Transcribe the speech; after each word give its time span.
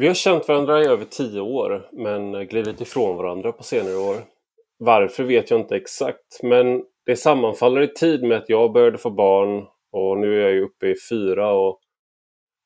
Vi 0.00 0.06
har 0.06 0.14
känt 0.14 0.48
varandra 0.48 0.82
i 0.82 0.86
över 0.86 1.04
tio 1.04 1.40
år, 1.40 1.88
men 1.92 2.46
glidit 2.46 2.80
ifrån 2.80 3.16
varandra 3.16 3.52
på 3.52 3.62
senare 3.62 3.96
år. 3.96 4.16
Varför 4.78 5.24
vet 5.24 5.50
jag 5.50 5.60
inte 5.60 5.76
exakt, 5.76 6.42
men 6.42 6.84
det 7.06 7.16
sammanfaller 7.16 7.80
i 7.80 7.88
tid 7.88 8.22
med 8.22 8.38
att 8.38 8.48
jag 8.48 8.72
började 8.72 8.98
få 8.98 9.10
barn 9.10 9.66
och 9.92 10.18
nu 10.18 10.40
är 10.40 10.42
jag 10.42 10.52
ju 10.52 10.64
uppe 10.64 10.86
i 10.86 10.94
fyra 11.10 11.52
och 11.52 11.80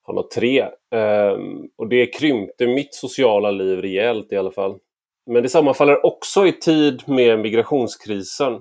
han 0.02 0.16
har 0.16 0.22
tre. 0.22 0.68
Um, 0.94 1.70
och 1.76 1.88
det 1.88 2.06
krympte 2.06 2.66
mitt 2.66 2.94
sociala 2.94 3.50
liv 3.50 3.78
rejält 3.78 4.32
i 4.32 4.36
alla 4.36 4.52
fall. 4.52 4.78
Men 5.26 5.42
det 5.42 5.48
sammanfaller 5.48 6.06
också 6.06 6.46
i 6.46 6.52
tid 6.52 7.02
med 7.08 7.38
migrationskrisen. 7.38 8.60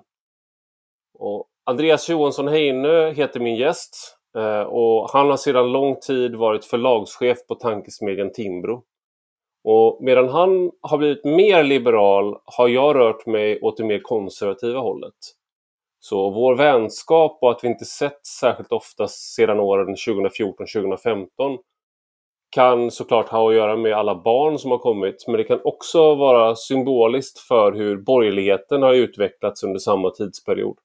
Och 1.19 1.47
Andreas 1.65 2.09
Johansson 2.09 2.47
Heinö 2.47 3.11
heter 3.11 3.39
min 3.39 3.55
gäst 3.55 4.20
Eh, 4.37 4.61
och 4.61 5.09
han 5.09 5.29
har 5.29 5.37
sedan 5.37 5.71
lång 5.71 5.95
tid 5.95 6.35
varit 6.35 6.65
förlagschef 6.65 7.37
på 7.47 7.55
tankesmedjan 7.55 8.31
Timbro. 8.31 8.83
Och 9.63 9.97
medan 10.01 10.29
han 10.29 10.71
har 10.81 10.97
blivit 10.97 11.25
mer 11.25 11.63
liberal 11.63 12.37
har 12.45 12.67
jag 12.67 12.95
rört 12.95 13.25
mig 13.25 13.61
åt 13.61 13.77
det 13.77 13.83
mer 13.83 13.99
konservativa 13.99 14.79
hållet. 14.79 15.13
Så 15.99 16.29
vår 16.29 16.55
vänskap 16.55 17.37
och 17.41 17.51
att 17.51 17.63
vi 17.63 17.67
inte 17.67 17.85
sett 17.85 18.25
särskilt 18.25 18.71
ofta 18.71 19.07
sedan 19.07 19.59
åren 19.59 19.95
2014-2015 19.95 21.27
kan 22.51 22.91
såklart 22.91 23.29
ha 23.29 23.49
att 23.49 23.55
göra 23.55 23.77
med 23.77 23.93
alla 23.93 24.15
barn 24.15 24.59
som 24.59 24.71
har 24.71 24.77
kommit, 24.77 25.23
men 25.27 25.37
det 25.37 25.43
kan 25.43 25.61
också 25.63 26.15
vara 26.15 26.55
symboliskt 26.55 27.39
för 27.39 27.71
hur 27.71 27.97
borgerligheten 27.97 28.81
har 28.81 28.93
utvecklats 28.93 29.63
under 29.63 29.79
samma 29.79 30.09
tidsperiod. 30.09 30.77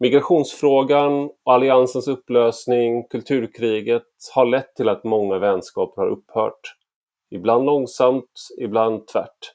Migrationsfrågan 0.00 1.30
och 1.44 1.54
alliansens 1.54 2.08
upplösning, 2.08 3.08
kulturkriget, 3.08 4.02
har 4.34 4.46
lett 4.46 4.76
till 4.76 4.88
att 4.88 5.04
många 5.04 5.38
vänskaper 5.38 6.02
har 6.02 6.08
upphört. 6.08 6.60
Ibland 7.30 7.64
långsamt, 7.64 8.30
ibland 8.60 9.06
tvärt. 9.06 9.54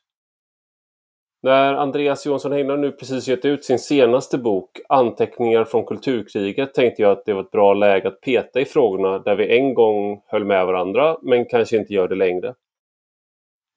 När 1.43 1.73
Andreas 1.73 2.25
Johansson 2.25 2.51
Heinar 2.51 2.77
nu 2.77 2.91
precis 2.91 3.27
gett 3.27 3.45
ut 3.45 3.65
sin 3.65 3.79
senaste 3.79 4.37
bok 4.37 4.79
Anteckningar 4.89 5.65
från 5.65 5.85
kulturkriget 5.85 6.73
tänkte 6.73 7.01
jag 7.01 7.11
att 7.11 7.25
det 7.25 7.33
var 7.33 7.41
ett 7.41 7.51
bra 7.51 7.73
läge 7.73 8.07
att 8.07 8.21
peta 8.21 8.61
i 8.61 8.65
frågorna 8.65 9.19
där 9.19 9.35
vi 9.35 9.57
en 9.57 9.73
gång 9.73 10.21
höll 10.27 10.45
med 10.45 10.65
varandra 10.65 11.17
men 11.21 11.45
kanske 11.45 11.77
inte 11.77 11.93
gör 11.93 12.07
det 12.07 12.15
längre. 12.15 12.53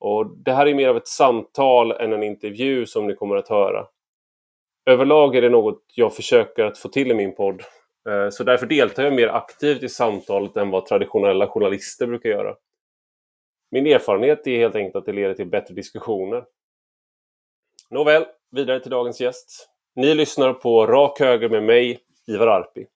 Och 0.01 0.37
Det 0.37 0.53
här 0.53 0.67
är 0.67 0.75
mer 0.75 0.89
av 0.89 0.97
ett 0.97 1.09
samtal 1.09 1.93
än 1.93 2.13
en 2.13 2.23
intervju 2.23 2.87
som 2.87 3.07
ni 3.07 3.15
kommer 3.15 3.37
att 3.37 3.49
höra. 3.49 3.87
Överlag 4.91 5.37
är 5.37 5.43
det 5.43 5.49
något 5.49 5.83
jag 5.95 6.15
försöker 6.15 6.65
att 6.65 6.79
få 6.79 6.89
till 6.89 7.11
i 7.11 7.15
min 7.15 7.35
podd. 7.35 7.63
Eh, 8.09 8.29
så 8.31 8.45
därför 8.45 8.67
deltar 8.67 9.05
jag 9.05 9.15
mer 9.15 9.29
aktivt 9.29 9.83
i 9.83 9.89
samtalet 9.89 10.57
än 10.57 10.71
vad 10.71 10.87
traditionella 10.87 11.47
journalister 11.47 12.07
brukar 12.07 12.31
göra. 12.31 12.55
Min 13.71 13.87
erfarenhet 13.87 14.47
är 14.47 14.59
helt 14.59 14.75
enkelt 14.75 14.97
att 14.97 15.07
det 15.07 15.13
leder 15.13 15.35
till 15.35 15.47
bättre 15.47 15.75
diskussioner. 15.75 16.45
Nåväl, 17.91 18.25
vidare 18.51 18.81
till 18.81 18.91
dagens 18.91 19.21
gäst. 19.21 19.69
Ni 19.95 20.15
lyssnar 20.15 20.53
på 20.53 20.87
Rak 20.87 21.21
Höger 21.21 21.49
med 21.49 21.63
mig, 21.63 22.01
Ivar 22.27 22.47
Arpi. 22.47 22.87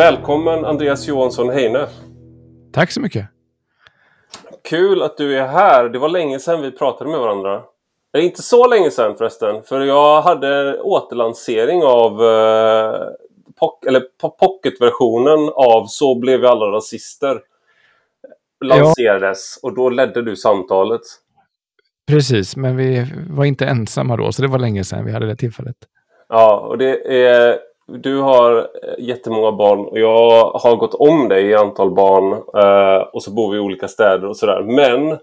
Välkommen 0.00 0.64
Andreas 0.64 1.08
Johansson 1.08 1.50
Heine. 1.50 1.86
Tack 2.72 2.90
så 2.90 3.00
mycket. 3.00 3.26
Kul 4.68 5.02
att 5.02 5.16
du 5.16 5.38
är 5.38 5.46
här. 5.46 5.88
Det 5.88 5.98
var 5.98 6.08
länge 6.08 6.38
sedan 6.38 6.62
vi 6.62 6.70
pratade 6.70 7.10
med 7.10 7.20
varandra. 7.20 7.62
Det 8.12 8.18
är 8.18 8.22
inte 8.22 8.42
så 8.42 8.68
länge 8.68 8.90
sedan 8.90 9.16
förresten. 9.16 9.62
För 9.62 9.80
jag 9.80 10.22
hade 10.22 10.80
återlansering 10.80 11.82
av 11.82 12.12
eh, 12.24 13.00
pock, 13.60 13.84
eller 13.86 14.02
pocketversionen 14.38 15.48
av 15.54 15.86
Så 15.86 16.14
blev 16.14 16.40
vi 16.40 16.46
alla 16.46 16.66
rasister. 16.66 17.40
Lanserades 18.64 19.58
ja. 19.62 19.68
och 19.68 19.74
då 19.74 19.88
ledde 19.88 20.22
du 20.22 20.36
samtalet. 20.36 21.02
Precis, 22.06 22.56
men 22.56 22.76
vi 22.76 23.06
var 23.30 23.44
inte 23.44 23.66
ensamma 23.66 24.16
då, 24.16 24.32
så 24.32 24.42
det 24.42 24.48
var 24.48 24.58
länge 24.58 24.84
sedan 24.84 25.04
vi 25.04 25.12
hade 25.12 25.26
det 25.26 25.36
tillfället. 25.36 25.76
Ja, 26.28 26.58
och 26.58 26.78
det 26.78 27.24
är 27.24 27.69
du 27.98 28.18
har 28.18 28.58
eh, 28.58 28.64
jättemånga 28.98 29.52
barn 29.52 29.78
och 29.78 29.98
jag 29.98 30.50
har 30.50 30.76
gått 30.76 30.94
om 30.94 31.28
dig 31.28 31.46
i 31.46 31.54
antal 31.54 31.90
barn 31.90 32.32
eh, 32.32 33.02
och 33.02 33.22
så 33.22 33.30
bor 33.30 33.50
vi 33.50 33.56
i 33.56 33.60
olika 33.60 33.88
städer 33.88 34.26
och 34.26 34.36
sådär. 34.36 34.62
Men 34.62 35.18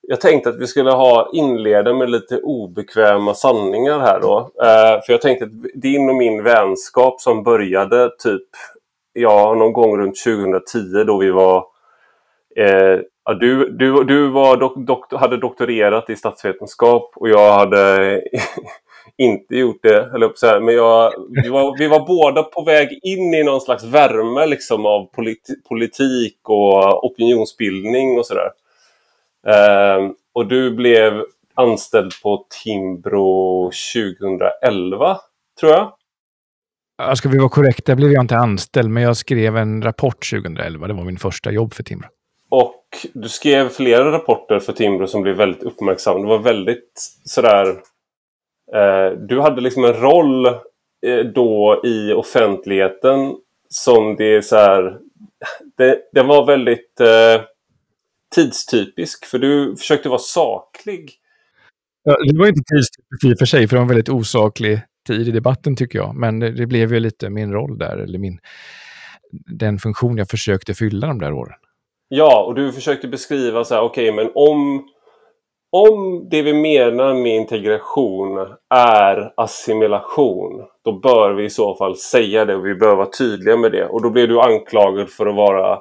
jag 0.00 0.20
tänkte 0.20 0.48
att 0.48 0.60
vi 0.60 0.66
skulle 0.66 0.90
ha 0.90 1.30
inleda 1.32 1.94
med 1.94 2.10
lite 2.10 2.40
obekväma 2.40 3.34
sanningar 3.34 3.98
här 3.98 4.20
då. 4.20 4.38
Eh, 4.62 5.02
för 5.06 5.12
jag 5.12 5.20
tänkte 5.20 5.44
att 5.44 5.50
din 5.74 6.08
och 6.08 6.16
min 6.16 6.42
vänskap 6.42 7.20
som 7.20 7.42
började 7.42 8.10
typ 8.18 8.48
ja, 9.12 9.54
någon 9.54 9.72
gång 9.72 9.98
runt 9.98 10.24
2010 10.24 11.04
då 11.06 11.18
vi 11.18 11.30
var 11.30 11.64
eh, 12.56 13.00
ja, 13.24 13.34
du, 13.34 13.68
du, 13.68 14.04
du 14.04 14.28
var 14.28 14.56
dok, 14.56 14.76
dok, 14.76 15.12
hade 15.12 15.36
doktorerat 15.36 16.10
i 16.10 16.16
statsvetenskap 16.16 17.12
och 17.16 17.28
jag 17.28 17.52
hade 17.52 18.22
inte 19.18 19.56
gjort 19.56 19.82
det, 19.82 20.10
eller 20.14 20.28
på 20.28 20.34
så 20.36 20.46
här, 20.46 20.60
men 20.60 20.74
jag, 20.74 21.12
vi, 21.42 21.48
var, 21.48 21.78
vi 21.78 21.88
var 21.88 22.06
båda 22.06 22.42
på 22.42 22.64
väg 22.64 22.98
in 23.02 23.34
i 23.34 23.44
någon 23.44 23.60
slags 23.60 23.84
värme 23.84 24.46
liksom, 24.46 24.86
av 24.86 25.04
politi 25.04 25.54
politik 25.68 26.38
och 26.42 27.04
opinionsbildning 27.04 28.18
och 28.18 28.26
sådär. 28.26 28.50
Eh, 29.46 30.10
och 30.32 30.46
du 30.46 30.74
blev 30.74 31.24
anställd 31.54 32.12
på 32.22 32.46
Timbro 32.64 33.70
2011, 33.94 35.18
tror 35.60 35.72
jag. 35.72 35.92
Ja, 36.98 37.16
ska 37.16 37.28
vi 37.28 37.38
vara 37.38 37.48
korrekta 37.48 37.96
blev 37.96 38.12
jag 38.12 38.22
inte 38.22 38.36
anställd, 38.36 38.90
men 38.90 39.02
jag 39.02 39.16
skrev 39.16 39.56
en 39.56 39.82
rapport 39.82 40.30
2011. 40.30 40.86
Det 40.86 40.94
var 40.94 41.04
min 41.04 41.18
första 41.18 41.50
jobb 41.50 41.74
för 41.74 41.82
Timbro. 41.82 42.08
Och 42.48 42.84
du 43.14 43.28
skrev 43.28 43.68
flera 43.68 44.12
rapporter 44.12 44.58
för 44.58 44.72
Timbro 44.72 45.06
som 45.06 45.22
blev 45.22 45.36
väldigt 45.36 45.62
uppmärksamma. 45.62 46.20
Det 46.20 46.26
var 46.26 46.38
väldigt 46.38 46.92
sådär 47.24 47.76
du 49.28 49.40
hade 49.40 49.60
liksom 49.60 49.84
en 49.84 49.92
roll 49.92 50.46
eh, 51.06 51.18
då 51.34 51.80
i 51.84 52.12
offentligheten 52.12 53.34
som 53.68 54.16
det 54.16 54.36
är 54.36 54.40
så 54.40 54.56
här, 54.56 54.98
det, 55.76 55.98
det 56.12 56.22
var 56.22 56.46
väldigt 56.46 57.00
eh, 57.00 57.44
tidstypisk 58.34 59.24
för 59.24 59.38
du 59.38 59.76
försökte 59.76 60.08
vara 60.08 60.18
saklig. 60.18 61.12
Ja, 62.02 62.16
det 62.32 62.38
var 62.38 62.46
inte 62.46 62.62
tidstypiskt 62.74 63.24
i 63.24 63.34
och 63.34 63.38
för 63.38 63.46
sig, 63.46 63.68
för 63.68 63.76
det 63.76 63.78
var 63.78 63.82
en 63.82 63.88
väldigt 63.88 64.08
osaklig 64.08 64.80
tid 65.06 65.28
i 65.28 65.30
debatten 65.30 65.76
tycker 65.76 65.98
jag. 65.98 66.14
Men 66.14 66.38
det, 66.38 66.50
det, 66.50 66.66
blev 66.66 66.92
ju 66.92 67.00
lite 67.00 67.30
min 67.30 67.52
roll 67.52 67.78
där, 67.78 67.98
eller 67.98 68.18
min, 68.18 68.38
den 69.46 69.78
funktion 69.78 70.18
jag 70.18 70.28
försökte 70.28 70.74
fylla 70.74 71.06
de 71.06 71.18
där 71.18 71.32
åren. 71.32 71.58
Ja, 72.08 72.44
och 72.44 72.54
du 72.54 72.72
försökte 72.72 73.08
beskriva 73.08 73.64
så 73.64 73.74
här, 73.74 73.82
okej, 73.82 74.10
okay, 74.10 74.24
men 74.24 74.32
om 74.34 74.88
om 75.72 76.28
det 76.28 76.42
vi 76.42 76.52
menar 76.52 77.14
med 77.14 77.36
integration 77.36 78.38
är 78.74 79.32
assimilation, 79.36 80.64
då 80.84 80.92
bör 80.92 81.32
vi 81.32 81.44
i 81.44 81.50
så 81.50 81.74
fall 81.74 81.96
säga 81.96 82.44
det 82.44 82.54
och 82.54 82.66
vi 82.66 82.74
bör 82.74 82.94
vara 82.94 83.10
tydliga 83.18 83.56
med 83.56 83.72
det. 83.72 83.86
Och 83.86 84.02
då 84.02 84.10
blir 84.10 84.28
du 84.28 84.40
anklagad 84.40 85.10
för 85.10 85.26
att 85.26 85.34
vara 85.36 85.72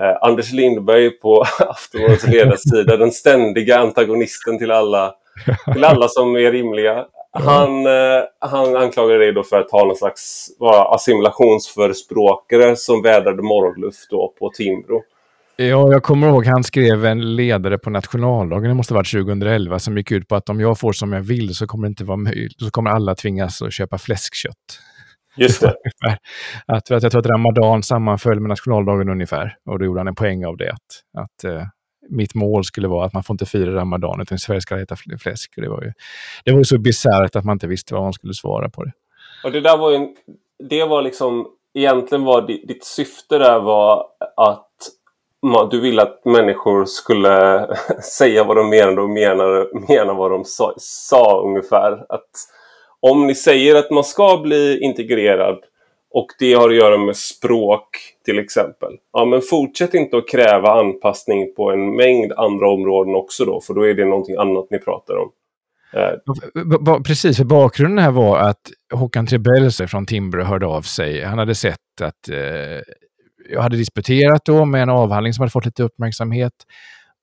eh, 0.00 0.16
Anders 0.22 0.52
Lindberg 0.52 1.10
på 1.10 1.44
Aftonbladets 1.58 2.26
ledarsida, 2.26 2.96
den 2.96 3.12
ständiga 3.12 3.78
antagonisten 3.78 4.58
till 4.58 4.70
alla, 4.70 5.14
till 5.72 5.84
alla 5.84 6.08
som 6.08 6.36
är 6.36 6.52
rimliga. 6.52 7.06
Han, 7.32 7.86
eh, 7.86 8.22
han 8.38 8.76
anklagade 8.76 9.18
dig 9.18 9.32
då 9.32 9.42
för 9.42 9.60
att 9.60 9.70
ha 9.70 9.84
någon 9.84 9.96
slags 9.96 10.48
vara 10.58 10.94
assimilationsförespråkare 10.94 12.76
som 12.76 13.02
vädrade 13.02 13.42
morgonluft 13.42 14.10
då 14.10 14.34
på 14.38 14.50
Timbro. 14.50 15.02
Ja, 15.62 15.92
jag 15.92 16.02
kommer 16.02 16.28
ihåg 16.28 16.46
han 16.46 16.64
skrev 16.64 17.04
en 17.04 17.36
ledare 17.36 17.78
på 17.78 17.90
nationaldagen, 17.90 18.68
det 18.68 18.74
måste 18.74 18.94
ha 18.94 18.98
varit 18.98 19.10
2011, 19.10 19.78
som 19.78 19.96
gick 19.96 20.10
ut 20.10 20.28
på 20.28 20.36
att 20.36 20.48
om 20.48 20.60
jag 20.60 20.78
får 20.78 20.92
som 20.92 21.12
jag 21.12 21.20
vill 21.20 21.54
så 21.54 21.66
kommer 21.66 21.86
det 21.86 21.88
inte 21.88 22.04
vara 22.04 22.16
möjligt, 22.16 22.60
så 22.60 22.70
kommer 22.70 22.90
alla 22.90 23.14
tvingas 23.14 23.62
att 23.62 23.72
köpa 23.72 23.98
fläskkött. 23.98 24.80
Just 25.36 25.60
det. 25.60 25.74
att, 26.66 26.88
för 26.88 26.94
att 26.94 27.02
jag 27.02 27.12
tror 27.12 27.20
att 27.20 27.26
Ramadan 27.26 27.82
sammanföll 27.82 28.40
med 28.40 28.48
nationaldagen 28.48 29.08
ungefär, 29.08 29.56
och 29.70 29.78
då 29.78 29.84
gjorde 29.84 30.00
han 30.00 30.08
en 30.08 30.14
poäng 30.14 30.44
av 30.44 30.56
det. 30.56 30.72
Att, 30.72 31.22
att 31.24 31.50
uh, 31.50 31.62
mitt 32.10 32.34
mål 32.34 32.64
skulle 32.64 32.88
vara 32.88 33.06
att 33.06 33.12
man 33.12 33.22
får 33.22 33.34
inte 33.34 33.46
fira 33.46 33.74
Ramadan, 33.74 34.20
utan 34.20 34.38
Sverige 34.38 34.60
ska 34.60 34.80
äta 34.80 34.96
fläsk. 34.96 35.52
Det 35.56 35.68
var 35.68 35.82
ju 35.82 35.92
det 36.44 36.50
var 36.50 36.58
ju 36.58 36.64
så 36.64 36.78
bisarrt 36.78 37.36
att 37.36 37.44
man 37.44 37.52
inte 37.52 37.66
visste 37.66 37.94
vad 37.94 38.02
man 38.02 38.12
skulle 38.12 38.34
svara 38.34 38.70
på 38.70 38.84
det. 38.84 38.92
Och 39.44 39.52
det 39.52 39.60
där 39.60 39.76
var 39.76 39.90
ju, 39.90 40.08
det 40.68 40.84
var 40.84 41.02
liksom, 41.02 41.46
egentligen 41.74 42.24
var 42.24 42.46
ditt 42.46 42.84
syfte 42.84 43.38
där 43.38 43.60
var 43.60 44.06
att 44.36 44.69
du 45.70 45.80
ville 45.80 46.02
att 46.02 46.24
människor 46.24 46.84
skulle 46.84 47.66
säga 48.18 48.44
vad 48.44 48.56
de 48.56 48.68
menade 48.68 49.02
och 49.02 49.10
mena, 49.10 49.66
mena 49.88 50.14
vad 50.14 50.30
de 50.30 50.44
sa, 50.44 50.74
sa 50.78 51.42
ungefär. 51.46 52.06
Att 52.08 52.30
om 53.00 53.26
ni 53.26 53.34
säger 53.34 53.74
att 53.74 53.90
man 53.90 54.04
ska 54.04 54.36
bli 54.36 54.80
integrerad 54.80 55.58
och 56.12 56.26
det 56.38 56.54
har 56.54 56.68
att 56.70 56.76
göra 56.76 56.98
med 56.98 57.16
språk 57.16 57.88
till 58.24 58.38
exempel. 58.38 58.92
Ja, 59.12 59.24
men 59.24 59.40
fortsätt 59.40 59.94
inte 59.94 60.16
att 60.16 60.28
kräva 60.28 60.80
anpassning 60.80 61.54
på 61.54 61.70
en 61.70 61.96
mängd 61.96 62.32
andra 62.32 62.70
områden 62.70 63.14
också 63.14 63.44
då, 63.44 63.60
för 63.60 63.74
då 63.74 63.86
är 63.86 63.94
det 63.94 64.04
någonting 64.04 64.36
annat 64.36 64.66
ni 64.70 64.78
pratar 64.78 65.14
om. 65.16 65.30
Eh, 65.92 67.02
precis, 67.06 67.36
för 67.36 67.44
bakgrunden 67.44 68.04
här 68.04 68.10
var 68.10 68.38
att 68.38 68.70
Håkan 68.94 69.26
Trebell 69.26 69.70
från 69.70 70.06
Timbro 70.06 70.42
hörde 70.42 70.66
av 70.66 70.82
sig. 70.82 71.24
Han 71.24 71.38
hade 71.38 71.54
sett 71.54 71.76
att 72.02 72.28
eh, 72.28 72.80
jag 73.52 73.62
hade 73.62 73.76
disputerat 73.76 74.44
då 74.44 74.64
med 74.64 74.82
en 74.82 74.90
avhandling 74.90 75.32
som 75.32 75.42
hade 75.42 75.50
fått 75.50 75.64
lite 75.64 75.82
uppmärksamhet 75.82 76.54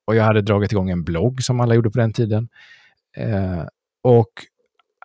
och 0.06 0.16
jag 0.16 0.24
hade 0.24 0.42
dragit 0.42 0.72
igång 0.72 0.90
en 0.90 1.04
blogg 1.04 1.44
som 1.44 1.60
alla 1.60 1.76
gjorde 1.76 1.92
på 1.92 2.00
den 2.00 2.14
tiden. 2.14 2.50
Eh, 3.18 3.64
och 4.04 4.32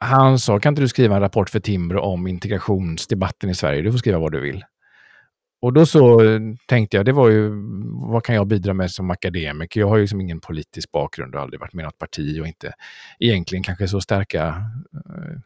han 0.01 0.39
sa, 0.39 0.59
kan 0.59 0.73
inte 0.73 0.83
du 0.83 0.89
skriva 0.89 1.15
en 1.15 1.21
rapport 1.21 1.51
för 1.51 1.61
Timbro 1.61 2.01
om 2.01 2.27
integrationsdebatten 2.27 3.51
i 3.51 3.55
Sverige? 3.55 3.83
Du 3.83 3.91
får 3.93 3.99
skriva 3.99 4.19
vad 4.19 4.33
du 4.33 4.41
vill. 4.41 4.65
Och 5.61 5.73
då 5.73 5.87
så 5.87 6.21
tänkte 6.67 6.97
jag, 6.97 7.07
det 7.07 7.13
var 7.13 7.31
ju, 7.31 7.51
vad 8.11 8.25
kan 8.25 8.35
jag 8.35 8.47
bidra 8.47 8.75
med 8.75 8.91
som 8.91 9.11
akademiker? 9.11 9.81
Jag 9.81 9.89
har 9.89 9.97
ju 9.97 10.03
liksom 10.03 10.21
ingen 10.21 10.41
politisk 10.41 10.93
bakgrund 10.93 11.35
och 11.35 11.41
aldrig 11.41 11.61
varit 11.61 11.73
med 11.73 11.83
i 11.83 11.87
något 11.87 11.99
parti 11.99 12.41
och 12.41 12.47
inte 12.47 12.73
egentligen 13.19 13.63
kanske 13.63 13.89
så 13.89 14.01
starka 14.01 14.47
eh, 14.95 15.39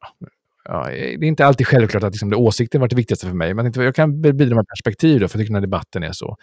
ja, 0.00 0.28
ja, 0.68 0.86
det 0.90 1.14
är 1.14 1.24
inte 1.24 1.46
alltid 1.46 1.66
självklart 1.66 2.02
att 2.02 2.12
liksom, 2.12 2.30
det 2.30 2.36
åsikten 2.36 2.80
varit 2.80 2.90
det 2.90 2.96
viktigaste 2.96 3.26
för 3.26 3.34
mig, 3.34 3.54
men 3.54 3.72
jag 3.74 3.94
kan 3.94 4.20
bidra 4.20 4.54
med 4.56 4.66
perspektiv 4.68 5.20
då, 5.20 5.28
för 5.28 5.38
jag 5.38 5.42
tycker 5.42 5.54
den 5.54 5.62
här 5.62 5.66
debatten 5.66 6.02
är 6.02 6.12
så 6.12 6.36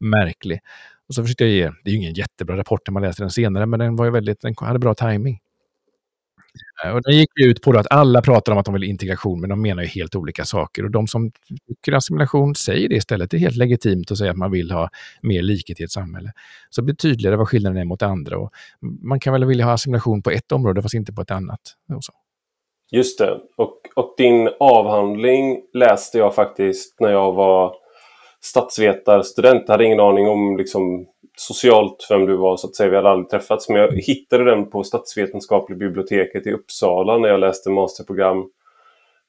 märklig. 0.00 0.60
Och 1.08 1.14
så 1.14 1.22
försökte 1.22 1.44
jag 1.44 1.52
ge, 1.52 1.64
det 1.84 1.90
är 1.90 1.92
ju 1.92 1.96
ingen 1.96 2.14
jättebra 2.14 2.56
rapport 2.56 2.80
när 2.86 2.92
man 2.92 3.02
läser 3.02 3.22
den 3.22 3.30
senare, 3.30 3.66
men 3.66 3.80
den 3.80 3.96
var 3.96 4.04
ju 4.04 4.10
väldigt, 4.10 4.40
den 4.40 4.54
hade 4.60 4.78
bra 4.78 4.94
timing. 4.94 5.38
Eh, 6.84 6.90
och 6.90 7.02
den 7.02 7.16
gick 7.16 7.30
ut 7.40 7.62
på 7.62 7.78
att 7.78 7.86
alla 7.90 8.22
pratar 8.22 8.52
om 8.52 8.58
att 8.58 8.64
de 8.64 8.74
vill 8.74 8.84
integration, 8.84 9.40
men 9.40 9.50
de 9.50 9.62
menar 9.62 9.82
ju 9.82 9.88
helt 9.88 10.14
olika 10.14 10.44
saker. 10.44 10.84
Och 10.84 10.90
de 10.90 11.06
som 11.06 11.30
tycker 11.68 11.92
assimilation 11.92 12.54
säger 12.54 12.88
det 12.88 12.94
istället. 12.94 13.30
Det 13.30 13.36
är 13.36 13.38
helt 13.38 13.56
legitimt 13.56 14.10
att 14.10 14.18
säga 14.18 14.30
att 14.30 14.36
man 14.36 14.50
vill 14.50 14.70
ha 14.70 14.90
mer 15.22 15.42
likhet 15.42 15.80
i 15.80 15.84
ett 15.84 15.90
samhälle. 15.90 16.32
Så 16.70 16.82
blir 16.82 16.94
tydligare 16.94 17.36
vad 17.36 17.48
skillnaden 17.48 17.78
är 17.78 17.84
mot 17.84 18.02
andra. 18.02 18.38
Och 18.38 18.50
man 19.02 19.20
kan 19.20 19.32
väl 19.32 19.44
vilja 19.44 19.64
ha 19.64 19.72
assimilation 19.72 20.22
på 20.22 20.30
ett 20.30 20.52
område, 20.52 20.82
fast 20.82 20.94
inte 20.94 21.12
på 21.12 21.22
ett 21.22 21.30
annat. 21.30 21.60
Och 21.94 22.04
så. 22.04 22.12
Just 22.90 23.18
det. 23.18 23.40
Och, 23.56 23.78
och 23.96 24.14
din 24.16 24.50
avhandling 24.60 25.62
läste 25.72 26.18
jag 26.18 26.34
faktiskt 26.34 27.00
när 27.00 27.10
jag 27.10 27.32
var 27.32 27.74
statsvetarstudent. 28.40 29.64
Jag 29.66 29.74
hade 29.74 29.84
ingen 29.84 30.00
aning 30.00 30.28
om 30.28 30.56
liksom, 30.56 31.06
socialt 31.36 32.06
vem 32.10 32.26
du 32.26 32.36
var, 32.36 32.56
så 32.56 32.66
att 32.66 32.76
säga. 32.76 32.90
Vi 32.90 32.96
hade 32.96 33.10
aldrig 33.10 33.28
träffats. 33.28 33.68
Men 33.68 33.80
jag 33.80 33.92
hittade 33.92 34.44
den 34.44 34.70
på 34.70 34.84
Statsvetenskapliga 34.84 35.78
biblioteket 35.78 36.46
i 36.46 36.52
Uppsala 36.52 37.18
när 37.18 37.28
jag 37.28 37.40
läste 37.40 37.70
masterprogram 37.70 38.50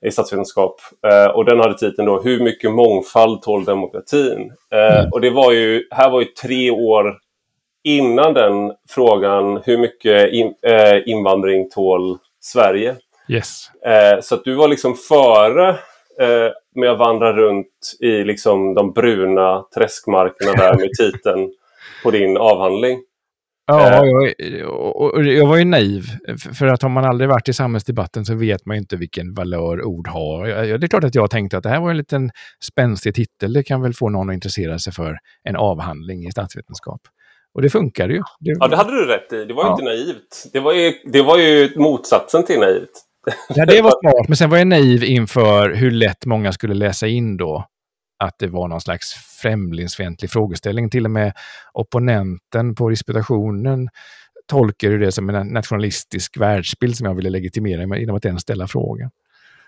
i 0.06 0.11
statsvetenskap. 0.11 0.81
Eh, 1.07 1.31
och 1.31 1.45
den 1.45 1.59
hade 1.59 1.77
titeln 1.77 2.06
då 2.06 2.21
Hur 2.21 2.44
mycket 2.44 2.71
mångfald 2.71 3.41
tål 3.41 3.65
demokratin? 3.65 4.51
Eh, 4.71 5.00
mm. 5.00 5.11
Och 5.11 5.21
det 5.21 5.29
var 5.29 5.51
ju, 5.51 5.88
här 5.91 6.09
var 6.09 6.21
ju 6.21 6.25
tre 6.25 6.71
år 6.71 7.17
innan 7.83 8.33
den 8.33 8.73
frågan 8.89 9.61
Hur 9.65 9.77
mycket 9.77 10.33
in, 10.33 10.53
eh, 10.63 11.09
invandring 11.09 11.69
tål 11.69 12.17
Sverige? 12.39 12.95
Yes. 13.30 13.72
Eh, 13.86 14.22
så 14.22 14.36
att 14.36 14.44
du 14.44 14.56
var 14.56 14.68
liksom 14.68 14.96
före 14.96 15.70
eh, 16.22 16.52
med 16.76 16.90
att 16.90 17.00
vandra 17.00 17.34
runt 17.34 17.98
i 18.00 18.24
liksom 18.24 18.74
de 18.74 18.94
bruna 18.94 19.64
träskmarkerna 19.76 20.52
där 20.52 20.78
med 20.78 20.90
titeln 21.00 21.52
på 22.04 22.12
din 22.12 22.38
avhandling. 22.38 23.00
Ja, 23.66 23.88
eh. 23.88 24.04
jag, 24.60 24.96
och 24.96 25.24
jag 25.24 25.48
var 25.48 25.58
ju 25.58 25.66
naiv. 25.66 26.04
För 26.60 26.66
att 26.66 26.81
har 26.81 26.90
man 26.90 27.06
aldrig 27.06 27.30
varit 27.30 27.50
i 27.50 27.54
samhällsdebatten 27.54 28.26
så 28.26 28.36
vet 28.36 28.66
man 28.66 28.76
ju 28.76 28.80
inte 28.80 28.96
vilken 28.96 29.34
valör 29.34 29.84
ord 29.84 30.08
har. 30.08 30.48
Det 30.78 30.86
är 30.86 30.88
klart 30.88 31.04
att 31.04 31.16
jag 31.16 31.31
tänkte 31.31 31.58
att 31.58 31.64
det 31.64 31.70
här 31.70 31.80
var 31.80 31.90
en 31.90 31.98
liten 31.98 32.31
spänstig 32.64 33.16
titel. 33.16 33.54
Det 33.54 33.64
kan 33.64 33.81
väl 33.81 33.94
få 33.94 34.10
någon 34.10 34.30
att 34.30 34.34
intressera 34.34 34.80
sig 34.80 34.94
för 34.94 35.18
en 35.44 35.56
avhandling 35.56 36.28
i 36.28 36.31
statsvetenskap. 36.31 37.02
Och 37.54 37.62
det 37.62 37.70
funkade 37.70 38.14
ju. 38.14 38.20
Det... 38.40 38.56
Ja, 38.60 38.68
det 38.68 38.76
hade 38.76 38.92
du 38.92 39.06
rätt 39.06 39.34
i. 39.34 39.46
Det 39.46 39.54
var 39.54 39.64
ju 39.64 39.68
ja. 39.68 39.74
inte 39.74 39.86
naivt. 39.86 40.50
Det 40.54 40.60
var 40.60 40.74
ju, 40.74 40.94
det 41.06 41.22
var 41.22 41.38
ju 41.38 41.72
motsatsen 41.76 42.46
till 42.46 42.60
naivt. 42.60 43.06
Ja, 43.50 43.66
det 43.66 43.81
var 43.81 43.92
smart. 44.01 44.27
Men 44.27 44.38
sen 44.38 44.50
var 44.50 44.57
jag 44.57 44.68
naiv 44.68 45.04
inför 45.04 45.74
hur 45.74 45.92
lätt 45.92 46.25
många 46.25 46.51
skulle 46.51 46.74
läsa 46.74 47.07
in 47.07 47.38
då 47.38 47.66
att 48.24 48.39
det 48.39 48.48
var 48.48 48.68
någon 48.68 48.81
slags 48.81 49.13
främlingsfientlig 49.42 50.31
frågeställning. 50.31 50.89
Till 50.89 51.06
och 51.06 51.12
med 51.12 51.33
opponenten 51.74 52.75
på 52.75 52.89
disputationen 52.89 53.89
tolkar 54.48 54.89
det 54.89 55.12
som 55.12 55.30
en 55.30 55.48
nationalistisk 55.48 56.38
världsbild 56.38 56.98
som 56.98 57.06
jag 57.06 57.16
ville 57.16 57.30
legitimera 57.30 57.98
genom 57.98 58.16
att 58.16 58.25
ens 58.25 58.42
ställa 58.42 58.68
frågan. 58.68 59.10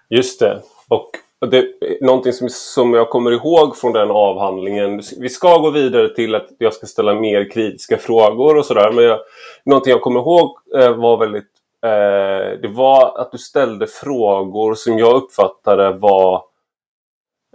Just 0.09 0.39
det. 0.39 0.61
Och 0.87 1.09
det, 1.51 1.65
någonting 2.01 2.33
som, 2.33 2.49
som 2.49 2.93
jag 2.93 3.09
kommer 3.09 3.31
ihåg 3.31 3.77
från 3.77 3.93
den 3.93 4.11
avhandlingen. 4.11 5.01
Vi 5.19 5.29
ska 5.29 5.57
gå 5.57 5.69
vidare 5.69 6.15
till 6.15 6.35
att 6.35 6.47
jag 6.57 6.73
ska 6.73 6.85
ställa 6.85 7.13
mer 7.13 7.51
kritiska 7.51 7.97
frågor 7.97 8.57
och 8.57 8.65
sådär. 8.65 8.91
Men 8.91 9.03
jag, 9.03 9.19
någonting 9.65 9.91
jag 9.91 10.01
kommer 10.01 10.19
ihåg 10.19 10.57
eh, 10.75 10.95
var 10.95 11.17
väldigt 11.17 11.50
det 12.61 12.67
var 12.67 13.21
att 13.21 13.31
du 13.31 13.37
ställde 13.37 13.87
frågor 13.87 14.73
som 14.73 14.99
jag 14.99 15.15
uppfattade 15.15 15.91
var 15.91 16.43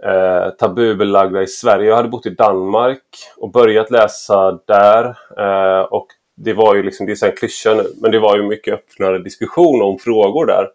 eh, 0.03 0.49
tabubelagda 0.49 1.41
i 1.41 1.47
Sverige. 1.47 1.89
Jag 1.89 1.95
hade 1.95 2.09
bott 2.09 2.25
i 2.25 2.29
Danmark 2.29 3.03
och 3.37 3.51
börjat 3.51 3.91
läsa 3.91 4.59
där. 4.67 5.05
Eh, 5.37 5.81
och 5.81 6.07
det 6.35 6.53
var 6.53 6.75
ju 6.75 6.83
liksom, 6.83 7.05
det 7.05 7.21
är 7.21 7.29
en 7.29 7.35
klyscha 7.35 7.73
nu, 7.73 7.83
men 8.01 8.11
det 8.11 8.19
var 8.19 8.37
ju 8.37 8.43
mycket 8.43 8.73
öppnare 8.73 9.19
diskussion 9.19 9.81
om 9.81 9.99
frågor 9.99 10.45
där. 10.45 10.69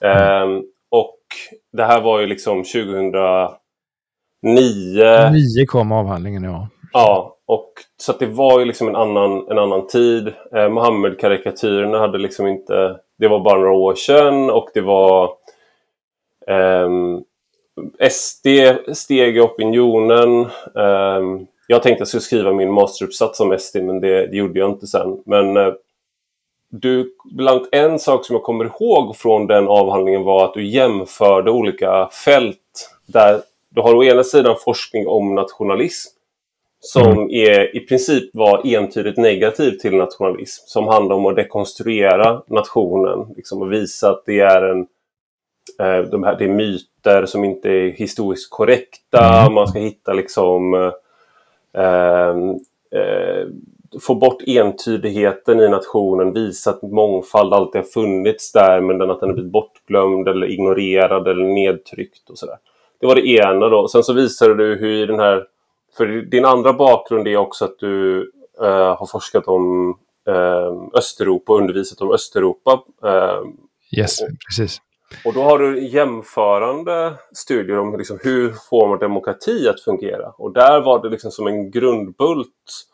Eh, 0.00 0.46
och 0.90 1.18
det 1.72 1.84
här 1.84 2.00
var 2.00 2.20
ju 2.20 2.26
liksom 2.26 2.64
2009. 2.64 3.56
Nio 5.32 5.66
kom 5.66 5.92
avhandlingen, 5.92 6.42
ja. 6.42 6.68
Ja, 6.92 7.36
och 7.50 7.72
så 7.96 8.12
det 8.12 8.26
var 8.26 8.58
ju 8.60 8.64
liksom 8.64 8.88
en 8.88 8.96
annan, 8.96 9.46
en 9.50 9.58
annan 9.58 9.86
tid. 9.86 10.32
Eh, 10.54 10.68
Mohammed-karikatyrerna 10.68 11.98
hade 11.98 12.18
liksom 12.18 12.46
inte... 12.46 13.00
Det 13.18 13.28
var 13.28 13.40
bara 13.40 13.58
några 13.58 13.72
år 13.72 13.94
sedan 13.94 14.50
och 14.50 14.68
det 14.74 14.80
var... 14.80 15.24
Eh, 16.46 16.88
SD 18.10 18.46
steg 18.92 19.36
i 19.36 19.40
opinionen. 19.40 20.40
Eh, 20.76 21.20
jag 21.66 21.82
tänkte 21.82 21.92
att 21.92 21.98
jag 21.98 22.08
skulle 22.08 22.20
skriva 22.20 22.52
min 22.52 22.72
masteruppsats 22.72 23.40
om 23.40 23.58
SD, 23.58 23.76
men 23.76 24.00
det, 24.00 24.26
det 24.26 24.36
gjorde 24.36 24.58
jag 24.58 24.70
inte 24.70 24.86
sen. 24.86 25.22
Men 25.26 25.56
eh, 25.56 25.72
du, 26.68 27.14
bland 27.24 27.66
en 27.72 27.98
sak 27.98 28.26
som 28.26 28.34
jag 28.34 28.42
kommer 28.42 28.64
ihåg 28.64 29.16
från 29.16 29.46
den 29.46 29.68
avhandlingen 29.68 30.22
var 30.22 30.44
att 30.44 30.54
du 30.54 30.66
jämförde 30.66 31.50
olika 31.50 32.08
fält 32.24 32.90
där 33.06 33.40
du 33.68 33.80
har 33.80 33.94
å 33.94 34.04
ena 34.04 34.24
sidan 34.24 34.56
forskning 34.64 35.08
om 35.08 35.34
nationalism 35.34 36.19
som 36.80 37.12
mm. 37.12 37.30
är, 37.30 37.76
i 37.76 37.80
princip 37.80 38.30
var 38.32 38.66
entydigt 38.66 39.18
negativ 39.18 39.70
till 39.70 39.96
nationalism. 39.96 40.62
Som 40.66 40.88
handlar 40.88 41.16
om 41.16 41.26
att 41.26 41.36
dekonstruera 41.36 42.42
nationen. 42.46 43.34
Liksom, 43.36 43.62
och 43.62 43.72
visa 43.72 44.10
att 44.10 44.22
det 44.26 44.40
är 44.40 44.62
en 44.62 44.86
eh, 45.78 46.10
de 46.10 46.22
här, 46.22 46.36
det 46.38 46.44
är 46.44 46.48
myter 46.48 47.26
som 47.26 47.44
inte 47.44 47.68
är 47.68 47.90
historiskt 47.90 48.50
korrekta. 48.50 49.40
Mm. 49.40 49.54
Man 49.54 49.68
ska 49.68 49.78
hitta 49.78 50.12
liksom 50.12 50.74
eh, 51.74 52.28
eh, 53.00 53.46
få 54.00 54.14
bort 54.14 54.42
entydigheten 54.46 55.60
i 55.60 55.68
nationen, 55.68 56.32
visa 56.32 56.70
att 56.70 56.82
mångfald 56.82 57.54
alltid 57.54 57.80
har 57.80 57.88
funnits 57.88 58.52
där 58.52 58.80
men 58.80 59.10
att 59.10 59.20
den 59.20 59.28
har 59.28 59.34
blivit 59.34 59.52
bortglömd 59.52 60.28
eller 60.28 60.46
ignorerad 60.46 61.28
eller 61.28 61.44
nedtryckt 61.44 62.30
och 62.30 62.38
sådär. 62.38 62.56
Det 63.00 63.06
var 63.06 63.14
det 63.14 63.28
ena 63.28 63.68
då. 63.68 63.88
Sen 63.88 64.02
så 64.02 64.12
visade 64.12 64.54
du 64.54 64.76
hur 64.76 65.02
i 65.02 65.06
den 65.06 65.18
här 65.18 65.46
för 65.96 66.06
din 66.06 66.44
andra 66.44 66.72
bakgrund 66.72 67.28
är 67.28 67.36
också 67.36 67.64
att 67.64 67.78
du 67.78 68.20
eh, 68.60 68.96
har 68.96 69.06
forskat 69.06 69.48
om 69.48 69.96
eh, 70.28 70.98
Östeuropa 70.98 71.52
och 71.52 71.58
undervisat 71.58 72.00
om 72.00 72.12
Östeuropa. 72.12 72.82
Eh, 73.04 73.42
yes, 73.98 74.18
precis. 74.48 74.80
Och 75.24 75.34
då 75.34 75.42
har 75.42 75.58
du 75.58 75.86
jämförande 75.88 77.14
studier 77.32 77.78
om 77.78 77.98
liksom 77.98 78.18
hur 78.22 78.52
får 78.70 78.88
man 78.88 78.98
demokrati 78.98 79.68
att 79.68 79.80
fungera. 79.80 80.30
Och 80.30 80.52
där 80.52 80.80
var 80.80 81.02
det 81.02 81.08
liksom 81.08 81.30
som 81.30 81.46
en 81.46 81.70
grundbult, 81.70 82.86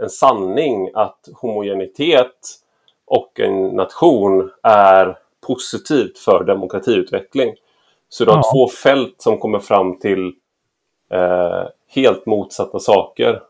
en 0.00 0.10
sanning 0.10 0.90
att 0.94 1.28
homogenitet 1.34 2.58
och 3.06 3.40
en 3.40 3.66
nation 3.66 4.50
är 4.62 5.18
positivt 5.46 6.18
för 6.18 6.44
demokratiutveckling. 6.44 7.54
Så 8.08 8.24
du 8.24 8.30
har 8.30 8.38
ja. 8.38 8.52
två 8.52 8.68
fält 8.68 9.14
som 9.18 9.38
kommer 9.38 9.58
fram 9.58 9.98
till 9.98 10.32
eh, 11.12 11.66
helt 11.88 12.26
motsatta 12.26 12.78
saker. 12.78 13.40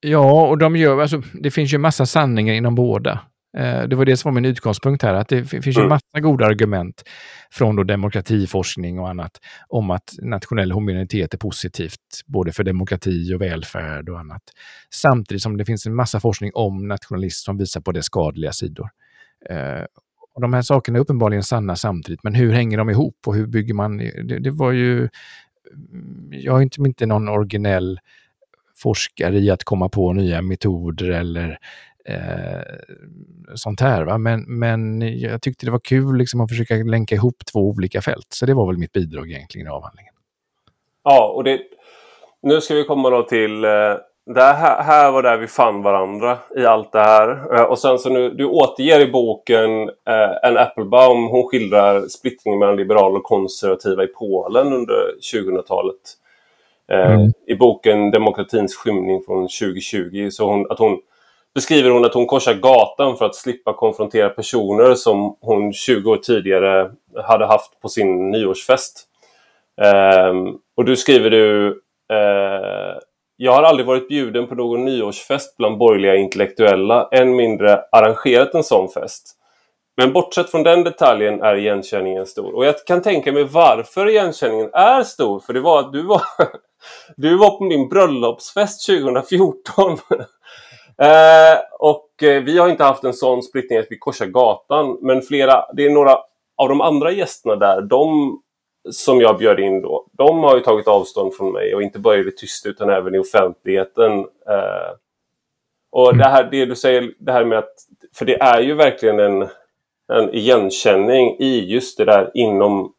Ja, 0.00 0.46
och 0.46 0.58
de 0.58 0.76
gör, 0.76 1.00
alltså, 1.00 1.22
det 1.32 1.50
finns 1.50 1.74
ju 1.74 1.78
massa 1.78 2.06
sanningar 2.06 2.54
inom 2.54 2.74
båda. 2.74 3.20
Eh, 3.56 3.82
det 3.82 3.96
var 3.96 4.04
det 4.04 4.16
som 4.16 4.28
var 4.28 4.40
min 4.40 4.50
utgångspunkt 4.50 5.02
här, 5.02 5.14
att 5.14 5.28
det 5.28 5.44
finns 5.44 5.66
ju 5.66 5.80
mm. 5.80 5.88
massa 5.88 6.20
goda 6.20 6.46
argument 6.46 7.02
från 7.50 7.76
då 7.76 7.82
demokratiforskning 7.82 8.98
och 8.98 9.08
annat 9.08 9.40
om 9.68 9.90
att 9.90 10.14
nationell 10.22 10.72
homogenitet 10.72 11.34
är 11.34 11.38
positivt, 11.38 12.00
både 12.26 12.52
för 12.52 12.64
demokrati 12.64 13.34
och 13.34 13.40
välfärd 13.40 14.08
och 14.08 14.20
annat. 14.20 14.42
Samtidigt 14.90 15.42
som 15.42 15.56
det 15.56 15.64
finns 15.64 15.86
en 15.86 15.94
massa 15.94 16.20
forskning 16.20 16.50
om 16.54 16.88
nationalism 16.88 17.44
som 17.44 17.58
visar 17.58 17.80
på 17.80 17.92
dess 17.92 18.04
skadliga 18.04 18.52
sidor. 18.52 18.88
Eh, 19.50 19.84
och 20.34 20.40
de 20.40 20.52
här 20.52 20.62
sakerna 20.62 20.98
är 20.98 21.02
uppenbarligen 21.02 21.42
sanna 21.42 21.76
samtidigt, 21.76 22.22
men 22.22 22.34
hur 22.34 22.52
hänger 22.52 22.78
de 22.78 22.90
ihop 22.90 23.16
och 23.26 23.34
hur 23.34 23.46
bygger 23.46 23.74
man? 23.74 23.98
Det, 23.98 24.38
det 24.38 24.50
var 24.50 24.72
ju... 24.72 25.08
Jag 26.30 26.58
är 26.58 26.62
inte, 26.62 26.80
inte 26.80 27.06
någon 27.06 27.28
originell 27.28 28.00
forskare 28.76 29.38
i 29.38 29.50
att 29.50 29.64
komma 29.64 29.88
på 29.88 30.12
nya 30.12 30.42
metoder 30.42 31.10
eller 31.10 31.58
eh, 32.04 32.62
sånt 33.54 33.80
här. 33.80 34.04
Va? 34.04 34.18
Men, 34.18 34.58
men 34.58 35.02
jag 35.18 35.42
tyckte 35.42 35.66
det 35.66 35.72
var 35.72 35.80
kul 35.84 36.16
liksom, 36.16 36.40
att 36.40 36.50
försöka 36.50 36.74
länka 36.74 37.14
ihop 37.14 37.36
två 37.52 37.60
olika 37.60 38.02
fält. 38.02 38.26
Så 38.28 38.46
det 38.46 38.54
var 38.54 38.66
väl 38.66 38.78
mitt 38.78 38.92
bidrag 38.92 39.30
egentligen 39.30 39.66
i 39.66 39.70
avhandlingen. 39.70 40.14
Ja, 41.04 41.32
och 41.36 41.44
det, 41.44 41.60
nu 42.42 42.60
ska 42.60 42.74
vi 42.74 42.84
komma 42.84 43.10
då 43.10 43.22
till 43.22 43.64
eh, 43.64 43.70
det 44.26 44.42
här, 44.42 44.82
här 44.82 45.12
var 45.12 45.22
där 45.22 45.36
vi 45.36 45.46
fann 45.46 45.82
varandra 45.82 46.38
i 46.56 46.64
allt 46.64 46.92
det 46.92 47.00
här. 47.00 47.54
Eh, 47.54 47.62
och 47.62 47.78
sen 47.78 47.98
så 47.98 48.08
nu, 48.08 48.30
du 48.30 48.44
återger 48.44 49.00
i 49.00 49.10
boken 49.10 49.88
eh, 49.88 50.48
en 50.50 50.58
Applebaum. 50.58 51.28
Hon 51.28 51.48
skildrar 51.48 52.00
splittringen 52.08 52.58
mellan 52.58 52.76
liberala 52.76 53.18
och 53.18 53.24
konservativa 53.24 54.04
i 54.04 54.06
Polen 54.06 54.72
under 54.72 55.14
2000-talet. 55.32 55.96
Eh, 56.92 57.14
mm. 57.14 57.32
I 57.46 57.54
boken 57.54 58.10
Demokratins 58.10 58.76
skymning 58.76 59.22
från 59.26 59.42
2020 59.42 60.28
så 60.30 60.48
hon, 60.48 60.70
att 60.70 60.78
hon 60.78 61.00
beskriver 61.54 61.90
hon 61.90 62.04
att 62.04 62.14
hon 62.14 62.26
korsar 62.26 62.54
gatan 62.54 63.16
för 63.16 63.26
att 63.26 63.34
slippa 63.34 63.72
konfrontera 63.72 64.28
personer 64.28 64.94
som 64.94 65.36
hon 65.40 65.72
20 65.72 66.10
år 66.10 66.16
tidigare 66.16 66.90
hade 67.24 67.46
haft 67.46 67.80
på 67.80 67.88
sin 67.88 68.30
nyårsfest. 68.30 69.04
Eh, 69.82 70.32
och 70.76 70.84
du 70.84 70.96
skriver 70.96 71.30
du 71.30 71.68
eh, 72.12 72.98
jag 73.36 73.52
har 73.52 73.62
aldrig 73.62 73.86
varit 73.86 74.08
bjuden 74.08 74.46
på 74.46 74.54
någon 74.54 74.84
nyårsfest 74.84 75.56
bland 75.56 75.78
borgerliga 75.78 76.16
intellektuella, 76.16 77.08
än 77.12 77.36
mindre 77.36 77.80
arrangerat 77.92 78.54
en 78.54 78.64
sån 78.64 78.88
fest. 78.88 79.36
Men 79.96 80.12
bortsett 80.12 80.50
från 80.50 80.62
den 80.62 80.84
detaljen 80.84 81.42
är 81.42 81.54
igenkänningen 81.54 82.26
stor. 82.26 82.54
Och 82.54 82.66
jag 82.66 82.74
kan 82.86 83.02
tänka 83.02 83.32
mig 83.32 83.44
varför 83.44 84.08
igenkänningen 84.08 84.70
är 84.72 85.02
stor. 85.02 85.40
För 85.40 85.52
det 85.52 85.60
var 85.60 85.80
att 85.80 85.92
du 85.92 86.02
var, 86.02 86.22
du 87.16 87.36
var 87.36 87.58
på 87.58 87.64
min 87.64 87.88
bröllopsfest 87.88 88.86
2014. 88.86 89.92
eh, 90.98 91.58
och 91.78 92.22
eh, 92.22 92.42
vi 92.42 92.58
har 92.58 92.68
inte 92.68 92.84
haft 92.84 93.04
en 93.04 93.14
sån 93.14 93.42
splittring 93.42 93.78
att 93.78 93.86
vi 93.90 93.98
korsar 93.98 94.26
gatan. 94.26 94.98
Men 95.00 95.22
flera, 95.22 95.64
det 95.72 95.86
är 95.86 95.90
några 95.90 96.18
av 96.56 96.68
de 96.68 96.80
andra 96.80 97.10
gästerna 97.10 97.56
där, 97.56 97.82
de 97.82 98.38
som 98.90 99.20
jag 99.20 99.38
bjöd 99.38 99.60
in 99.60 99.82
då, 99.82 100.06
de 100.12 100.38
har 100.38 100.56
ju 100.56 100.60
tagit 100.60 100.88
avstånd 100.88 101.34
från 101.34 101.52
mig 101.52 101.74
och 101.74 101.82
inte 101.82 101.98
bara 101.98 102.16
i 102.16 102.22
det 102.22 102.36
tysta 102.36 102.68
utan 102.68 102.90
även 102.90 103.14
i 103.14 103.18
offentligheten. 103.18 104.12
Eh, 104.48 104.96
och 105.92 106.16
det 106.16 106.24
här 106.24 106.48
det 106.50 106.66
du 106.66 106.76
säger, 106.76 107.12
det 107.18 107.32
här 107.32 107.44
med 107.44 107.58
att, 107.58 107.74
för 108.14 108.24
det 108.24 108.42
är 108.42 108.60
ju 108.60 108.74
verkligen 108.74 109.20
en, 109.20 109.48
en 110.12 110.34
igenkänning 110.34 111.36
i 111.38 111.64
just 111.64 111.98
det 111.98 112.04
där 112.04 112.30
inom 112.34 112.92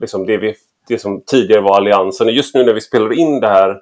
liksom 0.00 0.26
det, 0.26 0.36
vi, 0.36 0.54
det 0.88 0.98
som 0.98 1.22
tidigare 1.26 1.60
var 1.60 1.76
Alliansen. 1.76 2.28
Just 2.28 2.54
nu 2.54 2.64
när 2.64 2.72
vi 2.72 2.80
spelar 2.80 3.12
in 3.12 3.40
det 3.40 3.48
här 3.48 3.80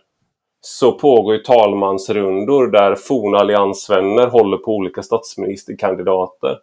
så 0.60 0.92
pågår 0.92 1.34
ju 1.34 1.42
talmansrundor 1.42 2.66
där 2.66 2.94
forna 2.94 3.38
alliansvänner 3.38 4.26
håller 4.26 4.56
på 4.56 4.70
olika 4.74 5.02
statsministerkandidater. 5.02 6.58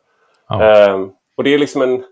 Ja. 0.50 0.64
Eh, 0.64 1.00
och 1.36 1.44
det 1.44 1.54
är 1.54 1.58
liksom 1.58 1.82
en 1.82 2.04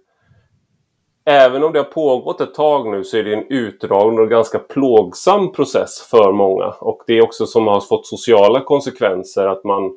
även 1.31 1.63
om 1.63 1.73
det 1.73 1.79
har 1.79 1.83
pågått 1.83 2.41
ett 2.41 2.53
tag 2.53 2.91
nu 2.91 3.03
så 3.03 3.17
är 3.17 3.23
det 3.23 3.33
en 3.33 3.47
utdragen 3.49 4.19
och 4.19 4.29
ganska 4.29 4.59
plågsam 4.59 5.51
process 5.51 6.01
för 6.01 6.31
många. 6.31 6.65
Och 6.65 7.03
det 7.07 7.17
är 7.17 7.23
också 7.23 7.45
som 7.45 7.67
har 7.67 7.81
fått 7.81 8.07
sociala 8.07 8.61
konsekvenser 8.61 9.47
att 9.47 9.63
man, 9.63 9.91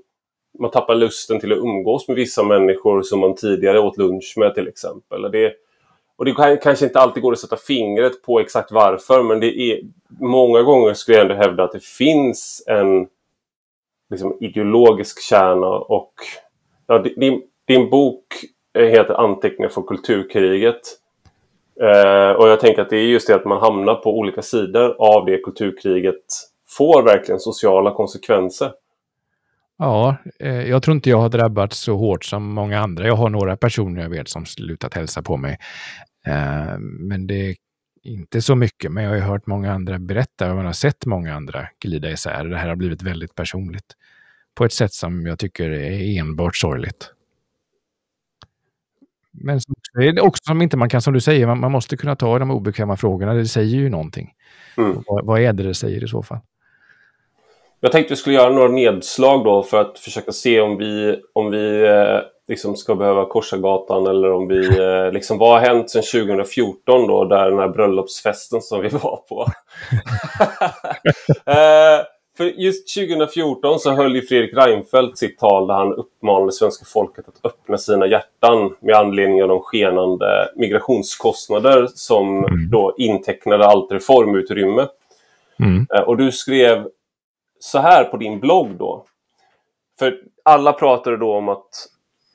man 0.59 0.71
tappar 0.71 0.95
lusten 0.95 1.41
till 1.41 1.53
att 1.53 1.59
umgås 1.59 2.09
med 2.09 2.17
vissa 2.17 2.43
människor 2.43 3.03
som 3.03 3.21
man 3.21 3.35
tidigare 3.35 3.81
åt 3.81 3.99
lunch 3.99 4.35
med 4.37 4.55
till 4.55 4.69
exempel. 4.69 5.23
Det, 5.33 5.53
och 6.17 6.25
det 6.25 6.33
kan, 6.33 6.59
kanske 6.59 6.85
inte 6.85 7.00
alltid 7.00 7.23
går 7.23 7.33
att 7.33 7.38
sätta 7.38 7.57
fingret 7.57 8.23
på 8.23 8.41
exakt 8.41 8.73
varför 8.73 9.23
men 9.23 9.41
det 9.41 9.59
är 9.59 9.81
många 10.21 10.62
gånger 10.62 10.95
skulle 10.95 11.17
jag 11.17 11.23
ändå 11.23 11.35
hävda 11.35 11.64
att 11.64 11.73
det 11.73 11.85
finns 11.85 12.64
en 12.67 13.07
liksom, 14.11 14.37
ideologisk 14.41 15.23
kärna 15.23 15.67
och 15.69 16.14
ja, 16.87 16.99
din, 16.99 17.43
din 17.67 17.91
bok 17.91 18.26
eh, 18.79 18.87
heter 18.87 19.14
Anteckningar 19.14 19.69
från 19.69 19.85
kulturkriget. 19.85 20.81
Eh, 21.81 22.31
och 22.31 22.49
jag 22.49 22.61
tänker 22.61 22.83
att 22.83 22.90
det 22.90 22.97
är 22.97 23.07
just 23.07 23.26
det 23.26 23.35
att 23.35 23.45
man 23.45 23.61
hamnar 23.61 23.95
på 23.95 24.19
olika 24.19 24.43
sidor 24.43 24.97
av 24.99 25.26
det 25.26 25.38
kulturkriget 25.38 26.25
får 26.69 27.02
verkligen 27.02 27.40
sociala 27.40 27.95
konsekvenser. 27.95 28.73
Ja, 29.78 30.16
eh, 30.40 30.69
jag 30.69 30.83
tror 30.83 30.95
inte 30.95 31.11
jag 31.11 31.19
har 31.19 31.28
drabbats 31.28 31.78
så 31.78 31.97
hårt 31.97 32.25
som 32.25 32.54
många 32.54 32.81
andra. 32.81 33.07
Jag 33.07 33.16
har 33.16 33.31
några 33.31 33.57
personer 33.57 34.02
jag 34.02 34.11
vet 34.11 34.28
som 34.28 34.47
slutat 34.47 34.95
hälsa 34.95 35.23
på 35.23 35.37
mig. 35.37 35.59
Eh, 36.26 36.78
men 36.78 37.26
det 37.26 37.35
är 37.35 37.54
inte 38.02 38.43
så 38.43 38.54
mycket. 38.54 38.93
Men 38.93 39.04
jag 39.04 39.11
har 39.11 39.19
hört 39.19 39.47
många 39.47 39.73
andra 39.73 39.99
berätta 39.99 40.50
och 40.50 40.57
man 40.57 40.66
har 40.66 40.73
sett 40.73 41.07
många 41.07 41.35
andra 41.35 41.69
glida 41.81 42.11
isär. 42.11 42.45
Det 42.45 42.57
här 42.57 42.69
har 42.69 42.76
blivit 42.76 43.02
väldigt 43.02 43.35
personligt 43.35 43.97
på 44.54 44.64
ett 44.64 44.73
sätt 44.73 44.93
som 44.93 45.26
jag 45.26 45.38
tycker 45.38 45.71
är 45.71 46.21
enbart 46.21 46.57
sorgligt. 46.57 47.11
Men 49.35 49.61
det 49.95 50.09
är 50.09 50.21
också 50.21 50.41
som 50.45 50.62
inte 50.62 50.76
man 50.76 50.88
kan, 50.88 51.03
som 51.03 51.14
du 51.14 51.21
säger, 51.21 51.47
man, 51.47 51.61
man 51.61 51.73
måste 51.73 51.97
kunna 51.97 52.17
ta 52.17 52.38
de 52.38 52.50
obekväma 52.50 52.97
frågorna. 52.97 53.35
Det 53.35 53.47
säger 53.47 53.76
ju 53.76 53.88
någonting. 53.88 54.31
Mm. 54.79 55.03
Vad, 55.07 55.26
vad, 55.26 55.41
är 55.41 55.53
det 55.53 55.62
det 55.62 55.75
säger 55.75 56.05
i 56.05 56.09
så 56.09 56.23
fall? 56.23 56.38
Jag 57.81 57.93
tänkte 57.93 58.12
vi 58.12 58.17
skulle 58.17 58.37
göra 58.37 58.50
några 58.50 58.69
nedslag 58.69 59.45
då 59.45 59.62
för 59.62 59.81
att 59.81 59.99
försöka 59.99 60.33
se 60.33 60.61
om 60.61 60.76
vi, 60.76 61.21
om 61.33 61.50
vi 61.50 61.87
eh, 61.87 62.21
liksom 62.49 62.76
ska 62.76 62.95
behöva 62.95 63.26
korsa 63.26 63.57
gatan 63.57 64.07
eller 64.07 64.33
om 64.33 64.49
vi... 64.49 64.69
Eh, 64.79 65.12
liksom, 65.12 65.38
vad 65.38 65.50
har 65.50 65.69
hänt 65.69 65.91
sedan 65.91 66.03
2014 66.03 67.07
då, 67.07 67.25
där 67.25 67.50
den 67.50 67.59
här 67.59 67.69
bröllopsfesten 67.69 68.62
som 68.62 68.81
vi 68.81 68.88
var 68.88 69.17
på? 69.29 69.47
eh, 71.50 72.00
för 72.37 72.45
just 72.45 72.95
2014 72.95 73.81
så 73.81 73.91
höll 73.91 74.14
ju 74.14 74.23
Fredrik 74.23 74.55
Reinfeldt 74.55 75.19
sitt 75.19 75.38
tal 75.38 75.67
där 75.67 75.75
han 75.75 75.93
uppmanade 75.93 76.53
svenska 76.53 76.85
folket 76.85 77.29
att 77.29 77.45
öppna 77.45 77.79
sina 77.79 78.07
hjärtan 78.07 78.76
med 78.81 78.95
anledning 78.95 79.43
av 79.43 79.49
de 79.49 79.61
skenande 79.61 80.50
migrationskostnader 80.57 81.88
som 81.95 82.38
mm. 82.38 82.71
då 82.71 82.95
intecknade 82.99 83.67
allt 83.67 83.93
reformutrymme. 83.93 84.88
Mm. 85.59 85.87
Eh, 85.95 86.00
och 86.00 86.17
du 86.17 86.33
skrev 86.33 86.88
så 87.61 87.79
här 87.79 88.05
på 88.05 88.17
din 88.17 88.41
blogg 88.41 88.71
då. 88.79 89.05
För 89.99 90.19
alla 90.43 90.73
pratade 90.73 91.17
då 91.17 91.35
om 91.35 91.49
att 91.49 91.69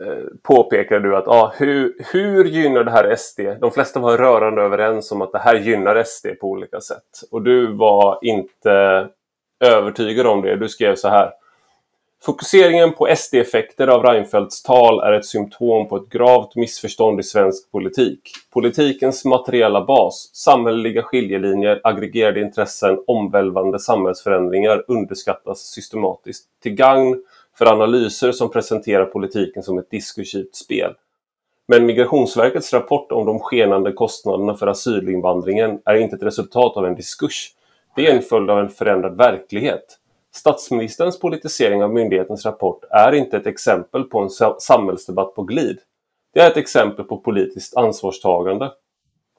eh, 0.04 0.24
påpekade 0.44 1.10
du 1.10 1.18
att 1.18 1.28
ah, 1.28 1.54
hur, 1.58 1.96
hur 2.12 2.46
gynnar 2.46 2.84
det 2.84 2.92
här 2.92 3.16
SD? 3.16 3.40
De 3.62 3.72
flesta 3.72 4.00
var 4.00 4.18
rörande 4.18 4.62
överens 4.62 5.12
om 5.12 5.22
att 5.22 5.32
det 5.32 5.40
här 5.40 5.56
gynnar 5.56 6.04
SD 6.04 6.28
på 6.42 6.48
olika 6.48 6.82
sätt. 6.82 7.24
Och 7.32 7.42
du 7.42 7.74
var 7.74 8.20
inte 8.22 9.08
övertygad 9.60 10.28
om 10.28 10.42
det. 10.42 10.56
Du 10.56 10.70
skrev 10.70 10.96
så 10.96 11.10
här. 11.10 11.32
Fokuseringen 12.22 12.92
på 12.94 13.16
SD-effekter 13.16 13.88
av 13.88 14.04
Reinfeldts 14.04 14.64
tal 14.64 15.00
är 15.00 15.12
ett 15.12 15.26
symptom 15.26 15.88
på 15.88 15.98
ett 15.98 16.10
gravt 16.10 16.56
missförstånd 16.56 17.20
i 17.20 17.24
svensk 17.24 17.72
politik. 17.72 18.22
Politikens 18.54 19.26
materiella 19.26 19.86
bas, 19.86 20.30
samhälleliga 20.34 21.04
skiljelinjer, 21.04 21.82
aggregerade 21.84 22.42
intressen, 22.42 23.04
omvälvande 23.08 23.80
samhällsförändringar 23.80 24.84
underskattas 24.88 25.60
systematiskt 25.60 26.46
till 26.64 26.76
gagn 26.76 27.24
för 27.58 27.66
analyser 27.66 28.32
som 28.32 28.52
presenterar 28.52 29.06
politiken 29.06 29.64
som 29.64 29.78
ett 29.78 29.92
diskursivt 29.92 30.56
spel. 30.56 30.94
Men 31.68 31.86
Migrationsverkets 31.86 32.74
rapport 32.74 33.12
om 33.12 33.26
de 33.26 33.40
skenande 33.40 33.92
kostnaderna 33.92 34.56
för 34.56 34.68
asylinvandringen 34.68 35.82
är 35.86 35.96
inte 35.96 36.16
ett 36.16 36.24
resultat 36.24 36.78
av 36.78 36.86
en 36.86 36.96
diskurs 36.96 37.54
det 38.00 38.08
är 38.08 38.16
en 38.16 38.22
följd 38.22 38.50
av 38.50 38.60
en 38.60 38.70
förändrad 38.70 39.18
verklighet. 39.18 39.98
Statsministerns 40.36 41.20
politisering 41.20 41.84
av 41.84 41.94
myndighetens 41.94 42.46
rapport 42.46 42.84
är 42.90 43.12
inte 43.12 43.38
ett 43.38 43.48
exempel 43.48 44.04
på 44.04 44.20
en 44.20 44.30
samhällsdebatt 44.60 45.36
på 45.36 45.44
glid. 45.44 45.80
Det 46.34 46.40
är 46.40 46.52
ett 46.52 46.58
exempel 46.58 47.06
på 47.06 47.18
politiskt 47.18 47.78
ansvarstagande. 47.78 48.72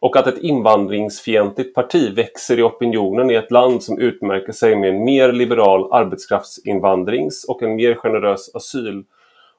Och 0.01 0.17
att 0.17 0.27
ett 0.27 0.39
invandringsfientligt 0.39 1.75
parti 1.75 2.17
växer 2.17 2.59
i 2.59 2.63
opinionen 2.63 3.31
i 3.31 3.35
ett 3.35 3.51
land 3.51 3.83
som 3.83 3.99
utmärker 3.99 4.53
sig 4.53 4.77
med 4.77 4.89
en 4.89 5.05
mer 5.05 5.33
liberal 5.33 5.93
arbetskraftsinvandrings 5.93 7.45
och 7.49 7.63
en 7.63 7.77
mer 7.77 7.95
generös 7.95 8.55
asyl 8.55 9.05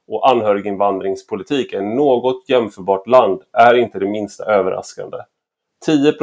och 0.08 0.30
anhöriginvandringspolitik 0.30 1.74
än 1.74 1.96
något 1.96 2.50
jämförbart 2.50 3.08
land 3.08 3.42
är 3.54 3.74
inte 3.74 4.00
det 4.00 4.10
minsta 4.10 4.46
överraskande. 4.46 5.18
10 5.86 6.14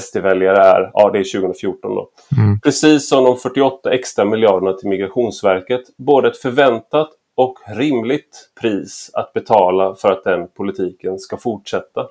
SD-väljare 0.00 0.58
är, 0.58 0.90
ja 0.94 1.10
det 1.10 1.18
är 1.18 1.40
2014 1.40 1.94
då, 1.94 2.08
mm. 2.36 2.60
precis 2.60 3.08
som 3.08 3.24
de 3.24 3.36
48 3.36 3.92
extra 3.92 4.24
miljarderna 4.24 4.72
till 4.72 4.88
Migrationsverket, 4.88 5.82
både 5.96 6.28
ett 6.28 6.36
förväntat 6.36 7.08
och 7.34 7.58
rimligt 7.66 8.50
pris 8.60 9.10
att 9.14 9.32
betala 9.32 9.94
för 9.94 10.12
att 10.12 10.24
den 10.24 10.48
politiken 10.48 11.18
ska 11.18 11.36
fortsätta. 11.36 12.06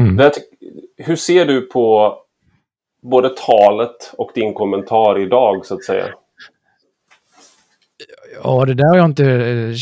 Mm. 0.00 0.30
Hur 0.96 1.16
ser 1.16 1.46
du 1.46 1.60
på 1.60 2.16
både 3.02 3.28
talet 3.28 4.14
och 4.18 4.30
din 4.34 4.54
kommentar 4.54 5.18
idag 5.18 5.66
så 5.66 5.74
att 5.74 5.84
säga? 5.84 6.06
Ja, 8.42 8.64
det 8.64 8.74
där 8.74 8.88
har 8.88 8.96
jag 8.96 9.04
inte... 9.04 9.24
Eh, 9.24 9.72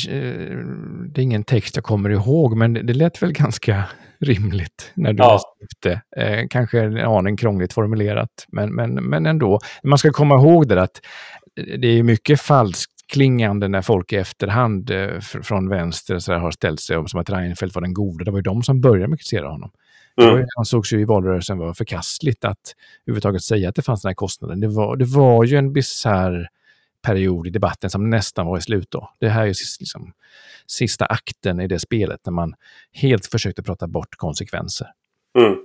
det 1.09 1.21
är 1.21 1.23
ingen 1.23 1.45
text 1.45 1.77
jag 1.77 1.85
kommer 1.85 2.11
ihåg, 2.11 2.57
men 2.57 2.73
det 2.73 2.95
lät 2.95 3.23
väl 3.23 3.33
ganska 3.33 3.85
rimligt 4.21 4.93
när 4.95 5.13
du 5.13 5.23
ja. 5.23 5.41
det. 5.83 6.01
Eh, 6.17 6.47
kanske 6.51 6.81
en 6.81 6.99
aning 6.99 7.37
krångligt 7.37 7.73
formulerat, 7.73 8.47
men, 8.49 8.75
men, 8.75 8.95
men 8.95 9.27
ändå. 9.27 9.61
Man 9.83 9.99
ska 9.99 10.11
komma 10.11 10.35
ihåg 10.35 10.69
det 10.69 10.83
att 10.83 11.01
det 11.79 11.89
är 11.89 12.03
mycket 12.03 12.41
falskt 12.41 12.93
klingande 13.13 13.69
när 13.69 13.83
folk 13.83 14.13
i 14.13 14.17
efterhand 14.17 14.91
eh, 14.91 15.21
från 15.21 15.69
vänster 15.69 16.19
så 16.19 16.35
har 16.35 16.51
ställt 16.51 16.81
sig 16.81 16.97
om 16.97 17.09
som 17.09 17.21
att 17.21 17.31
Reinfeldt 17.31 17.75
var 17.75 17.83
den 17.83 17.95
gode. 17.95 18.25
Det 18.25 18.31
var 18.31 18.39
ju 18.39 18.43
de 18.43 18.63
som 18.63 18.81
började 18.81 19.09
med 19.09 19.15
att 19.15 19.21
kritisera 19.21 19.49
honom. 19.49 19.71
Mm. 20.21 20.47
Han 20.57 20.65
sågs 20.65 20.93
ju 20.93 21.01
i 21.01 21.05
valrörelsen 21.05 21.59
var 21.59 21.75
förkastligt 21.75 22.45
att 22.45 22.75
överhuvudtaget 23.07 23.43
säga 23.43 23.69
att 23.69 23.75
det 23.75 23.83
fanns 23.83 24.03
den 24.03 24.09
här 24.09 24.15
kostnaden. 24.15 24.61
Det 24.61 24.69
var, 24.69 24.97
det 24.97 25.05
var 25.05 25.45
ju 25.45 25.57
en 25.57 25.73
bisarr 25.73 26.49
period 27.07 27.47
i 27.47 27.51
debatten 27.51 27.91
som 27.91 28.11
nästan 28.11 28.47
var 28.47 28.59
i 28.59 28.61
slut 28.61 28.91
då. 28.91 29.11
Det 29.19 29.29
här 29.29 29.43
är 29.43 29.47
ju 29.47 29.55
liksom 29.81 30.13
sista 30.67 31.07
akten 31.07 31.61
i 31.61 31.67
det 31.67 31.79
spelet 31.79 32.21
när 32.27 32.33
man 32.33 32.55
helt 32.93 33.27
försökte 33.27 33.63
prata 33.63 33.87
bort 33.87 34.17
konsekvenser. 34.17 34.87
Mm. 35.39 35.57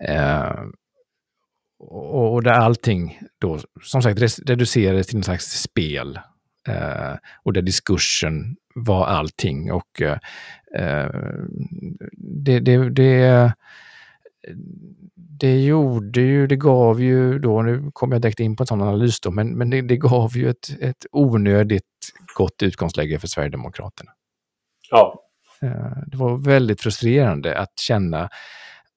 Eh, 0.00 0.62
och, 1.78 2.34
och 2.34 2.42
där 2.42 2.52
allting 2.52 3.20
då, 3.38 3.58
som 3.82 4.02
sagt, 4.02 4.20
reducerades 4.46 5.06
till 5.06 5.16
en 5.16 5.24
slags 5.24 5.62
spel. 5.62 6.18
Eh, 6.68 7.14
och 7.42 7.52
där 7.52 7.62
diskursen 7.62 8.56
var 8.74 9.06
allting. 9.06 9.72
Och 9.72 10.02
eh, 10.02 10.18
det, 12.12 12.60
det, 12.60 12.90
det, 12.90 13.52
det 15.14 15.64
gjorde 15.64 16.20
ju, 16.20 16.46
det 16.46 16.56
gav 16.56 17.02
ju 17.02 17.38
då, 17.38 17.62
nu 17.62 17.90
kommer 17.92 18.14
jag 18.14 18.22
direkt 18.22 18.40
in 18.40 18.56
på 18.56 18.62
en 18.62 18.66
sån 18.66 18.82
analys 18.82 19.20
då, 19.20 19.30
men, 19.30 19.58
men 19.58 19.70
det, 19.70 19.82
det 19.82 19.96
gav 19.96 20.36
ju 20.36 20.50
ett, 20.50 20.76
ett 20.80 21.06
onödigt 21.12 21.82
gott 22.34 22.62
utgångsläge 22.62 23.18
för 23.18 23.28
Sverigedemokraterna. 23.28 24.10
Ja. 24.90 25.22
Eh, 25.62 25.98
det 26.06 26.16
var 26.16 26.36
väldigt 26.36 26.80
frustrerande 26.80 27.58
att 27.58 27.78
känna 27.78 28.28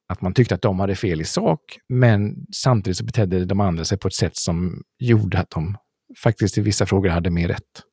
att 0.10 0.22
man 0.22 0.34
tyckte 0.34 0.56
att 0.56 0.62
de 0.62 0.80
hade 0.80 0.96
fel 0.96 1.22
i 1.22 1.26
sak, 1.26 1.80
men 1.90 2.46
samtidigt 2.56 2.98
så 2.98 3.06
betedde 3.06 3.46
de 3.46 3.60
andra 3.60 3.86
sig 3.86 3.98
på 3.98 4.08
ett 4.08 4.14
sätt 4.14 4.38
som 4.38 4.84
gjorde 5.00 5.40
att 5.40 5.50
de 5.50 5.78
faktiskt 6.24 6.58
i 6.58 6.62
vissa 6.62 6.86
frågor 6.86 7.10
hade 7.10 7.30
mer 7.30 7.48
rätt. 7.48 7.84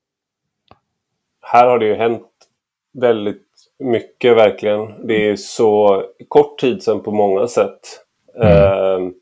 Här 1.41 1.67
har 1.67 1.79
det 1.79 1.87
ju 1.87 1.95
hänt 1.95 2.29
väldigt 3.01 3.46
mycket 3.79 4.37
verkligen. 4.37 5.07
Det 5.07 5.29
är 5.29 5.37
så 5.37 6.05
kort 6.29 6.59
tid 6.59 6.83
sedan 6.83 7.01
på 7.01 7.11
många 7.11 7.47
sätt. 7.47 7.81
Mm. 8.37 8.53
Eh, 8.53 9.13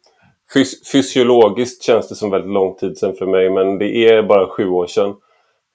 fys 0.54 0.92
fysiologiskt 0.92 1.82
känns 1.82 2.08
det 2.08 2.14
som 2.14 2.30
väldigt 2.30 2.52
lång 2.52 2.75
tid 2.75 2.99
sedan 2.99 3.14
för 3.14 3.26
mig, 3.26 3.50
men 3.50 3.78
det 3.78 4.08
är 4.08 4.23
bara 4.23 4.46
sju 4.46 4.68
år 4.68 4.87
sedan. 4.87 5.14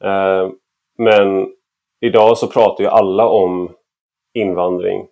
Eh, 0.04 0.50
men 0.98 1.48
idag 2.02 2.38
så 2.38 2.48
pratar 2.48 2.84
ju 2.84 2.90
alla 2.90 3.28
om 3.28 3.72
invandring 4.34 5.08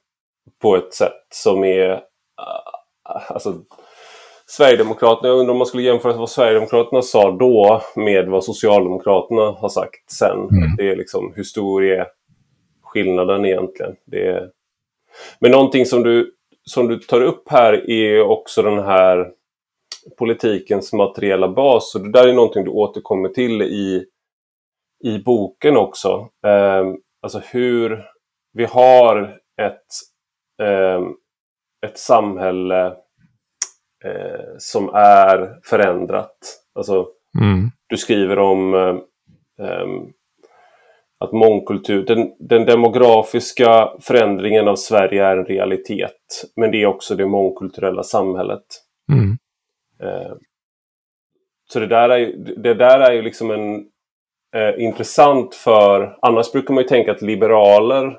på 0.61 0.75
ett 0.75 0.93
sätt 0.93 1.27
som 1.29 1.63
är... 1.63 2.01
Alltså, 3.29 3.53
Sverigedemokraterna, 4.49 5.29
jag 5.29 5.37
undrar 5.37 5.51
om 5.51 5.57
man 5.57 5.67
skulle 5.67 5.83
jämföra 5.83 6.13
vad 6.13 6.29
Sverigedemokraterna 6.29 7.01
sa 7.01 7.31
då 7.31 7.81
med 7.95 8.27
vad 8.27 8.43
Socialdemokraterna 8.43 9.41
har 9.41 9.69
sagt 9.69 10.11
sen. 10.11 10.37
Mm. 10.37 10.75
Det 10.77 10.89
är 10.89 10.95
liksom, 10.95 11.33
hur 11.35 11.43
stor 11.43 11.83
är 11.83 12.07
skillnaden 12.97 13.45
egentligen? 13.45 13.95
Det 14.05 14.27
är... 14.27 14.51
Men 15.39 15.51
någonting 15.51 15.85
som 15.85 16.03
du, 16.03 16.35
som 16.63 16.87
du 16.87 16.99
tar 16.99 17.21
upp 17.21 17.49
här 17.49 17.89
är 17.89 18.21
också 18.21 18.61
den 18.61 18.79
här 18.79 19.31
politikens 20.17 20.93
materiella 20.93 21.47
bas. 21.47 21.95
Och 21.95 22.01
det 22.01 22.11
där 22.11 22.27
är 22.27 22.33
någonting 22.33 22.63
du 22.63 22.71
återkommer 22.71 23.29
till 23.29 23.61
i, 23.61 24.05
i 25.03 25.19
boken 25.19 25.77
också. 25.77 26.29
Eh, 26.45 26.85
alltså 27.21 27.41
hur 27.51 28.03
vi 28.53 28.65
har 28.65 29.39
ett 29.61 29.87
eh, 30.61 31.01
ett 31.85 31.97
samhälle 31.97 32.85
eh, 34.05 34.45
som 34.57 34.89
är 34.93 35.59
förändrat. 35.63 36.37
Alltså, 36.75 37.07
mm. 37.41 37.71
Du 37.87 37.97
skriver 37.97 38.39
om 38.39 38.73
eh, 38.73 39.85
att 41.19 41.31
mångkultur, 41.31 42.05
den, 42.05 42.31
den, 42.39 42.65
demografiska 42.65 43.89
förändringen 43.99 44.67
av 44.67 44.75
Sverige 44.75 45.25
är 45.25 45.37
en 45.37 45.45
realitet. 45.45 46.45
Men 46.55 46.71
det 46.71 46.81
är 46.81 46.85
också 46.85 47.15
det 47.15 47.25
mångkulturella 47.25 48.03
samhället. 48.03 48.65
Mm. 49.11 49.37
Eh, 50.03 50.35
så 51.69 51.79
det 51.79 51.87
där 51.87 52.09
är, 52.09 52.17
ju, 52.17 52.37
det 52.37 52.73
där 52.73 52.99
är 52.99 53.13
ju 53.13 53.21
liksom 53.21 53.51
en 53.51 53.75
eh, 54.55 54.83
intressant 54.83 55.55
för, 55.55 56.17
annars 56.21 56.51
brukar 56.51 56.73
man 56.73 56.83
ju 56.83 56.87
tänka 56.89 57.11
att 57.11 57.21
liberaler 57.21 58.17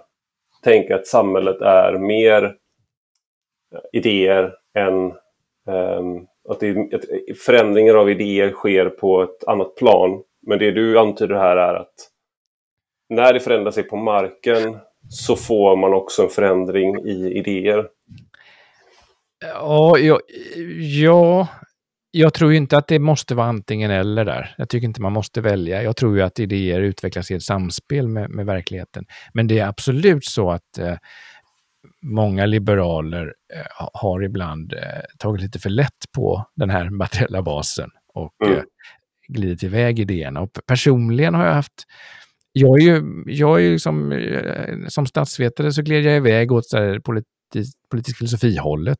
tänka 0.64 0.94
att 0.94 1.06
samhället 1.06 1.60
är 1.60 1.98
mer 1.98 2.44
eh, 2.44 3.80
idéer 3.92 4.54
än 4.74 4.94
um, 5.66 6.26
att, 6.48 6.60
det, 6.60 6.94
att 6.94 7.04
förändringar 7.38 7.94
av 7.94 8.10
idéer 8.10 8.50
sker 8.50 8.88
på 8.88 9.22
ett 9.22 9.44
annat 9.46 9.76
plan. 9.76 10.22
Men 10.46 10.58
det 10.58 10.70
du 10.70 10.98
antyder 10.98 11.34
här 11.34 11.56
är 11.56 11.74
att 11.74 11.94
när 13.08 13.32
det 13.32 13.40
förändrar 13.40 13.70
sig 13.70 13.82
på 13.82 13.96
marken 13.96 14.78
så 15.08 15.36
får 15.36 15.76
man 15.76 15.94
också 15.94 16.22
en 16.22 16.28
förändring 16.28 17.06
i 17.06 17.32
idéer. 17.38 17.88
Ja, 19.40 19.98
ja, 19.98 20.20
ja 20.78 21.48
jag 22.10 22.34
tror 22.34 22.52
inte 22.52 22.76
att 22.76 22.88
det 22.88 22.98
måste 22.98 23.34
vara 23.34 23.46
antingen 23.46 23.90
eller 23.90 24.24
där. 24.24 24.54
Jag 24.58 24.68
tycker 24.68 24.86
inte 24.86 25.02
man 25.02 25.12
måste 25.12 25.40
välja. 25.40 25.82
Jag 25.82 25.96
tror 25.96 26.16
ju 26.16 26.22
att 26.22 26.38
idéer 26.38 26.80
utvecklas 26.80 27.30
i 27.30 27.34
ett 27.34 27.42
samspel 27.42 28.08
med, 28.08 28.30
med 28.30 28.46
verkligheten. 28.46 29.04
Men 29.34 29.46
det 29.46 29.58
är 29.58 29.66
absolut 29.66 30.24
så 30.24 30.50
att 30.50 30.78
eh, 30.78 30.96
många 32.02 32.46
liberaler 32.46 33.34
eh, 33.54 33.88
har 33.92 34.24
ibland 34.24 34.72
eh, 34.72 34.78
tagit 35.18 35.42
lite 35.42 35.58
för 35.58 35.70
lätt 35.70 36.12
på 36.14 36.44
den 36.56 36.70
här 36.70 36.90
materiella 36.98 37.42
basen 37.42 37.90
och 38.14 38.34
mm. 38.44 38.56
eh, 38.56 38.62
glidit 39.28 39.62
iväg 39.62 39.98
idéerna. 39.98 40.40
Och 40.40 40.50
personligen 40.66 41.34
har 41.34 41.46
jag 41.46 41.54
haft 41.54 41.84
jag 42.58 42.80
är 42.80 42.84
ju, 42.84 43.24
jag 43.26 43.58
är 43.58 43.62
ju 43.62 43.78
som, 43.78 44.28
som 44.88 45.06
statsvetare 45.06 45.72
så 45.72 45.82
gled 45.82 46.02
jag 46.02 46.16
iväg 46.16 46.52
åt 46.52 46.66
så 46.66 47.00
politisk, 47.04 47.76
politisk 47.90 48.18
filosofi-hållet. 48.18 48.98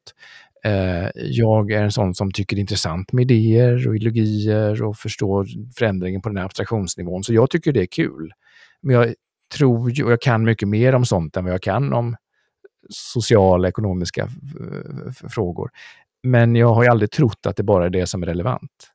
Eh, 0.65 1.09
jag 1.15 1.71
är 1.71 1.83
en 1.83 1.93
sån 1.93 2.15
som 2.15 2.31
tycker 2.33 2.57
det 2.57 2.61
är 2.61 2.61
intressant 2.61 3.13
med 3.13 3.31
idéer 3.31 3.89
och 3.89 3.97
ideologier 3.97 4.83
och 4.83 4.97
förstår 4.97 5.47
förändringen 5.77 6.23
på 6.23 6.29
den 6.29 6.37
här 6.37 6.45
abstraktionsnivån. 6.45 7.25
Så 7.25 7.35
jag 7.35 7.51
tycker 7.51 7.73
det 7.73 7.81
är 7.81 7.87
kul. 7.87 8.33
Men 8.83 8.97
jag 8.97 9.15
tror 9.55 9.91
ju, 9.91 10.05
och 10.05 10.13
jag 10.13 10.21
kan 10.21 10.45
mycket 10.45 10.69
mer 10.69 10.95
om 10.95 11.05
sånt 11.05 11.37
än 11.37 11.45
vad 11.45 11.53
jag 11.53 11.63
kan 11.63 11.93
om 11.93 12.17
sociala, 12.91 13.69
ekonomiska 13.69 14.23
eh, 14.23 15.29
frågor. 15.29 15.71
Men 16.23 16.57
jag 16.57 16.75
har 16.75 16.83
ju 16.83 16.89
aldrig 16.89 17.11
trott 17.11 17.47
att 17.47 17.57
det 17.57 17.63
bara 17.63 17.87
är 17.87 17.91
det 17.91 18.07
som 18.07 18.23
är 18.23 18.27
relevant. 18.27 18.91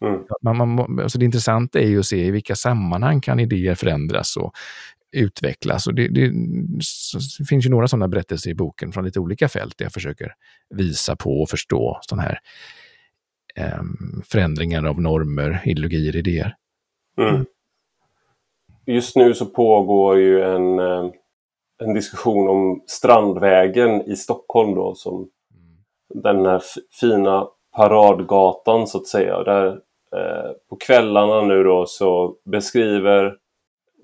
Mm. 0.00 0.20
Man, 0.42 0.56
man, 0.56 1.00
alltså 1.00 1.18
det 1.18 1.24
intressanta 1.24 1.80
är 1.80 1.86
ju 1.86 1.98
att 1.98 2.06
se 2.06 2.26
i 2.26 2.30
vilka 2.30 2.54
sammanhang 2.54 3.20
kan 3.20 3.40
idéer 3.40 3.74
förändras 3.74 4.36
och 4.36 4.52
utvecklas. 5.12 5.86
Och 5.86 5.94
det, 5.94 6.08
det, 6.08 6.28
det 7.38 7.44
finns 7.48 7.66
ju 7.66 7.70
några 7.70 7.88
sådana 7.88 8.08
berättelser 8.08 8.50
i 8.50 8.54
boken 8.54 8.92
från 8.92 9.04
lite 9.04 9.20
olika 9.20 9.48
fält 9.48 9.78
där 9.78 9.84
jag 9.84 9.92
försöker 9.92 10.34
visa 10.70 11.16
på 11.16 11.30
och 11.30 11.50
förstå 11.50 11.98
sådana 12.02 12.22
här 12.22 12.38
eh, 13.56 13.82
förändringar 14.24 14.84
av 14.84 15.00
normer, 15.00 15.62
ideologier, 15.64 16.16
idéer. 16.16 16.56
Mm. 17.18 17.44
Just 18.86 19.16
nu 19.16 19.34
så 19.34 19.46
pågår 19.46 20.18
ju 20.18 20.42
en, 20.42 20.78
eh, 20.78 21.10
en 21.82 21.94
diskussion 21.94 22.48
om 22.48 22.82
Strandvägen 22.86 24.02
i 24.02 24.16
Stockholm 24.16 24.74
då 24.74 24.94
som 24.94 25.28
den 26.14 26.46
här 26.46 26.62
fina 27.00 27.48
paradgatan 27.76 28.86
så 28.86 28.98
att 28.98 29.06
säga. 29.06 29.42
Där, 29.42 29.66
eh, 30.16 30.50
på 30.70 30.76
kvällarna 30.76 31.40
nu 31.40 31.62
då 31.62 31.86
så 31.86 32.34
beskriver 32.44 33.36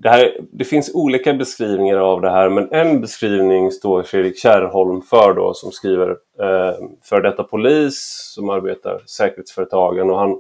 det, 0.03 0.09
här, 0.09 0.41
det 0.53 0.65
finns 0.65 0.95
olika 0.95 1.35
beskrivningar 1.35 1.97
av 1.97 2.21
det 2.21 2.31
här 2.31 2.49
men 2.49 2.73
en 2.73 3.01
beskrivning 3.01 3.71
står 3.71 4.03
Fredrik 4.03 4.39
Kärrholm 4.39 5.03
för 5.03 5.35
då 5.35 5.55
som 5.55 5.73
skriver 5.73 6.11
eh, 6.11 6.75
för 7.03 7.21
detta 7.21 7.45
polis 7.45 8.31
som 8.35 8.51
arbetar 8.51 9.03
säkerhetsföretagen 9.07 10.11
och 10.11 10.19
han, 10.19 10.31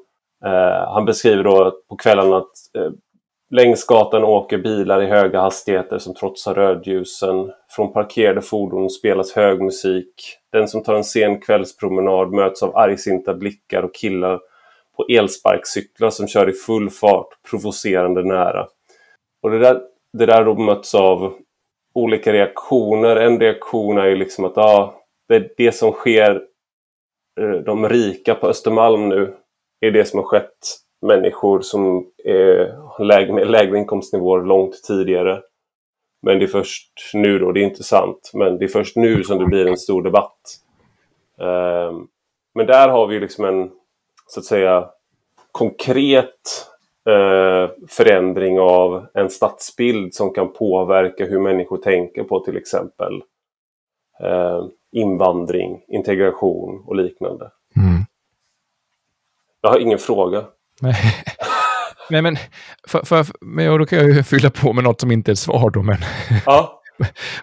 eh, 0.44 0.92
han 0.92 1.04
beskriver 1.04 1.44
då 1.44 1.72
på 1.88 1.96
kvällarna 1.96 2.36
att 2.36 2.52
eh, 2.78 2.90
längs 3.50 3.84
gatan 3.84 4.24
åker 4.24 4.58
bilar 4.58 5.02
i 5.02 5.06
höga 5.06 5.40
hastigheter 5.40 5.98
som 5.98 6.14
trotsar 6.14 6.54
rödljusen. 6.54 7.52
Från 7.70 7.92
parkerade 7.92 8.42
fordon 8.42 8.90
spelas 8.90 9.32
hög 9.32 9.60
musik. 9.60 10.36
Den 10.52 10.68
som 10.68 10.82
tar 10.82 10.94
en 10.94 11.04
sen 11.04 11.40
kvällspromenad 11.40 12.32
möts 12.32 12.62
av 12.62 12.76
argsinta 12.76 13.34
blickar 13.34 13.82
och 13.82 13.94
killar 13.94 14.40
på 14.96 15.06
elsparkcyklar 15.08 16.10
som 16.10 16.28
kör 16.28 16.48
i 16.48 16.52
full 16.52 16.90
fart 16.90 17.28
provocerande 17.50 18.22
nära. 18.22 18.66
Och 19.42 19.50
det 19.50 19.58
där, 19.58 19.80
det 20.18 20.26
där 20.26 20.44
har 20.44 20.54
mötts 20.54 20.94
av 20.94 21.34
olika 21.94 22.32
reaktioner. 22.32 23.16
En 23.16 23.40
reaktion 23.40 23.98
är 23.98 24.06
ju 24.06 24.16
liksom 24.16 24.44
att 24.44 24.58
ah, 24.58 24.94
det, 25.28 25.56
det 25.56 25.72
som 25.72 25.92
sker 25.92 26.42
eh, 27.40 27.50
de 27.50 27.88
rika 27.88 28.34
på 28.34 28.48
Östermalm 28.48 29.08
nu 29.08 29.34
är 29.80 29.90
det 29.90 30.04
som 30.04 30.18
har 30.18 30.26
skett 30.26 30.58
människor 31.02 31.60
som 31.60 32.06
är 32.24 32.76
lägre, 33.04 33.32
med 33.32 33.50
lägre 33.50 33.78
inkomstnivåer 33.78 34.42
långt 34.42 34.82
tidigare. 34.82 35.42
Men 36.22 36.38
det 36.38 36.44
är 36.44 36.46
först 36.46 36.90
nu 37.14 37.38
då, 37.38 37.52
det 37.52 37.60
är 37.60 37.64
inte 37.64 37.82
sant, 37.82 38.30
men 38.34 38.58
det 38.58 38.64
är 38.64 38.68
först 38.68 38.96
nu 38.96 39.24
som 39.24 39.38
det 39.38 39.46
blir 39.46 39.66
en 39.66 39.76
stor 39.76 40.02
debatt. 40.02 40.40
Um, 41.38 42.08
men 42.54 42.66
där 42.66 42.88
har 42.88 43.06
vi 43.06 43.20
liksom 43.20 43.44
en, 43.44 43.70
så 44.26 44.40
att 44.40 44.46
säga, 44.46 44.88
konkret 45.52 46.66
uh, 47.08 47.70
förändring 47.88 48.60
av 48.60 49.06
en 49.14 49.30
stadsbild 49.30 50.14
som 50.14 50.32
kan 50.32 50.52
påverka 50.52 51.24
hur 51.24 51.40
människor 51.40 51.76
tänker 51.76 52.22
på 52.22 52.40
till 52.40 52.56
exempel 52.56 53.22
uh, 54.24 54.68
invandring, 54.92 55.84
integration 55.88 56.84
och 56.86 56.96
liknande. 56.96 57.50
Mm. 57.76 58.04
Jag 59.60 59.70
har 59.70 59.78
ingen 59.78 59.98
fråga. 59.98 60.44
Nej, 62.10 62.22
men, 62.22 62.36
för, 62.88 63.04
för, 63.04 63.26
men 63.40 63.78
då 63.78 63.86
kan 63.86 63.98
jag 63.98 64.08
ju 64.08 64.22
fylla 64.22 64.50
på 64.50 64.72
med 64.72 64.84
något 64.84 65.00
som 65.00 65.12
inte 65.12 65.30
är 65.30 65.32
ett 65.32 65.38
svar 65.38 65.70
då, 65.70 65.82
men, 65.82 65.98
ja. 66.46 66.82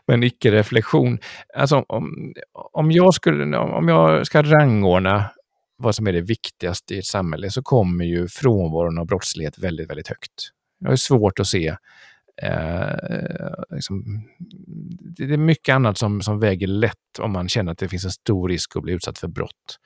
men 0.08 0.24
icke-reflektion. 0.24 1.20
Alltså, 1.56 1.86
om, 1.88 2.34
om, 2.74 2.92
jag 2.92 3.14
skulle, 3.14 3.58
om 3.58 3.88
jag 3.88 4.28
ska 4.28 4.44
rangordna 4.44 5.26
vad 5.78 5.96
som 5.96 6.08
är 6.08 6.14
det 6.14 6.22
viktigaste 6.22 6.96
i 6.96 7.00
ett 7.00 7.06
samhälle 7.06 7.50
så 7.50 7.64
kommer 7.64 8.06
ju 8.06 8.28
frånvaron 8.28 9.00
av 9.00 9.06
brottslighet 9.06 9.58
väldigt, 9.58 9.90
väldigt 9.90 10.08
högt. 10.08 10.50
Jag 10.80 10.90
har 10.90 10.96
svårt 10.96 11.40
att 11.40 11.48
se 11.48 11.76
Eh, 12.42 12.96
liksom, 13.70 14.24
det 15.18 15.24
är 15.24 15.38
mycket 15.38 15.76
annat 15.76 15.98
som, 15.98 16.22
som 16.22 16.40
väger 16.40 16.68
lätt 16.68 17.20
om 17.20 17.32
man 17.32 17.50
känner 17.50 17.72
att 17.72 17.78
det 17.78 17.88
finns 17.88 18.06
en 18.06 18.12
stor 18.12 18.50
risk 18.50 18.76
att 18.76 18.84
bli 18.84 18.94
utsatt 18.94 19.18
för 19.18 19.28
brott. 19.28 19.80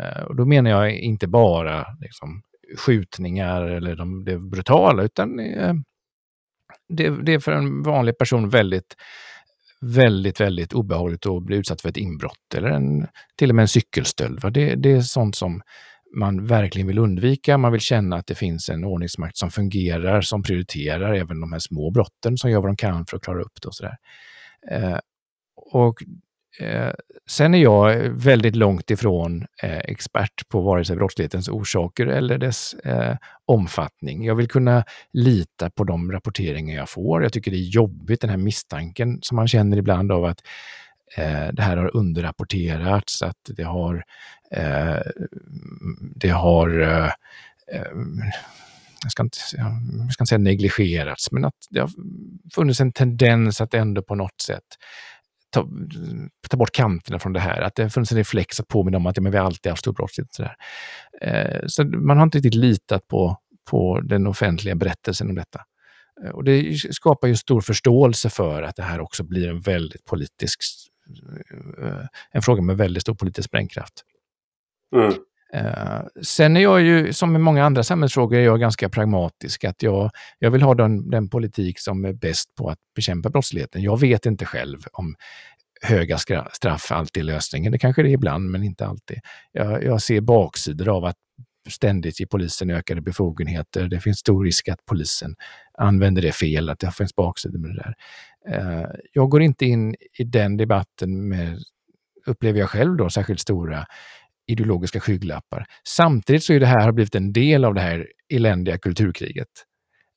Eh, 0.00 0.22
och 0.22 0.36
då 0.36 0.44
menar 0.44 0.70
jag 0.70 0.92
inte 0.92 1.28
bara 1.28 1.86
liksom, 2.00 2.42
skjutningar 2.78 3.62
eller 3.62 3.96
de, 3.96 4.24
det 4.24 4.38
brutala, 4.38 5.02
utan 5.02 5.40
eh, 5.40 5.74
det, 6.88 7.10
det 7.24 7.34
är 7.34 7.38
för 7.38 7.52
en 7.52 7.82
vanlig 7.82 8.18
person 8.18 8.48
väldigt 8.48 8.96
väldigt, 9.80 10.40
väldigt 10.40 10.72
obehagligt 10.72 11.26
att 11.26 11.42
bli 11.42 11.56
utsatt 11.56 11.80
för 11.80 11.88
ett 11.88 11.96
inbrott 11.96 12.54
eller 12.54 12.68
en, 12.68 13.06
till 13.36 13.50
och 13.50 13.54
med 13.54 13.62
en 13.62 13.68
cykelstöld. 13.68 14.52
Det, 14.52 14.74
det 14.74 14.92
är 14.92 15.00
sånt 15.00 15.36
som 15.36 15.62
man 16.16 16.46
verkligen 16.46 16.86
vill 16.86 16.98
undvika. 16.98 17.58
Man 17.58 17.72
vill 17.72 17.80
känna 17.80 18.16
att 18.16 18.26
det 18.26 18.34
finns 18.34 18.68
en 18.68 18.84
ordningsmakt 18.84 19.36
som 19.36 19.50
fungerar, 19.50 20.20
som 20.20 20.42
prioriterar 20.42 21.14
även 21.14 21.40
de 21.40 21.52
här 21.52 21.58
små 21.58 21.90
brotten, 21.90 22.38
som 22.38 22.50
gör 22.50 22.60
vad 22.60 22.68
de 22.68 22.76
kan 22.76 23.06
för 23.06 23.16
att 23.16 23.22
klara 23.22 23.42
upp 23.42 23.62
det 23.62 23.68
och 23.68 23.74
sådär. 23.74 23.96
Eh, 24.70 24.98
och 25.56 25.98
Eh, 26.60 26.92
sen 27.26 27.54
är 27.54 27.58
jag 27.58 27.96
väldigt 28.08 28.56
långt 28.56 28.90
ifrån 28.90 29.46
eh, 29.62 29.78
expert 29.78 30.48
på 30.48 30.60
vare 30.60 30.84
sig 30.84 30.96
brottslighetens 30.96 31.48
orsaker 31.48 32.06
eller 32.06 32.38
dess 32.38 32.74
eh, 32.74 33.16
omfattning. 33.44 34.24
Jag 34.24 34.34
vill 34.34 34.48
kunna 34.48 34.84
lita 35.12 35.70
på 35.70 35.84
de 35.84 36.12
rapporteringar 36.12 36.76
jag 36.76 36.90
får. 36.90 37.22
Jag 37.22 37.32
tycker 37.32 37.50
det 37.50 37.56
är 37.56 37.68
jobbigt, 37.68 38.20
den 38.20 38.30
här 38.30 38.36
misstanken 38.36 39.18
som 39.22 39.36
man 39.36 39.48
känner 39.48 39.76
ibland 39.76 40.12
av 40.12 40.24
att 40.24 40.42
eh, 41.16 41.48
det 41.52 41.62
här 41.62 41.76
har 41.76 41.96
underrapporterats, 41.96 43.22
att 43.22 43.50
det 43.56 43.62
har, 43.62 44.04
eh, 44.50 45.00
det 46.14 46.30
har 46.30 46.80
eh, 46.80 47.10
eh 47.72 47.92
jag 49.02 49.12
ska, 49.12 49.22
inte, 49.22 49.38
jag 49.52 50.12
ska 50.12 50.22
inte 50.22 50.28
säga 50.28 50.38
negligerats, 50.38 51.32
men 51.32 51.44
att 51.44 51.54
det 51.70 51.80
har 51.80 51.90
funnits 52.54 52.80
en 52.80 52.92
tendens 52.92 53.60
att 53.60 53.74
ändå 53.74 54.02
på 54.02 54.14
något 54.14 54.40
sätt 54.40 54.64
ta, 55.60 55.68
ta 56.48 56.56
bort 56.56 56.72
kanterna 56.72 57.18
från 57.18 57.32
det 57.32 57.40
här. 57.40 57.60
Att 57.60 57.74
det 57.74 57.82
har 57.82 57.90
funnits 57.90 58.12
en 58.12 58.18
reflex 58.18 58.60
att 58.60 58.68
påminna 58.68 58.96
om 58.96 59.06
att 59.06 59.16
ja, 59.16 59.22
men 59.22 59.32
vi 59.32 59.38
har 59.38 59.44
alltid 59.44 59.72
haft 59.72 59.80
stor 59.80 59.92
brottslighet. 59.92 60.38
Eh, 61.20 61.60
så 61.66 61.84
man 61.84 62.16
har 62.16 62.24
inte 62.24 62.38
riktigt 62.38 62.54
litat 62.54 63.08
på, 63.08 63.36
på 63.70 64.00
den 64.00 64.26
offentliga 64.26 64.74
berättelsen 64.74 65.28
om 65.28 65.34
detta. 65.34 65.60
Eh, 66.24 66.30
och 66.30 66.44
det 66.44 66.78
skapar 66.90 67.28
ju 67.28 67.36
stor 67.36 67.60
förståelse 67.60 68.30
för 68.30 68.62
att 68.62 68.76
det 68.76 68.82
här 68.82 69.00
också 69.00 69.24
blir 69.24 69.48
en 69.48 69.60
väldigt 69.60 70.04
politisk, 70.04 70.60
eh, 71.82 72.06
en 72.30 72.42
fråga 72.42 72.62
med 72.62 72.76
väldigt 72.76 73.02
stor 73.02 73.14
politisk 73.14 73.48
sprängkraft. 73.48 74.02
Mm. 74.96 75.14
Uh, 75.56 76.02
sen 76.22 76.56
är 76.56 76.60
jag 76.60 76.80
ju, 76.82 77.12
som 77.12 77.36
i 77.36 77.38
många 77.38 77.64
andra 77.64 77.82
samhällsfrågor, 77.82 78.38
är 78.38 78.44
jag 78.44 78.60
ganska 78.60 78.88
pragmatisk. 78.88 79.64
Att 79.64 79.82
jag, 79.82 80.10
jag 80.38 80.50
vill 80.50 80.62
ha 80.62 80.74
den, 80.74 81.10
den 81.10 81.28
politik 81.28 81.80
som 81.80 82.04
är 82.04 82.12
bäst 82.12 82.54
på 82.54 82.68
att 82.68 82.78
bekämpa 82.96 83.30
brottsligheten. 83.30 83.82
Jag 83.82 84.00
vet 84.00 84.26
inte 84.26 84.44
själv 84.44 84.78
om 84.92 85.14
höga 85.82 86.18
straff 86.52 86.92
alltid 86.92 87.20
är 87.20 87.24
lösningen. 87.24 87.72
Det 87.72 87.78
kanske 87.78 88.02
det 88.02 88.10
är 88.10 88.12
ibland, 88.12 88.50
men 88.50 88.62
inte 88.62 88.86
alltid. 88.86 89.18
Jag, 89.52 89.84
jag 89.84 90.02
ser 90.02 90.20
baksidor 90.20 90.88
av 90.88 91.04
att 91.04 91.16
ständigt 91.68 92.20
ge 92.20 92.26
polisen 92.26 92.70
ökade 92.70 93.00
befogenheter. 93.00 93.88
Det 93.88 94.00
finns 94.00 94.18
stor 94.18 94.44
risk 94.44 94.68
att 94.68 94.86
polisen 94.86 95.34
använder 95.78 96.22
det 96.22 96.32
fel, 96.32 96.70
att 96.70 96.78
det 96.78 96.90
finns 96.90 97.14
baksidor 97.14 97.58
med 97.58 97.70
det 97.70 97.82
där. 97.82 97.94
Uh, 98.58 98.86
jag 99.12 99.30
går 99.30 99.42
inte 99.42 99.64
in 99.64 99.96
i 100.18 100.24
den 100.24 100.56
debatten 100.56 101.28
med, 101.28 101.58
upplever 102.26 102.60
jag 102.60 102.70
själv 102.70 102.96
då, 102.96 103.10
särskilt 103.10 103.40
stora 103.40 103.86
ideologiska 104.46 105.00
skygglappar. 105.00 105.66
Samtidigt 105.88 106.44
så 106.44 106.52
är 106.52 106.60
det 106.60 106.66
här 106.66 106.84
har 106.84 106.92
blivit 106.92 107.14
en 107.14 107.32
del 107.32 107.64
av 107.64 107.74
det 107.74 107.80
här 107.80 108.06
eländiga 108.34 108.78
kulturkriget. 108.78 109.48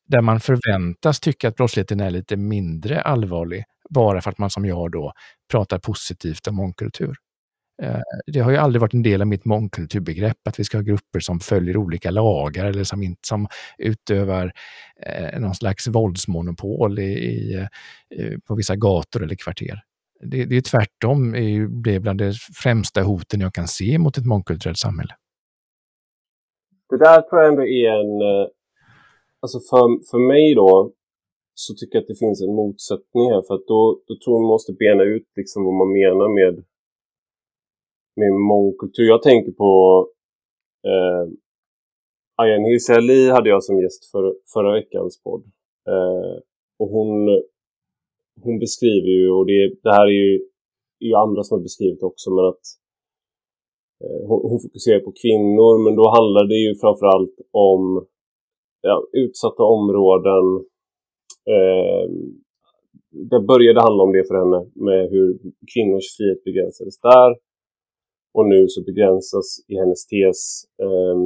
Där 0.08 0.22
man 0.22 0.40
förväntas 0.40 1.20
tycka 1.20 1.48
att 1.48 1.56
brottsligheten 1.56 2.00
är 2.00 2.10
lite 2.10 2.36
mindre 2.36 3.02
allvarlig 3.02 3.64
bara 3.90 4.20
för 4.20 4.30
att 4.30 4.38
man 4.38 4.50
som 4.50 4.64
jag 4.64 4.90
då 4.90 5.12
pratar 5.50 5.78
positivt 5.78 6.46
om 6.46 6.54
mångkultur. 6.56 7.16
Eh, 7.82 8.00
det 8.26 8.40
har 8.40 8.50
ju 8.50 8.56
aldrig 8.56 8.80
varit 8.80 8.94
en 8.94 9.02
del 9.02 9.20
av 9.20 9.26
mitt 9.26 9.44
mångkulturbegrepp 9.44 10.48
att 10.48 10.60
vi 10.60 10.64
ska 10.64 10.78
ha 10.78 10.82
grupper 10.82 11.20
som 11.20 11.40
följer 11.40 11.76
olika 11.76 12.10
lagar 12.10 12.64
eller 12.66 12.84
som, 12.84 13.02
inte, 13.02 13.20
som 13.28 13.48
utövar 13.78 14.52
eh, 15.06 15.40
någon 15.40 15.54
slags 15.54 15.88
våldsmonopol 15.88 16.98
i, 16.98 17.02
i, 17.02 17.54
eh, 18.16 18.38
på 18.46 18.54
vissa 18.54 18.76
gator 18.76 19.22
eller 19.22 19.34
kvarter 19.34 19.82
det, 20.20 20.44
det 20.44 20.56
är 20.56 20.60
tvärtom 20.60 21.34
är 21.34 21.82
det 21.84 22.00
bland 22.00 22.18
de 22.18 22.32
främsta 22.62 23.02
hoten 23.02 23.40
jag 23.40 23.54
kan 23.54 23.68
se 23.68 23.98
mot 23.98 24.18
ett 24.18 24.26
mångkulturellt 24.26 24.78
samhälle. 24.78 25.14
Det 26.88 26.98
där 26.98 27.22
tror 27.22 27.40
jag 27.40 27.48
ändå 27.48 27.62
är 27.62 27.90
en... 27.90 28.20
Eh, 28.20 28.48
alltså 29.40 29.58
för, 29.70 30.10
för 30.10 30.18
mig 30.18 30.54
då 30.54 30.92
så 31.54 31.74
tycker 31.74 31.96
jag 31.96 32.02
att 32.02 32.08
det 32.08 32.18
finns 32.24 32.42
en 32.42 32.54
motsättning 32.54 33.30
här. 33.32 33.42
För 33.46 33.54
att 33.54 33.66
då, 33.66 34.00
då 34.06 34.14
tror 34.14 34.34
jag 34.36 34.42
man 34.42 34.48
måste 34.48 34.72
bena 34.72 35.02
ut 35.02 35.28
liksom 35.36 35.64
vad 35.64 35.74
man 35.74 35.92
menar 35.92 36.28
med, 36.38 36.64
med 38.16 38.32
mångkultur. 38.32 39.08
Jag 39.08 39.22
tänker 39.22 39.52
på 39.52 39.70
eh, 40.86 41.32
Ayan 42.42 42.64
Hirsi 42.64 42.92
Ali 42.92 43.30
hade 43.30 43.48
jag 43.48 43.64
som 43.64 43.78
gäst 43.82 44.10
för, 44.10 44.34
förra 44.52 44.72
veckans 44.72 45.22
podd. 45.22 45.44
Eh, 45.88 46.36
och 46.78 46.88
hon 46.88 47.28
hon 48.44 48.58
beskriver 48.58 49.10
ju, 49.18 49.30
och 49.30 49.46
det, 49.46 49.60
det 49.82 49.92
här 49.98 50.06
är 50.06 50.18
ju, 50.22 50.34
är 51.04 51.08
ju 51.10 51.14
andra 51.14 51.42
som 51.42 51.54
har 51.56 51.62
beskrivit 51.62 52.02
också, 52.02 52.30
men 52.34 52.44
att 52.52 52.64
eh, 54.02 54.20
hon, 54.28 54.40
hon, 54.50 54.60
fokuserar 54.64 55.00
på 55.00 55.12
kvinnor, 55.22 55.74
men 55.84 55.94
då 56.00 56.04
handlar 56.16 56.44
det 56.52 56.60
ju 56.64 56.74
framförallt 56.82 57.36
om 57.50 58.06
ja, 58.80 58.96
utsatta 59.12 59.62
områden. 59.62 60.44
Eh, 61.54 62.06
det 63.30 63.40
började 63.40 63.80
handla 63.80 64.02
om 64.02 64.12
det 64.12 64.24
för 64.28 64.36
henne, 64.42 64.60
med 64.74 65.10
hur 65.10 65.38
kvinnors 65.72 66.16
frihet 66.16 66.44
begränsades 66.44 67.00
där. 67.00 67.30
Och 68.34 68.46
nu 68.48 68.68
så 68.68 68.82
begränsas 68.90 69.48
i 69.68 69.74
hennes 69.80 70.06
tes 70.06 70.40
eh, 70.84 71.16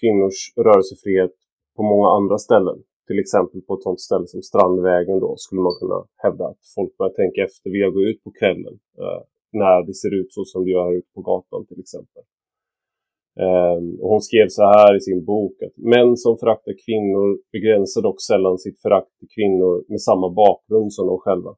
kvinnors 0.00 0.38
rörelsefrihet 0.56 1.34
på 1.76 1.82
många 1.82 2.08
andra 2.08 2.38
ställen 2.38 2.78
till 3.06 3.18
exempel 3.18 3.60
på 3.66 3.74
ett 3.74 3.82
sånt 3.82 4.00
ställe 4.00 4.26
som 4.26 4.42
Strandvägen 4.42 5.18
då 5.20 5.34
skulle 5.36 5.62
man 5.66 5.78
kunna 5.80 5.98
hävda 6.24 6.44
att 6.52 6.62
folk 6.74 6.96
börjar 6.96 7.12
tänka 7.20 7.38
efter 7.48 7.70
vill 7.70 7.80
jag 7.86 7.94
gå 7.94 8.02
ut 8.10 8.24
på 8.24 8.30
kvällen 8.40 8.74
eh, 9.02 9.20
när 9.60 9.86
det 9.86 9.94
ser 9.94 10.12
ut 10.20 10.32
så 10.32 10.44
som 10.44 10.64
det 10.64 10.70
gör 10.70 10.92
ute 10.98 11.10
på 11.14 11.20
gatan 11.20 11.66
till 11.66 11.80
exempel. 11.80 12.22
Eh, 13.42 13.78
och 14.00 14.08
hon 14.12 14.20
skrev 14.28 14.46
så 14.48 14.62
här 14.62 14.96
i 14.96 15.00
sin 15.00 15.24
bok 15.24 15.56
att 15.66 15.76
män 15.76 16.16
som 16.16 16.38
föraktar 16.38 16.74
kvinnor 16.86 17.28
begränsar 17.52 18.02
dock 18.02 18.20
sällan 18.22 18.58
sitt 18.58 18.80
förakt 18.84 19.12
till 19.18 19.28
kvinnor 19.36 19.84
med 19.88 20.00
samma 20.00 20.28
bakgrund 20.42 20.92
som 20.92 21.06
de 21.06 21.18
själva. 21.18 21.52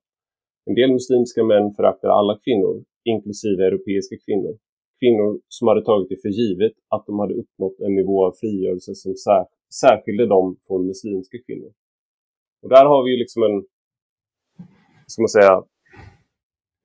En 0.69 0.75
del 0.75 0.93
muslimska 0.93 1.45
män 1.45 1.75
föraktar 1.77 2.09
alla 2.09 2.39
kvinnor, 2.45 2.85
inklusive 3.05 3.67
europeiska 3.67 4.17
kvinnor. 4.27 4.55
Kvinnor 5.01 5.41
som 5.49 5.69
hade 5.69 5.85
tagit 5.85 6.09
det 6.09 6.23
för 6.23 6.29
givet 6.29 6.73
att 6.95 7.07
de 7.07 7.19
hade 7.19 7.35
uppnått 7.35 7.81
en 7.81 7.95
nivå 7.95 8.27
av 8.27 8.33
frigörelse 8.41 8.95
som 8.95 9.15
särskilt 9.15 9.56
särskilde 9.75 10.27
dem 10.27 10.57
från 10.67 10.87
muslimska 10.87 11.39
kvinnor. 11.47 11.73
Och 12.63 12.69
där 12.69 12.85
har 12.85 13.05
vi 13.05 13.11
ju 13.11 13.17
liksom 13.17 13.43
en, 13.43 13.65
ska 15.07 15.23
man 15.23 15.29
säga, 15.29 15.65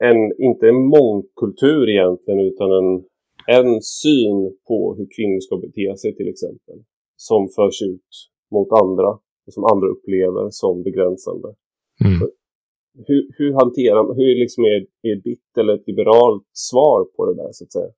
en, 0.04 0.42
inte 0.42 0.70
en 0.70 0.86
mångkultur 0.86 1.90
egentligen, 1.90 2.40
utan 2.40 2.72
en, 2.72 3.04
en 3.48 3.82
syn 3.82 4.58
på 4.68 4.96
hur 4.98 5.08
kvinnor 5.16 5.40
ska 5.40 5.58
bete 5.58 5.98
sig 5.98 6.16
till 6.16 6.28
exempel, 6.28 6.84
som 7.16 7.50
förs 7.50 7.82
ut 7.82 8.12
mot 8.52 8.72
andra. 8.72 9.10
och 9.46 9.54
som 9.54 9.64
andra 9.64 9.88
upplever 9.88 10.48
som 10.50 10.84
begränsande. 10.84 11.56
Mm. 12.06 12.30
Hur, 13.08 13.30
hur 13.38 13.54
hanterar 13.54 14.16
hur 14.16 14.36
liksom 14.40 14.64
är, 14.64 14.82
är 15.02 15.16
ditt 15.16 15.58
eller 15.58 15.74
ett 15.74 15.88
liberalt 15.88 16.48
svar 16.54 17.06
på 17.16 17.26
det 17.26 17.36
där 17.36 17.50
så 17.52 17.64
att 17.64 17.72
säga? 17.72 17.92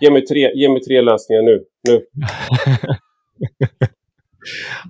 Ge 0.00 0.10
mig 0.10 0.26
tre, 0.26 0.52
ge 0.54 0.68
mig 0.68 0.82
tre 0.82 1.00
lösningar 1.00 1.42
nu 1.42 1.64
nu. 1.88 2.04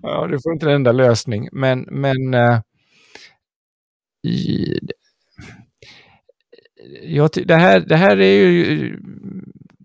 ja, 0.03 0.27
du 0.27 0.39
får 0.43 0.53
inte 0.53 0.67
en 0.67 0.73
enda 0.73 0.93
lösning, 0.93 1.49
men, 1.53 1.81
men 1.81 2.35
uh, 2.35 2.61
i, 4.23 4.79
ja, 7.03 7.29
det, 7.47 7.55
här, 7.55 7.81
det 7.81 7.97
här 7.97 8.17
är 8.17 8.49
ju, 8.49 8.99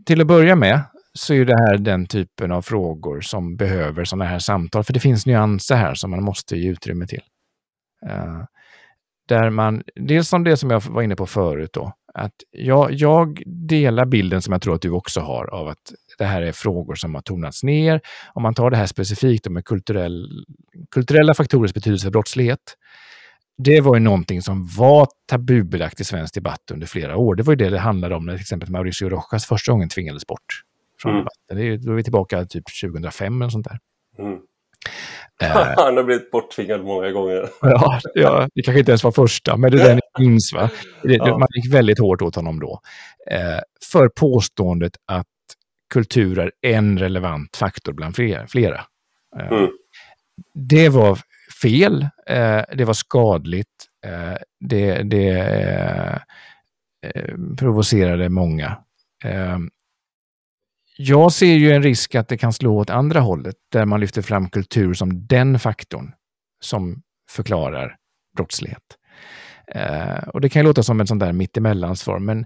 till 0.05 0.21
att 0.21 0.27
börja 0.27 0.55
med, 0.55 0.81
så 1.13 1.33
är 1.33 1.45
det 1.45 1.57
här 1.57 1.77
den 1.77 2.05
typen 2.05 2.51
av 2.51 2.61
frågor 2.61 3.21
som 3.21 3.55
behöver 3.55 4.03
sådana 4.03 4.25
här 4.25 4.39
samtal. 4.39 4.83
För 4.83 4.93
det 4.93 4.99
finns 4.99 5.25
nyanser 5.25 5.75
här 5.75 5.93
som 5.93 6.11
man 6.11 6.23
måste 6.23 6.57
ge 6.57 6.69
utrymme 6.69 7.07
till. 7.07 7.21
Uh, 8.09 8.43
där 9.27 9.49
man, 9.49 9.83
dels 9.95 10.29
som 10.29 10.43
det 10.43 10.57
som 10.57 10.69
jag 10.69 10.81
var 10.81 11.01
inne 11.01 11.15
på 11.15 11.25
förut 11.25 11.69
då, 11.73 11.93
att 12.13 12.33
jag, 12.51 12.91
jag 12.91 13.43
delar 13.45 14.05
bilden 14.05 14.41
som 14.41 14.51
jag 14.51 14.61
tror 14.61 14.75
att 14.75 14.81
du 14.81 14.89
också 14.89 15.19
har 15.19 15.45
av 15.45 15.67
att 15.67 15.93
det 16.19 16.25
här 16.25 16.41
är 16.41 16.51
frågor 16.51 16.95
som 16.95 17.15
har 17.15 17.21
tonats 17.21 17.63
ner. 17.63 18.01
Om 18.33 18.43
man 18.43 18.53
tar 18.53 18.69
det 18.69 18.77
här 18.77 18.85
specifikt 18.85 19.49
med 19.49 19.65
kulturell, 19.65 20.45
kulturella 20.91 21.33
faktorers 21.33 21.73
betydelse 21.73 22.03
för 22.03 22.11
brottslighet. 22.11 22.59
Det 23.57 23.81
var 23.81 23.95
ju 23.95 23.99
någonting 23.99 24.41
som 24.41 24.67
var 24.67 25.07
tabubelagt 25.29 25.99
i 25.99 26.03
svensk 26.03 26.33
debatt 26.33 26.71
under 26.71 26.87
flera 26.87 27.17
år. 27.17 27.35
Det 27.35 27.43
var 27.43 27.53
ju 27.53 27.57
det 27.57 27.69
det 27.69 27.79
handlade 27.79 28.15
om 28.15 28.25
när 28.25 28.33
till 28.33 28.41
exempel 28.41 28.69
Mauricio 28.69 29.09
Rojas 29.09 29.45
första 29.45 29.71
gången 29.71 29.89
tvingades 29.89 30.27
bort 30.27 30.63
från 31.01 31.11
mm. 31.11 31.21
debatten. 31.21 31.57
Det 31.57 31.73
är, 31.73 31.77
då 31.77 31.91
är 31.91 31.95
vi 31.95 32.03
tillbaka 32.03 32.45
typ 32.45 32.63
2005 32.83 33.41
eller 33.41 33.49
sånt 33.49 33.67
där. 33.67 33.79
Mm. 34.19 34.39
Eh, 35.41 35.73
Han 35.77 35.97
har 35.97 36.03
blivit 36.03 36.31
borttvingad 36.31 36.83
många 36.83 37.11
gånger. 37.11 37.49
ja, 37.61 37.99
ja, 38.13 38.47
det 38.55 38.61
kanske 38.61 38.79
inte 38.79 38.91
ens 38.91 39.03
var 39.03 39.11
första, 39.11 39.57
men 39.57 39.71
det 39.71 39.81
är 39.81 39.89
den 39.89 39.99
jag 40.13 40.21
minns. 40.21 40.53
Va? 40.53 40.69
Det, 41.03 41.13
ja. 41.15 41.37
Man 41.37 41.47
gick 41.55 41.73
väldigt 41.73 41.99
hårt 41.99 42.21
åt 42.21 42.35
honom 42.35 42.59
då. 42.59 42.81
Eh, 43.31 43.59
för 43.91 44.09
påståendet 44.09 44.93
att 45.05 45.27
kultur 45.89 46.39
är 46.39 46.51
en 46.61 46.99
relevant 46.99 47.55
faktor 47.55 47.93
bland 47.93 48.15
flera. 48.49 48.85
Eh, 49.39 49.47
mm. 49.47 49.69
Det 50.53 50.89
var 50.89 51.19
fel, 51.61 52.07
eh, 52.27 52.61
det 52.73 52.85
var 52.85 52.93
skadligt, 52.93 53.87
eh, 54.05 54.37
det, 54.59 55.03
det 55.03 56.21
provocerade 57.57 58.29
många. 58.29 58.77
Jag 60.97 61.31
ser 61.31 61.53
ju 61.53 61.71
en 61.71 61.83
risk 61.83 62.15
att 62.15 62.27
det 62.27 62.37
kan 62.37 62.53
slå 62.53 62.77
åt 62.77 62.89
andra 62.89 63.19
hållet, 63.19 63.55
där 63.71 63.85
man 63.85 63.99
lyfter 63.99 64.21
fram 64.21 64.49
kultur 64.49 64.93
som 64.93 65.27
den 65.27 65.59
faktorn 65.59 66.11
som 66.59 67.01
förklarar 67.29 67.95
brottslighet. 68.35 68.83
Eh, 69.67 70.27
och 70.27 70.41
det 70.41 70.49
kan 70.49 70.65
låta 70.65 70.83
som 70.83 70.99
en 70.99 71.07
sån 71.07 71.19
där 71.19 71.33
mittemellan-svar, 71.33 72.19
men, 72.19 72.45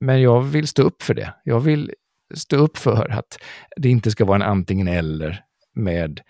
men 0.00 0.20
jag 0.20 0.42
vill 0.42 0.68
stå 0.68 0.82
upp 0.82 1.02
för 1.02 1.14
det. 1.14 1.34
Jag 1.44 1.60
vill 1.60 1.94
stå 2.34 2.56
upp 2.56 2.76
för 2.76 3.10
att 3.10 3.38
det 3.76 3.88
inte 3.88 4.10
ska 4.10 4.24
vara 4.24 4.36
en 4.36 4.50
antingen 4.50 4.88
eller 4.88 5.44
med 5.74 6.20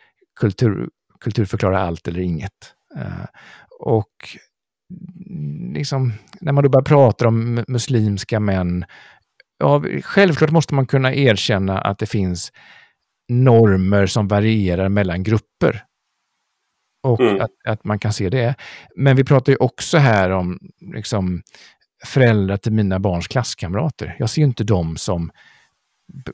kultur, 0.40 0.88
kulturförklara 1.20 1.80
allt 1.80 2.09
eller 2.09 2.20
inget. 2.20 2.74
Eh, 2.96 3.26
och 3.80 4.12
liksom, 5.74 6.12
när 6.40 6.52
man 6.52 6.64
då 6.64 6.70
börjar 6.70 6.85
prata 6.85 7.28
om 7.28 7.64
muslimska 7.68 8.40
män 8.40 8.85
ja, 9.59 9.82
självklart 10.02 10.50
måste 10.50 10.74
man 10.74 10.87
kunna 10.87 11.14
erkänna 11.14 11.80
att 11.80 11.98
det 11.98 12.06
finns 12.06 12.52
normer 13.28 14.06
som 14.06 14.28
varierar 14.28 14.88
mellan 14.88 15.22
grupper. 15.22 15.85
Och 17.02 17.20
mm. 17.20 17.40
att, 17.40 17.50
att, 17.64 17.85
man 17.85 17.98
kan 17.98 18.12
se 18.12 18.28
det. 18.28 18.54
Men 18.96 19.16
vi 19.16 19.24
pratar 19.24 19.52
ju 19.52 19.56
också 19.56 19.98
här 19.98 20.30
om 20.30 20.59
liksom, 20.94 21.42
föräldrar 22.04 22.56
till 22.56 22.72
mina 22.72 22.98
barns 22.98 23.28
klasskamrater. 23.28 24.16
Jag 24.18 24.30
ser 24.30 24.42
inte 24.42 24.64
dem 24.64 24.96
som 24.96 25.30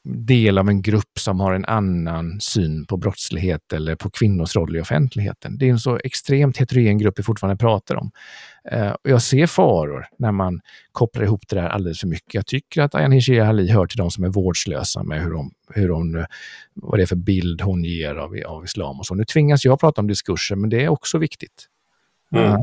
del 0.04 0.58
av 0.58 0.68
en 0.68 0.82
grupp 0.82 1.18
som 1.18 1.40
har 1.40 1.52
en 1.52 1.64
annan 1.64 2.40
syn 2.40 2.86
på 2.86 2.96
brottslighet 2.96 3.72
eller 3.72 3.96
på 3.96 4.10
kvinnors 4.10 4.56
roll 4.56 4.76
i 4.76 4.80
offentligheten. 4.80 5.58
Det 5.58 5.66
är 5.66 5.70
en 5.70 5.78
så 5.78 5.98
extremt 6.04 6.56
heterogen 6.56 6.98
grupp 6.98 7.18
vi 7.18 7.22
fortfarande 7.22 7.56
pratar 7.56 7.96
om. 7.96 8.10
Uh, 8.72 8.94
jag 9.02 9.22
ser 9.22 9.46
faror 9.46 10.06
när 10.18 10.32
man 10.32 10.60
kopplar 10.92 11.24
ihop 11.24 11.48
det 11.48 11.56
där 11.56 11.68
alldeles 11.68 12.00
för 12.00 12.08
mycket. 12.08 12.34
Jag 12.34 12.46
tycker 12.46 12.82
att 12.82 12.94
Ayaan 12.94 13.12
Hirsi 13.12 13.40
Ali 13.40 13.70
hör 13.70 13.86
till 13.86 13.98
de 13.98 14.10
som 14.10 14.24
är 14.24 14.28
vårdslösa 14.28 15.02
med 15.02 15.22
hur 15.22 15.32
hon, 15.32 15.50
hur 15.74 15.88
hon, 15.88 16.24
vad 16.74 16.98
det 16.98 17.02
är 17.02 17.06
för 17.06 17.16
bild 17.16 17.60
hon 17.60 17.84
ger 17.84 18.14
av, 18.14 18.36
av 18.46 18.64
islam 18.64 18.98
och 18.98 19.06
så. 19.06 19.14
Nu 19.14 19.24
tvingas 19.24 19.64
jag 19.64 19.80
prata 19.80 20.00
om 20.00 20.06
diskurser, 20.06 20.56
men 20.56 20.70
det 20.70 20.84
är 20.84 20.88
också 20.88 21.18
viktigt. 21.18 21.68
Mm. 22.34 22.44
Uh, 22.44 22.58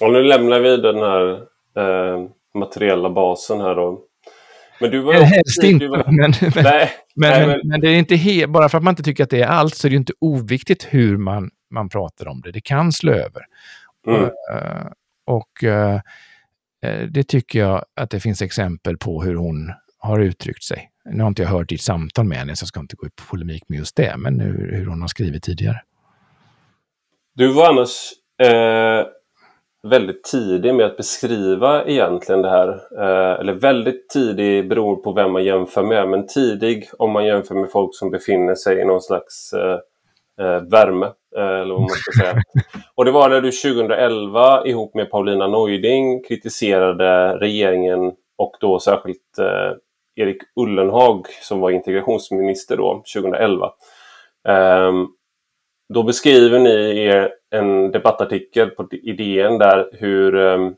och 0.00 0.12
nu 0.12 0.22
lämnar 0.22 0.60
vi 0.60 0.76
den 0.76 0.96
här 0.96 1.30
uh, 1.78 2.28
materiella 2.54 3.10
basen 3.10 3.60
här 3.60 3.74
då 3.74 4.04
men 4.82 4.90
du 4.90 5.00
var 5.00 5.14
Helst 5.14 5.62
inte, 5.62 5.88
var... 5.88 6.04
men, 6.06 6.16
men, 6.40 6.64
nej, 6.64 6.92
men, 7.14 7.30
nej, 7.30 7.46
men, 7.46 7.60
men, 7.64 7.80
det 7.80 7.88
är 7.88 7.94
inte 7.94 8.16
he... 8.16 8.46
bara 8.46 8.68
för 8.68 8.78
att 8.78 8.84
man 8.84 8.92
inte 8.92 9.02
tycker 9.02 9.24
att 9.24 9.30
det 9.30 9.42
är 9.42 9.46
allt 9.46 9.74
så 9.74 9.88
är 9.88 9.90
det 9.90 9.96
inte 9.96 10.12
oviktigt 10.18 10.86
hur 10.90 11.16
man, 11.16 11.50
man 11.70 11.88
pratar 11.88 12.28
om 12.28 12.40
det. 12.40 12.52
Det 12.52 12.60
kan 12.60 12.92
slå 12.92 13.12
över. 13.12 13.42
Mm. 14.06 14.20
Uh, 14.20 14.30
och 15.26 15.62
uh, 15.64 16.00
det 17.10 17.24
tycker 17.24 17.58
jag 17.58 17.84
att 17.96 18.10
det 18.10 18.20
finns 18.20 18.42
exempel 18.42 18.98
på 18.98 19.22
hur 19.22 19.34
hon 19.34 19.72
har 19.98 20.18
uttryckt 20.20 20.62
sig. 20.62 20.90
Nu 21.04 21.22
har 21.22 21.28
inte 21.28 21.42
jag 21.42 21.48
hört 21.48 21.68
ditt 21.68 21.82
samtal 21.82 22.24
med 22.24 22.38
henne, 22.38 22.56
så 22.56 22.62
jag 22.62 22.68
ska 22.68 22.80
inte 22.80 22.96
gå 22.96 23.06
i 23.06 23.10
polemik 23.30 23.62
med 23.68 23.78
just 23.78 23.96
det, 23.96 24.14
men 24.16 24.40
hur, 24.40 24.72
hur 24.72 24.86
hon 24.86 25.00
har 25.00 25.08
skrivit 25.08 25.42
tidigare. 25.42 25.82
Du 27.34 27.52
var 27.52 27.68
annars 27.68 28.12
eh, 28.42 29.06
väldigt 29.82 30.24
tidig 30.24 30.74
med 30.74 30.86
att 30.86 30.96
beskriva 30.96 31.84
egentligen 31.84 32.42
det 32.42 32.50
här. 32.50 32.68
Eh, 32.98 33.40
eller 33.40 33.52
väldigt 33.52 34.08
tidig 34.08 34.68
beror 34.68 34.96
på 34.96 35.12
vem 35.12 35.32
man 35.32 35.44
jämför 35.44 35.82
med, 35.82 36.08
men 36.08 36.26
tidig 36.26 36.88
om 36.98 37.10
man 37.10 37.26
jämför 37.26 37.54
med 37.54 37.70
folk 37.70 37.96
som 37.96 38.10
befinner 38.10 38.54
sig 38.54 38.80
i 38.80 38.84
någon 38.84 39.00
slags 39.00 39.52
eh, 39.52 39.78
eh 40.40 40.60
värme. 40.70 41.06
Eh, 41.36 41.60
eller 41.60 41.74
vad 41.74 41.80
man 41.80 41.88
ska 41.88 42.22
säga. 42.22 42.42
Och 42.94 43.04
det 43.04 43.10
var 43.10 43.28
när 43.28 43.40
du 43.40 43.50
2011 43.50 44.66
ihop 44.66 44.94
med 44.94 45.10
Paulina 45.10 45.46
Neuding 45.46 46.24
kritiserade 46.24 47.36
regeringen 47.38 48.12
och 48.38 48.56
då 48.60 48.78
särskilt 48.78 49.38
Erik 50.16 50.42
Ullenhag 50.56 51.26
som 51.42 51.60
var 51.60 51.70
integrationsminister 51.70 52.76
då, 52.76 53.02
2011. 53.14 53.70
Um, 54.48 55.08
då 55.94 56.02
beskriver 56.02 56.58
ni 56.58 56.98
er 56.98 57.30
en 57.52 57.90
debattartikel 57.90 58.70
på 58.70 58.88
idén 58.92 59.58
där 59.58 59.88
hur 59.92 60.34
um, 60.34 60.74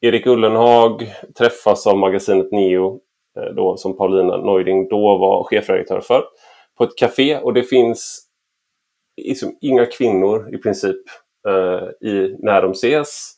Erik 0.00 0.26
Ullenhag 0.26 1.12
träffas 1.38 1.86
av 1.86 1.98
magasinet 1.98 2.52
Neo, 2.52 3.00
eh, 3.36 3.54
då, 3.54 3.76
som 3.76 3.96
Paulina 3.96 4.36
Neuding 4.36 4.88
då 4.88 5.18
var 5.18 5.44
chefredaktör 5.44 6.00
för, 6.00 6.24
på 6.78 6.84
ett 6.84 6.96
café 6.96 7.38
och 7.38 7.54
det 7.54 7.62
finns 7.62 8.28
liksom 9.16 9.58
inga 9.60 9.86
kvinnor 9.86 10.54
i 10.54 10.58
princip 10.58 11.00
uh, 11.48 12.08
i, 12.10 12.36
när 12.38 12.62
de 12.62 12.70
ses. 12.70 13.32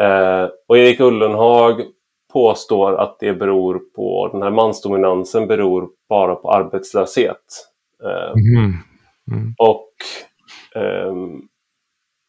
Uh, 0.00 0.50
och 0.68 0.78
Erik 0.78 1.00
Ullenhag 1.00 1.82
påstår 2.32 2.94
att 2.94 3.16
det 3.20 3.32
beror 3.32 3.78
på, 3.78 4.28
den 4.32 4.42
här 4.42 4.50
mansdominansen 4.50 5.46
beror 5.46 5.88
bara 6.08 6.34
på 6.34 6.50
arbetslöshet. 6.50 7.68
Uh, 8.04 8.32
mm. 8.32 8.72
Mm. 9.32 9.54
Och, 9.58 9.92
um, 10.74 11.48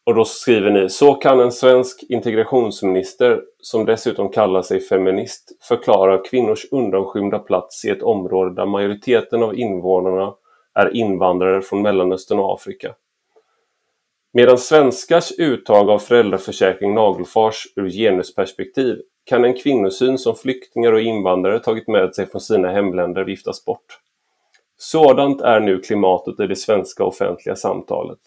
och 0.08 0.14
då 0.14 0.24
skriver 0.24 0.70
ni, 0.70 0.88
så 0.88 1.14
kan 1.14 1.40
en 1.40 1.52
svensk 1.52 2.04
integrationsminister, 2.08 3.42
som 3.60 3.84
dessutom 3.84 4.28
kallar 4.28 4.62
sig 4.62 4.80
feminist, 4.80 5.58
förklara 5.68 6.18
kvinnors 6.18 6.66
undanskymda 6.70 7.38
plats 7.38 7.84
i 7.84 7.90
ett 7.90 8.02
område 8.02 8.54
där 8.54 8.66
majoriteten 8.66 9.42
av 9.42 9.58
invånarna 9.58 10.34
är 10.74 10.96
invandrare 10.96 11.62
från 11.62 11.82
Mellanöstern 11.82 12.38
och 12.38 12.54
Afrika. 12.54 12.94
Medan 14.32 14.58
svenskars 14.58 15.32
uttag 15.32 15.90
av 15.90 15.98
föräldraförsäkring 15.98 16.94
nagelfars 16.94 17.66
ur 17.76 17.90
genusperspektiv 17.90 18.96
kan 19.24 19.44
en 19.44 19.54
kvinnosyn 19.54 20.18
som 20.18 20.34
flyktingar 20.34 20.92
och 20.92 21.00
invandrare 21.00 21.58
tagit 21.58 21.88
med 21.88 22.14
sig 22.14 22.26
från 22.26 22.40
sina 22.40 22.68
hemländer 22.68 23.24
viftas 23.24 23.64
bort. 23.64 23.98
Sådant 24.76 25.40
är 25.40 25.60
nu 25.60 25.78
klimatet 25.78 26.40
i 26.40 26.46
det 26.46 26.56
svenska 26.56 27.04
offentliga 27.04 27.56
samtalet. 27.56 28.20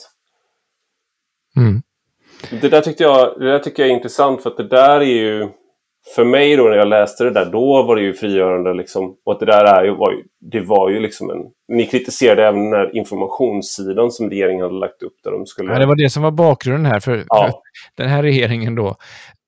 Det, 2.61 2.69
där 2.69 2.81
tyckte 2.81 3.03
jag, 3.03 3.39
det 3.39 3.51
där 3.51 3.59
tycker 3.59 3.83
jag 3.83 3.89
är 3.89 3.95
intressant 3.95 4.43
för 4.43 4.49
att 4.49 4.57
det 4.57 4.67
där 4.67 5.01
är 5.01 5.05
ju 5.05 5.49
för 6.15 6.25
mig 6.25 6.55
då 6.55 6.63
när 6.63 6.75
jag 6.75 6.87
läste 6.87 7.23
det 7.23 7.31
där, 7.31 7.45
då 7.45 7.83
var 7.83 7.95
det 7.95 8.01
ju 8.01 8.13
frigörande 8.13 8.73
liksom. 8.73 9.15
Och 9.25 9.39
det 9.39 9.45
där 9.45 9.65
är 9.65 9.83
ju, 9.83 9.95
var 9.95 10.11
ju, 10.11 10.23
det 10.51 10.61
var 10.61 10.89
ju 10.89 10.99
liksom 10.99 11.29
en... 11.29 11.37
Ni 11.77 11.85
kritiserade 11.85 12.47
även 12.47 12.63
den 12.63 12.73
här 12.73 12.95
informationssidan 12.95 14.11
som 14.11 14.29
regeringen 14.29 14.61
hade 14.61 14.79
lagt 14.79 15.03
upp 15.03 15.13
där 15.23 15.31
de 15.31 15.45
skulle... 15.45 15.73
Ja, 15.73 15.79
det 15.79 15.85
var 15.85 15.95
det 15.95 16.09
som 16.09 16.23
var 16.23 16.31
bakgrunden 16.31 16.91
här. 16.91 16.99
För, 16.99 17.25
ja. 17.27 17.61
för 17.95 18.03
den 18.03 18.09
här 18.09 18.23
regeringen 18.23 18.75
då 18.75 18.95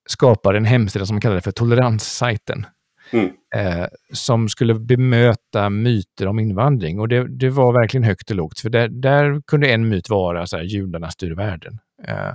skapade 0.10 0.58
en 0.58 0.66
hemsida 0.66 1.06
som 1.06 1.22
kallades 1.22 1.44
för 1.44 1.52
toleranssajten. 1.52 2.66
Mm. 3.12 3.30
Eh, 3.56 3.88
som 4.14 4.50
skulle 4.50 4.74
bemöta 4.74 5.70
myter 5.70 6.28
om 6.28 6.40
invandring. 6.40 7.00
Och 7.00 7.08
det, 7.08 7.28
det 7.40 7.50
var 7.50 7.74
verkligen 7.74 8.04
högt 8.04 8.30
och 8.30 8.36
lågt. 8.36 8.60
För 8.60 8.70
där, 8.70 8.88
där 8.88 9.42
kunde 9.48 9.68
en 9.68 9.90
myt 9.90 10.10
vara 10.10 10.46
så 10.46 10.58
här, 10.58 10.64
judarna 10.64 11.10
styr 11.10 11.32
världen. 11.32 11.80
Eh, 12.08 12.32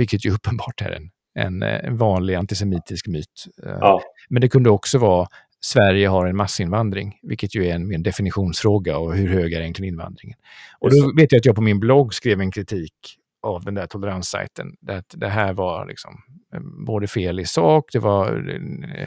vilket 0.00 0.24
ju 0.24 0.30
uppenbart 0.34 0.80
är 0.80 0.90
en, 0.90 1.10
en, 1.34 1.62
en 1.62 1.96
vanlig 1.96 2.34
antisemitisk 2.34 3.06
myt. 3.06 3.46
Eh, 3.66 3.76
Ja. 3.80 4.02
Men 4.28 4.40
det 4.40 4.48
kunde 4.48 4.70
också 4.70 4.98
vara 4.98 5.28
Sverige 5.62 6.08
har 6.08 6.26
en 6.26 6.36
massinvandring, 6.36 7.18
vilket 7.22 7.54
ju 7.54 7.66
är 7.66 7.74
en, 7.74 7.94
en 7.94 8.02
definitionsfråga 8.02 8.98
och 8.98 9.14
hur 9.14 9.28
hög 9.28 9.52
är 9.52 9.60
egentligen 9.60 9.92
invandringen? 9.92 10.38
Och 10.78 10.90
då 10.90 11.12
vet 11.16 11.32
jag 11.32 11.38
att 11.38 11.46
jag 11.46 11.54
på 11.54 11.62
min 11.62 11.80
blogg 11.80 12.14
skrev 12.14 12.40
en 12.40 12.50
kritik 12.50 12.94
av 13.42 13.64
den 13.64 13.74
där 13.74 13.86
toleranssajten. 13.86 14.66
Att 14.88 15.14
det 15.16 15.28
här 15.28 15.52
var 15.52 15.86
liksom 15.86 16.22
eh, 16.54 16.60
både 16.86 17.06
fel 17.06 17.40
i 17.40 17.46
sak, 17.46 17.84
det 17.92 17.98
var 17.98 18.50
eh, 18.54 19.06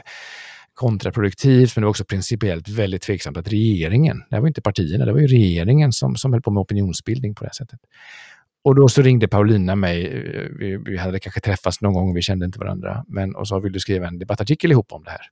kontraproduktivt, 0.74 1.76
men 1.76 1.82
det 1.82 1.86
var 1.86 1.90
också 1.90 2.04
principiellt 2.04 2.68
väldigt 2.68 3.02
tveksamt 3.02 3.36
att 3.36 3.48
regeringen, 3.48 4.18
det 4.30 4.36
här 4.36 4.40
var 4.40 4.48
inte 4.48 4.62
partierna, 4.62 5.04
det 5.04 5.12
var 5.12 5.20
ju 5.20 5.26
regeringen 5.26 5.92
som, 5.92 6.16
som 6.16 6.32
höll 6.32 6.42
på 6.42 6.50
med 6.50 6.60
opinionsbildning 6.60 7.34
på 7.34 7.44
det 7.44 7.48
här 7.48 7.64
sättet. 7.64 7.80
Och 8.64 8.74
då 8.74 8.88
så 8.88 9.02
ringde 9.02 9.28
Paulina 9.28 9.76
mig, 9.76 10.06
eh, 10.06 10.48
vi, 10.58 10.76
vi 10.76 10.96
hade 10.96 11.20
kanske 11.20 11.40
träffats 11.40 11.80
någon 11.80 11.94
gång, 11.94 12.14
vi 12.14 12.22
kände 12.22 12.46
inte 12.46 12.58
varandra, 12.58 13.04
men, 13.08 13.34
och 13.34 13.48
sa 13.48 13.58
vill 13.58 13.72
du 13.72 13.80
skriva 13.80 14.06
en 14.06 14.18
debattartikel 14.18 14.70
ihop 14.72 14.92
om 14.92 15.04
det 15.04 15.10
här? 15.10 15.26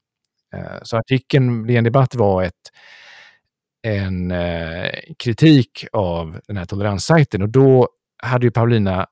Eh, 0.55 0.79
Så 0.83 0.97
artikeln 0.97 1.71
i 1.71 1.77
en 1.77 1.85
debatt 1.85 2.14
var 2.14 2.42
ett, 2.42 2.71
en 3.83 4.31
eh, 4.31 4.90
kritik 5.18 5.85
av 5.92 6.40
den 6.47 6.57
här 6.57 6.64
toleranssajten 6.64 7.42
och 7.42 7.49
då 7.49 7.88
hade 8.23 8.47
ju 8.47 8.51
Paulina 8.51 9.07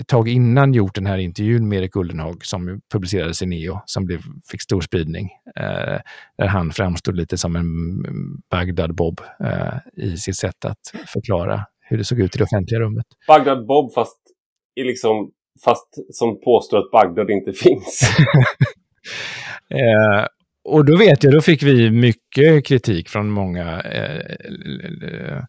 ett 0.00 0.08
tag 0.08 0.28
innan 0.28 0.74
gjort 0.74 0.94
den 0.94 1.06
här 1.06 1.18
intervjun 1.18 1.68
med 1.68 1.78
Erik 1.78 1.96
Ullenhag 1.96 2.44
som 2.44 2.80
publicerades 2.92 3.42
i 3.42 3.46
Neo, 3.46 3.80
som 3.86 4.04
blev, 4.04 4.22
fick 4.50 4.62
stor 4.62 4.80
spridning. 4.80 5.30
Eh, 5.56 5.98
där 6.38 6.46
han 6.46 6.70
framstod 6.70 7.16
lite 7.16 7.38
som 7.38 7.56
en 7.56 7.62
mm, 8.06 8.42
Bagdad-Bob 8.50 9.20
eh, 9.44 9.74
i 9.96 10.16
sitt 10.16 10.36
sätt 10.36 10.64
att 10.64 10.92
förklara 11.06 11.66
hur 11.92 11.98
det 11.98 12.04
såg 12.04 12.20
ut 12.20 12.34
i 12.34 12.38
det 12.38 12.44
offentliga 12.44 12.80
rummet. 12.80 13.06
Bagdad 13.28 13.66
Bob 13.66 13.92
fast, 13.94 14.18
i 14.80 14.84
liksom, 14.84 15.30
fast 15.64 15.88
som 16.10 16.40
påstår 16.40 16.78
att 16.78 16.90
Bagdad 16.90 17.30
inte 17.30 17.52
finns. 17.64 18.00
Eh, 19.70 20.26
och 20.64 20.84
då 20.84 20.96
vet 20.96 21.24
jag, 21.24 21.32
då 21.32 21.40
fick 21.40 21.62
vi 21.62 21.90
mycket 21.90 22.66
kritik 22.66 23.08
från 23.08 23.30
många 23.30 23.80
eh, 23.80 25.42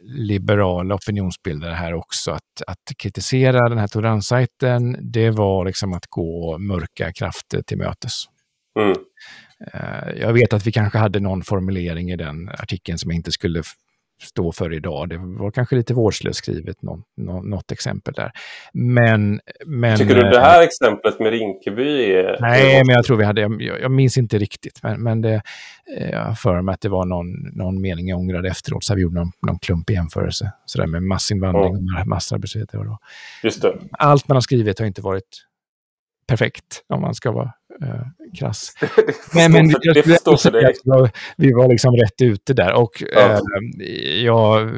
liberala 0.00 0.94
opinionsbildare 0.94 1.72
här 1.72 1.94
också. 1.94 2.30
Att, 2.30 2.62
att 2.66 2.96
kritisera 2.98 3.68
den 3.68 3.78
här 3.78 3.86
toleranssajten, 3.86 4.96
det 5.12 5.30
var 5.30 5.64
liksom 5.64 5.92
att 5.92 6.06
gå 6.06 6.58
mörka 6.58 7.12
krafter 7.12 7.62
till 7.62 7.78
mötes. 7.78 8.24
Mm. 8.80 8.96
Eh, 9.72 10.20
jag 10.20 10.32
vet 10.32 10.52
att 10.52 10.66
vi 10.66 10.72
kanske 10.72 10.98
hade 10.98 11.20
någon 11.20 11.42
formulering 11.42 12.10
i 12.10 12.16
den 12.16 12.48
artikeln 12.48 12.98
som 12.98 13.10
jag 13.10 13.16
inte 13.16 13.32
skulle 13.32 13.62
stå 14.22 14.52
för 14.52 14.72
idag. 14.72 15.08
Det 15.08 15.16
var 15.18 15.50
kanske 15.50 15.76
lite 15.76 15.94
vårdslöst 15.94 16.38
skrivet, 16.38 16.82
någon, 16.82 17.02
nå- 17.16 17.42
något 17.42 17.72
exempel 17.72 18.14
där. 18.14 18.32
Men... 18.72 19.40
men 19.66 19.98
Tycker 19.98 20.14
du 20.14 20.26
eh, 20.26 20.30
det 20.30 20.40
här 20.40 20.62
exemplet 20.62 21.20
med 21.20 21.30
Rinkeby 21.30 22.12
är... 22.12 22.36
Nej, 22.40 22.84
men 22.86 22.94
jag 22.94 23.04
tror 23.04 23.16
vi 23.16 23.24
hade, 23.24 23.40
jag, 23.40 23.60
jag 23.60 23.90
minns 23.90 24.18
inte 24.18 24.38
riktigt, 24.38 24.82
men, 24.82 25.02
men 25.02 25.20
det, 25.20 25.42
eh, 25.98 26.10
jag 26.10 26.38
för 26.38 26.62
mig 26.62 26.72
att 26.72 26.80
det 26.80 26.88
var 26.88 27.04
någon, 27.06 27.26
någon 27.52 27.80
mening 27.80 28.08
jag 28.08 28.18
ångrade 28.18 28.48
efteråt, 28.48 28.84
så 28.84 28.94
vi 28.94 29.02
gjorde 29.02 29.14
någon, 29.14 29.32
någon 29.46 29.58
klumpig 29.58 29.94
jämförelse. 29.94 30.52
Sådär 30.66 30.86
med 30.86 31.02
massinvandring 31.02 31.74
och 31.74 32.06
massarbetslöshet. 32.06 32.72
då. 32.72 32.98
Just 33.42 33.62
det. 33.62 33.74
Allt 33.90 34.28
man 34.28 34.36
har 34.36 34.40
skrivit 34.40 34.78
har 34.78 34.86
inte 34.86 35.02
varit 35.02 35.44
perfekt, 36.26 36.84
om 36.88 37.00
man 37.00 37.14
ska 37.14 37.32
vara 37.32 37.52
eh, 37.82 38.00
krass. 38.38 38.74
Får 38.80 39.48
Men, 39.50 39.52
för- 39.70 39.78
jag 39.82 39.94
det 39.94 40.00
ändå 40.00 40.36
för 40.36 40.48
att 40.48 40.76
jag- 40.84 41.10
vi 41.36 41.52
var 41.52 41.68
liksom 41.68 41.96
rätt 41.96 42.22
ute 42.22 42.54
där. 42.54 42.72
Och 42.74 43.02
Ja. 43.14 43.20
eh, 43.20 43.40
jag, 44.24 44.70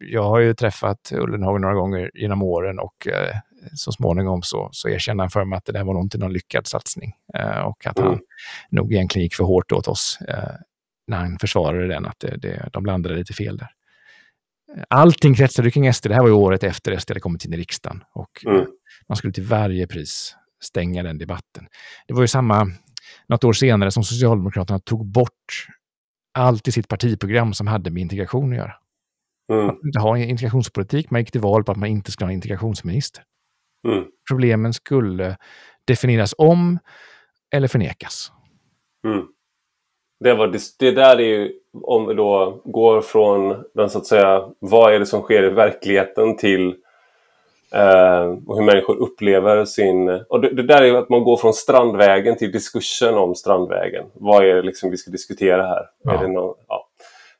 jag 0.00 0.22
har 0.22 0.38
ju 0.40 0.54
träffat 0.54 1.12
Ullenhag 1.14 1.60
några 1.60 1.74
gånger 1.74 2.10
genom 2.14 2.42
åren 2.42 2.78
och 2.78 3.06
eh, 3.06 3.36
så 3.74 3.92
småningom 3.92 4.42
så, 4.42 4.68
så 4.72 4.88
erkände 4.88 5.22
han 5.22 5.30
för 5.30 5.44
mig 5.44 5.56
att 5.56 5.64
det 5.64 5.72
där 5.72 5.84
var 5.84 5.94
nog 5.94 6.04
inte 6.04 6.18
någon 6.18 6.32
lyckad 6.32 6.66
satsning. 6.66 7.12
Eh, 7.34 7.60
och 7.60 7.86
att 7.86 7.98
han 7.98 8.08
Mm. 8.08 8.20
nog 8.70 8.92
egentligen 8.92 9.22
gick 9.24 9.34
för 9.34 9.44
hårt 9.44 9.72
åt 9.72 9.88
oss 9.88 10.18
eh, 10.28 10.34
när 11.06 11.16
han 11.16 11.38
försvarade 11.38 11.88
den, 11.88 12.06
att 12.06 12.20
det, 12.20 12.36
det, 12.36 12.68
de 12.72 12.86
landade 12.86 13.14
lite 13.14 13.32
fel 13.32 13.56
där. 13.56 13.68
Allting 14.88 15.34
kretsade 15.34 15.70
kring 15.70 15.92
SD. 15.94 16.08
Det 16.08 16.14
här 16.14 16.20
var 16.20 16.28
ju 16.28 16.34
året 16.34 16.64
efter 16.64 16.98
SD 16.98 17.10
hade 17.10 17.20
kommit 17.20 17.44
in 17.44 17.52
i 17.52 17.56
riksdagen. 17.56 18.04
Och 18.12 18.44
Mm. 18.46 18.66
man 19.08 19.16
skulle 19.16 19.32
till 19.32 19.44
varje 19.44 19.86
pris 19.86 20.36
stänga 20.62 21.02
den 21.02 21.18
debatten. 21.18 21.66
Det 22.06 22.14
var 22.14 22.20
ju 22.20 22.28
samma, 22.28 22.66
något 23.28 23.44
år 23.44 23.52
senare, 23.52 23.90
som 23.90 24.04
Socialdemokraterna 24.04 24.78
tog 24.78 25.06
bort 25.06 25.66
allt 26.34 26.68
i 26.68 26.72
sitt 26.72 26.88
partiprogram 26.88 27.52
som 27.54 27.66
hade 27.66 27.90
med 27.90 28.00
integration 28.00 28.52
att 28.52 28.58
göra. 28.58 28.74
Mm. 29.52 29.66
Man 29.66 29.76
inte 29.84 29.98
ha 29.98 30.18
integrationspolitik, 30.18 31.10
man 31.10 31.20
gick 31.20 31.32
till 31.32 31.40
val 31.40 31.64
på 31.64 31.72
att 31.72 31.78
man 31.78 31.88
inte 31.88 32.12
skulle 32.12 32.26
ha 32.26 32.32
integrationsminister. 32.32 33.24
Mm. 33.88 34.04
Problemen 34.30 34.74
skulle 34.74 35.36
definieras 35.84 36.34
om 36.38 36.78
eller 37.54 37.68
förnekas. 37.68 38.32
Mm. 39.06 39.26
Det, 40.20 40.34
var, 40.34 40.46
det, 40.78 40.90
där 40.90 41.16
är 41.16 41.24
ju, 41.24 41.52
om 41.82 42.06
vi 42.06 42.14
då 42.14 42.60
går 42.64 43.00
från 43.00 43.64
den 43.74 43.90
så 43.90 43.98
att 43.98 44.06
säga, 44.06 44.48
vad 44.58 44.94
är 44.94 44.98
det 44.98 45.06
som 45.06 45.22
sker 45.22 45.42
i 45.42 45.48
verkligheten 45.48 46.36
till 46.36 46.74
eh, 47.74 48.24
och 48.46 48.56
hur 48.56 48.64
människor 48.64 48.96
upplever 48.96 49.64
sin... 49.64 50.08
Och 50.08 50.40
det, 50.40 50.54
det 50.54 50.62
där 50.62 50.82
är 50.82 50.86
ju 50.86 50.96
att 50.96 51.08
man 51.08 51.24
går 51.24 51.36
från 51.36 51.52
Strandvägen 51.52 52.36
till 52.36 52.52
diskursen 52.52 53.14
om 53.14 53.34
Strandvägen. 53.34 54.04
Vad 54.14 54.44
är 54.44 54.54
det 54.54 54.62
liksom 54.62 54.90
vi 54.90 54.96
ska 54.96 55.10
diskutera 55.10 55.66
här? 55.66 55.86
Ja. 56.04 56.14
Är 56.14 56.22
det, 56.22 56.28
någon, 56.32 56.54
ja. 56.68 56.88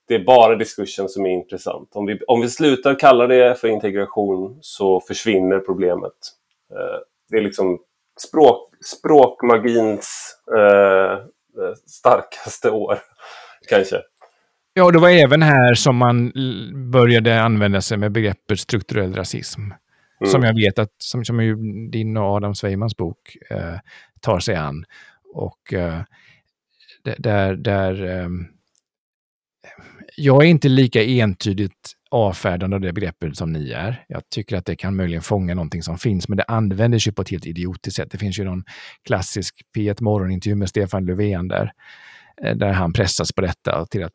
det 0.08 0.14
är 0.14 0.24
bara 0.24 0.56
diskursen 0.56 1.08
som 1.08 1.26
är 1.26 1.30
intressant. 1.30 1.88
Om 1.92 2.06
vi, 2.06 2.18
om 2.26 2.40
vi 2.40 2.48
slutar 2.48 2.98
kalla 2.98 3.26
det 3.26 3.60
för 3.60 3.68
integration 3.68 4.58
så 4.60 5.00
försvinner 5.00 5.58
problemet. 5.58 6.12
Eh, 6.72 6.98
det 7.30 7.36
är 7.36 7.42
liksom 7.42 7.78
språk, 8.28 8.68
språkmagins 8.84 10.36
eh, 10.56 11.18
starkaste 11.86 12.70
år, 12.70 12.98
kanske. 13.68 13.96
Ja, 14.74 14.90
det 14.90 14.98
var 14.98 15.10
även 15.10 15.42
här 15.42 15.74
som 15.74 15.96
man 15.96 16.32
började 16.90 17.42
använda 17.42 17.80
sig 17.80 17.98
med 17.98 18.12
begreppet 18.12 18.60
strukturell 18.60 19.14
rasism. 19.14 19.60
Mm. 19.60 20.30
Som 20.30 20.42
jag 20.42 20.54
vet 20.54 20.78
att, 20.78 20.94
som, 20.98 21.24
som 21.24 21.40
ju 21.40 21.56
din 21.90 22.16
och 22.16 22.24
Adam 22.24 22.54
Sveimans 22.54 22.96
bok 22.96 23.36
eh, 23.50 23.78
tar 24.20 24.38
sig 24.38 24.56
an. 24.56 24.84
Och 25.34 25.72
eh, 25.72 26.00
där, 27.18 27.56
där 27.56 28.04
ehm, 28.04 28.46
jag 30.16 30.44
är 30.44 30.48
inte 30.48 30.68
lika 30.68 31.02
entydigt 31.02 31.92
avfärdande 32.10 32.76
av 32.76 32.80
det 32.80 32.92
begreppet 32.92 33.36
som 33.36 33.52
ni 33.52 33.70
är. 33.70 34.04
Jag 34.08 34.22
tycker 34.28 34.56
att 34.56 34.64
det 34.64 34.76
kan 34.76 34.96
möjligen 34.96 35.22
fånga 35.22 35.54
någonting 35.54 35.82
som 35.82 35.98
finns, 35.98 36.28
men 36.28 36.36
det 36.36 36.44
användes 36.44 37.06
ju 37.06 37.12
på 37.12 37.22
ett 37.22 37.30
helt 37.30 37.46
idiotiskt 37.46 37.96
sätt. 37.96 38.10
Det 38.10 38.18
finns 38.18 38.38
ju 38.38 38.44
någon 38.44 38.64
klassisk 39.06 39.54
P1 39.76 40.02
Morgonintervju 40.02 40.56
med 40.56 40.68
Stefan 40.68 41.06
Löfven 41.06 41.48
där, 41.48 41.72
eh, 42.42 42.56
där 42.56 42.72
han 42.72 42.92
pressas 42.92 43.32
på 43.32 43.40
detta 43.40 43.86
till 43.86 44.04
att 44.04 44.12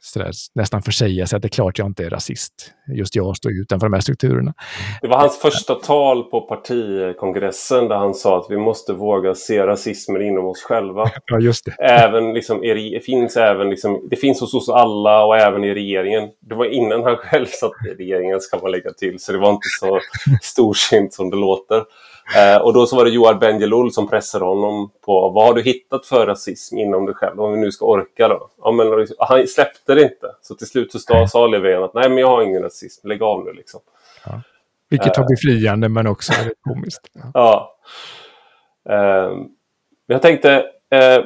sådär, 0.00 0.30
nästan 0.54 0.82
försäga 0.82 1.26
sig 1.26 1.36
att 1.36 1.42
det 1.42 1.46
är 1.46 1.50
klart 1.50 1.78
jag 1.78 1.86
inte 1.86 2.04
är 2.04 2.10
rasist. 2.10 2.52
Just 2.94 3.16
jag 3.16 3.36
står 3.36 3.52
utanför 3.52 3.86
de 3.86 3.92
här 3.92 4.00
strukturerna. 4.00 4.54
Det 5.02 5.08
var 5.08 5.18
hans 5.18 5.38
första 5.38 5.74
tal 5.74 6.24
på 6.24 6.40
partikongressen 6.40 7.88
där 7.88 7.96
han 7.96 8.14
sa 8.14 8.38
att 8.38 8.46
vi 8.50 8.56
måste 8.56 8.92
våga 8.92 9.34
se 9.34 9.66
rasismen 9.66 10.22
inom 10.22 10.46
oss 10.46 10.62
själva. 10.62 11.10
Ja, 11.26 11.40
just 11.40 11.64
det. 11.64 11.70
Även 11.84 12.34
liksom, 12.34 12.62
re- 12.62 13.00
finns 13.00 13.36
även 13.36 13.70
liksom, 13.70 14.08
det 14.10 14.16
finns 14.16 14.40
hos 14.40 14.54
oss 14.54 14.68
alla 14.68 15.24
och 15.24 15.36
även 15.36 15.64
i 15.64 15.74
regeringen. 15.74 16.28
Det 16.40 16.54
var 16.54 16.64
innan 16.64 17.02
han 17.02 17.16
själv 17.16 17.46
satt 17.46 17.72
i 17.90 17.94
regeringen, 17.94 18.40
ska 18.40 18.58
man 18.58 18.70
lägga 18.70 18.92
till, 18.92 19.18
så 19.18 19.32
det 19.32 19.38
var 19.38 19.50
inte 19.50 19.68
så 19.80 20.00
storsint 20.42 21.12
som 21.14 21.30
det 21.30 21.36
låter. 21.36 21.84
Eh, 22.36 22.56
och 22.62 22.72
då 22.74 22.86
så 22.86 22.96
var 22.96 23.04
det 23.04 23.10
Joar 23.10 23.34
Bendjelloul 23.34 23.92
som 23.92 24.08
pressade 24.08 24.44
honom 24.44 24.90
på 25.00 25.28
vad 25.30 25.44
har 25.46 25.54
du 25.54 25.62
hittat 25.62 26.06
för 26.06 26.26
rasism 26.26 26.78
inom 26.78 27.06
dig 27.06 27.14
själv, 27.14 27.40
om 27.40 27.52
vi 27.52 27.58
nu 27.60 27.72
ska 27.72 27.86
orka 27.86 28.28
då. 28.28 28.48
Ja, 28.62 28.72
men, 28.72 28.90
liksom, 28.90 29.16
han 29.18 29.46
släppte 29.46 29.94
det 29.94 30.02
inte. 30.02 30.26
Så 30.42 30.54
till 30.54 30.66
slut 30.66 30.92
så 30.92 31.26
sa- 31.28 31.46
Löfven 31.46 31.82
att 31.82 31.94
nej, 31.94 32.08
men 32.08 32.18
jag 32.18 32.28
har 32.28 32.42
ingen 32.42 32.62
rasism, 32.62 33.08
lägg 33.08 33.22
av 33.22 33.44
nu 33.44 33.52
liksom. 33.52 33.80
Vilket 34.88 35.16
har 35.16 35.24
befriande 35.28 35.88
men 35.88 36.06
också 36.06 36.32
väldigt 36.38 36.62
komiskt. 36.62 37.10
Ja. 37.14 37.30
Ja. 37.34 37.76
Ehm, 38.94 39.48
jag 40.06 40.22
tänkte, 40.22 40.52
eh, 40.90 41.24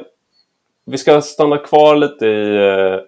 vi 0.85 0.97
ska 0.97 1.21
stanna 1.21 1.57
kvar 1.57 1.95
lite 1.95 2.27
i 2.27 2.55
eh, 2.55 2.99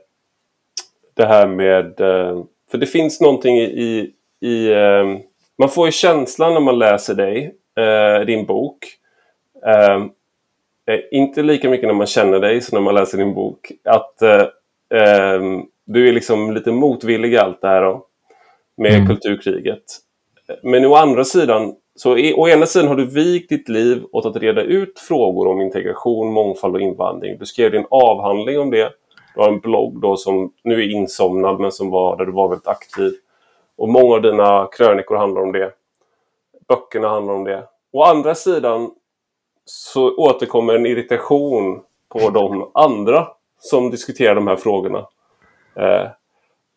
det 1.14 1.26
här 1.26 1.48
med... 1.48 2.02
Eh, 2.02 2.44
för 2.72 2.78
det 2.78 2.86
finns 2.86 3.22
någonting 3.22 3.58
i... 3.58 3.64
i, 3.64 4.14
i 4.48 4.72
eh, 4.74 5.18
man 5.60 5.70
får 5.70 5.86
ju 5.86 5.92
känslan 5.92 6.54
när 6.54 6.62
man 6.62 6.80
läser 6.80 7.14
dig, 7.16 7.56
eh, 7.78 8.26
din 8.26 8.46
bok. 8.46 8.78
Eh, 9.66 10.06
inte 11.12 11.42
lika 11.42 11.70
mycket 11.70 11.88
när 11.88 11.94
man 11.94 12.08
känner 12.08 12.40
dig 12.40 12.62
som 12.62 12.76
när 12.76 12.82
man 12.84 12.96
läser 12.96 13.18
din 13.18 13.34
bok. 13.34 13.72
Att 13.84 14.22
eh, 14.22 14.46
ehm, 14.94 15.66
du 15.86 16.10
är 16.10 16.14
liksom 16.14 16.54
lite 16.54 16.72
motvillig 16.72 17.34
i 17.34 17.38
allt 17.38 17.62
det 17.62 17.68
här 17.68 17.82
då, 17.82 18.06
med 18.78 18.94
Mm. 18.94 19.08
kulturkriget. 19.08 19.84
Men 20.64 20.86
å 20.86 20.96
andra 20.96 21.24
sidan 21.24 21.76
så 21.96 22.18
i, 22.18 22.34
å 22.34 22.48
ena 22.48 22.66
sidan 22.66 22.88
har 22.88 22.96
du 22.96 23.06
vikt 23.06 23.50
ditt 23.50 23.70
liv 23.70 24.04
åt 24.12 24.26
att 24.26 24.36
reda 24.36 24.62
ut 24.62 25.00
frågor 25.00 25.48
om 25.48 25.62
integration, 25.62 26.34
mångfald 26.34 26.76
och 26.76 26.82
invandring. 26.82 27.38
Du 27.40 27.46
skrev 27.46 27.72
din 27.72 27.86
avhandling 27.90 28.60
om 28.60 28.70
det. 28.72 28.92
Du 29.36 29.42
har 29.42 29.48
en 29.48 29.60
blogg 29.60 30.02
då 30.02 30.18
som 30.18 30.54
nu 30.64 30.84
är 30.84 30.90
insomnad 30.92 31.60
men 31.60 31.72
som 31.72 31.90
var 31.90 32.18
där 32.18 32.26
du 32.26 32.32
var 32.32 32.50
väldigt 32.50 32.68
aktiv. 32.68 33.14
Och 33.78 33.90
många 33.90 34.16
av 34.16 34.22
dina 34.22 34.68
krönikor 34.72 35.16
handlar 35.16 35.42
om 35.42 35.52
det. 35.52 35.72
Böckerna 36.68 37.10
handlar 37.10 37.34
om 37.34 37.44
det. 37.44 37.68
Å 37.92 38.04
andra 38.04 38.36
sidan 38.36 38.92
så 39.66 40.16
återkommer 40.16 40.76
en 40.76 40.86
irritation 40.86 41.82
på 42.10 42.30
de 42.30 42.72
andra 42.74 43.28
som 43.60 43.90
diskuterar 43.90 44.36
de 44.36 44.48
här 44.48 44.56
frågorna. 44.56 45.08
Eh, 45.76 46.08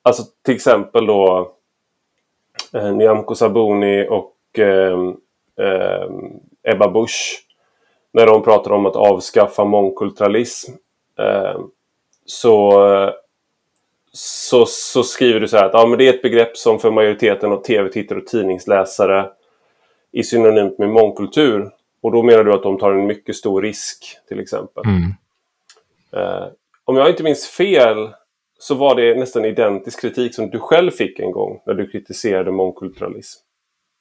alltså 0.02 0.22
till 0.44 0.54
exempel 0.54 1.06
då 1.06 1.52
eh, 2.74 2.92
Nyamko 2.92 3.34
Sabuni 3.34 4.08
och 4.08 4.58
eh, 4.58 4.98
eh, 5.60 6.10
Ebba 6.62 6.88
Busch. 6.88 7.46
När 8.12 8.26
de 8.26 8.42
pratar 8.42 8.70
om 8.70 8.86
att 8.86 8.96
avskaffa 8.96 9.64
mångkulturalism. 9.64 10.72
Eh, 11.18 11.60
så, 12.24 12.72
så, 14.12 14.66
så 14.66 15.02
skriver 15.02 15.40
du 15.40 15.48
så 15.48 15.56
här 15.56 15.64
att 15.64 15.74
ja, 15.74 15.86
men 15.86 15.98
det 15.98 16.08
är 16.08 16.14
ett 16.14 16.22
begrepp 16.22 16.56
som 16.56 16.78
för 16.78 16.90
majoriteten 16.90 17.52
av 17.52 17.62
tv-tittare 17.62 18.18
och 18.18 18.26
tidningsläsare 18.26 19.30
är 20.12 20.22
synonymt 20.22 20.78
med 20.78 20.88
mångkultur. 20.88 21.70
Och 22.02 22.12
då 22.12 22.22
menar 22.22 22.44
du 22.44 22.54
att 22.54 22.62
de 22.62 22.78
tar 22.78 22.92
en 22.92 23.06
mycket 23.06 23.36
stor 23.36 23.62
risk 23.62 24.18
till 24.28 24.40
exempel. 24.40 24.84
Mm. 24.84 25.14
Eh, 26.12 26.48
om 26.84 26.96
jag 26.96 27.10
inte 27.10 27.22
minns 27.22 27.46
fel 27.46 28.08
så 28.58 28.74
var 28.74 28.94
det 28.94 29.14
nästan 29.14 29.44
identisk 29.44 30.00
kritik 30.00 30.34
som 30.34 30.50
du 30.50 30.58
själv 30.58 30.90
fick 30.90 31.18
en 31.18 31.32
gång 31.32 31.62
när 31.66 31.74
du 31.74 31.90
kritiserade 31.90 32.50
mångkulturalism. 32.50 33.40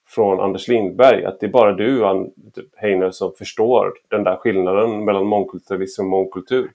Från 0.07 0.39
Anders 0.39 0.67
Lindberg, 0.67 1.25
att 1.25 1.39
det 1.39 1.45
är 1.45 1.51
bara 1.51 1.73
du, 1.73 2.03
typ, 2.55 2.65
Heiner, 2.77 3.11
som 3.11 3.33
förstår 3.37 3.93
den 4.07 4.23
där 4.23 4.35
skillnaden 4.35 5.05
mellan 5.05 5.25
mångkulturalism 5.25 6.01
och 6.01 6.07
mångkultur. 6.07 6.71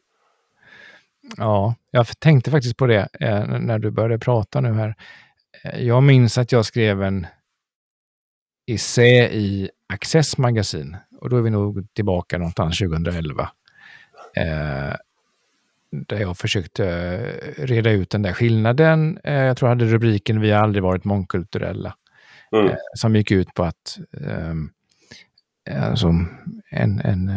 Ja, 1.36 1.74
jag 1.90 2.06
tänkte 2.18 2.50
faktiskt 2.50 2.76
på 2.76 2.86
det 2.86 3.08
eh, 3.20 3.46
när 3.46 3.78
du 3.78 3.90
började 3.90 4.18
prata 4.18 4.60
nu 4.60 4.72
här. 4.72 4.94
Eh, 5.64 5.80
jag 5.80 6.02
minns 6.02 6.38
att 6.38 6.52
jag 6.52 6.64
skrev 6.64 7.02
en 7.02 7.26
essä 8.66 9.28
i 9.32 9.70
Access 9.86 10.38
magasin 10.38 10.96
och 11.20 11.30
då 11.30 11.36
är 11.36 11.42
vi 11.42 11.50
nog 11.50 11.94
tillbaka 11.94 12.38
någonstans 12.38 12.78
2011. 12.78 13.50
Eh, 14.36 14.96
där 16.06 16.20
jag 16.20 16.38
försökte 16.38 16.86
eh, 16.86 17.64
reda 17.64 17.90
ut 17.90 18.10
den 18.10 18.22
där 18.22 18.32
skillnaden. 18.32 19.18
Eh, 19.24 19.34
jag 19.34 19.56
tror 19.56 19.68
jag 19.68 19.76
hade 19.76 19.92
rubriken 19.92 20.40
Vi 20.40 20.50
har 20.50 20.62
aldrig 20.62 20.82
varit 20.82 21.04
mångkulturella. 21.04 21.94
Mm. 22.52 22.66
Eh, 22.66 22.76
som 22.94 23.16
gick 23.16 23.30
ut 23.30 23.54
på 23.54 23.64
att 23.64 23.98
ehm, 24.20 24.70
alltså 25.70 26.08
en, 26.70 27.00
en, 27.00 27.28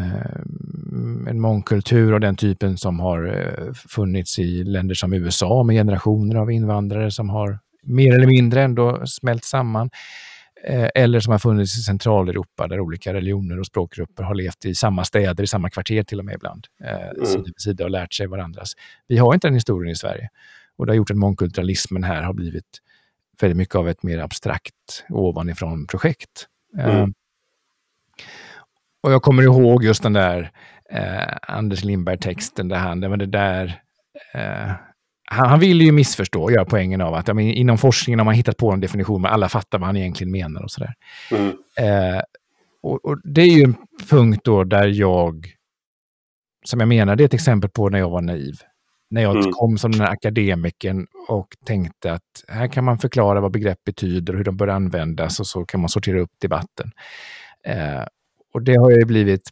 en 1.28 1.40
mångkultur 1.40 2.14
av 2.14 2.20
den 2.20 2.36
typen 2.36 2.78
som 2.78 3.00
har 3.00 3.74
funnits 3.74 4.40
i 4.40 4.64
länder 4.64 4.96
som 4.96 5.14
USA 5.14 5.64
med 5.64 5.76
generationer 5.76 6.36
av 6.36 6.52
invandrare 6.52 7.12
som 7.12 7.30
har 7.30 7.60
mer 7.84 8.16
eller 8.16 8.28
mindre 8.28 8.64
ändå 8.64 9.08
smält 9.08 9.44
samman. 9.44 9.90
Eh, 10.64 10.90
eller 10.96 11.20
som 11.20 11.32
har 11.32 11.40
funnits 11.40 11.78
i 11.78 11.82
Centraleuropa 11.82 12.68
där 12.68 12.80
olika 12.80 13.14
religioner 13.14 13.60
och 13.60 13.66
språkgrupper 13.66 14.24
har 14.24 14.36
levt 14.36 14.66
i 14.66 14.76
samma 14.76 15.06
städer, 15.06 15.44
i 15.44 15.48
samma 15.48 15.70
kvarter 15.70 16.04
till 16.04 16.20
och 16.20 16.26
med 16.26 16.36
ibland, 16.36 16.68
eh, 16.84 17.10
mm. 17.10 17.26
sida 17.26 17.44
vid 17.44 17.62
sida 17.62 17.84
och 17.84 17.90
lärt 17.90 18.14
sig 18.14 18.28
varandras. 18.28 18.74
Vi 19.08 19.18
har 19.18 19.34
inte 19.34 19.48
den 19.48 19.54
historien 19.54 19.92
i 19.92 19.96
Sverige. 19.96 20.30
Och 20.78 20.86
det 20.86 20.92
har 20.92 20.98
gjort 20.98 21.12
att 21.12 21.18
mångkulturalismen 21.18 22.04
här 22.04 22.22
har 22.22 22.34
blivit 22.34 22.82
väldigt 23.42 23.58
mycket 23.58 23.76
av 23.76 23.90
ett 23.90 24.04
mer 24.04 24.20
abstrakt 24.20 25.06
ovanifrån-projekt. 25.10 26.48
Mm. 26.78 26.96
Eh, 26.96 27.08
och 29.02 29.12
jag 29.12 29.22
kommer 29.22 29.44
ihåg 29.44 29.84
just 29.84 30.04
den 30.04 30.14
där 30.14 30.52
eh, 30.90 31.38
Anders 31.42 31.84
Lindberg-texten 31.84 32.68
där 32.68 32.78
han, 32.78 33.00
det 33.00 33.08
var 33.08 33.18
det 33.18 33.26
där 33.26 33.82
eh, 34.34 34.72
han, 35.32 35.50
han 35.50 35.60
vill 35.60 35.82
ju 35.82 35.92
missförstå 35.92 36.44
och 36.44 36.52
göra 36.52 36.66
poängen 36.66 37.02
av 37.02 37.14
att 37.14 37.28
ja, 37.28 37.34
men, 37.34 37.46
inom 37.46 37.78
forskningen 37.78 38.20
har 38.20 38.26
man 38.26 38.34
hittat 38.34 38.58
på 38.58 38.72
en 38.72 38.80
definition, 38.80 39.22
men 39.22 39.32
alla 39.32 39.50
fattar 39.50 39.80
vad 39.80 39.88
han 39.88 39.98
egentligen 39.98 40.32
menar 40.32 40.64
och 40.64 40.72
sådär. 40.72 40.94
Mm. 41.32 41.58
Eh, 41.78 42.22
och, 42.82 43.06
och, 43.06 43.18
det 43.24 43.42
är 43.42 43.58
ju 43.58 43.64
en 43.64 43.76
punkt 44.10 44.42
då 44.44 44.64
där 44.64 44.88
jag, 44.88 45.48
som 46.66 46.80
jag 46.80 46.90
menar, 46.90 47.16
det 47.16 47.24
är 47.24 47.26
ett 47.26 47.34
exempel 47.34 47.70
på 47.70 47.90
när 47.90 48.00
jag 48.00 48.10
var 48.10 48.22
naiv. 48.22 48.56
När 49.10 49.22
jag 49.22 49.36
mm. 49.36 49.52
kom 49.52 49.78
som 49.78 49.92
den 49.92 50.02
här 50.02 50.12
akademikern 50.12 51.08
och 51.28 51.48
tänkte 51.66 52.14
att 52.14 52.44
här 52.48 52.68
kan 52.68 52.84
man 52.84 52.98
förklara 52.98 53.42
vad 53.42 53.52
begrepp 53.52 53.84
betyder 53.84 54.34
och 54.34 54.38
hur 54.38 54.46
de 54.46 54.58
bör 54.58 54.68
användas 54.68 55.40
och 55.40 55.48
så 55.48 55.66
kan 55.66 55.80
man 55.80 55.90
sortera 55.90 56.20
upp 56.20 56.32
debatten. 56.42 56.92
Eh, 57.64 58.04
och 58.54 58.62
det 58.62 58.76
har 58.76 58.92
ju 58.92 59.06
blivit 59.06 59.50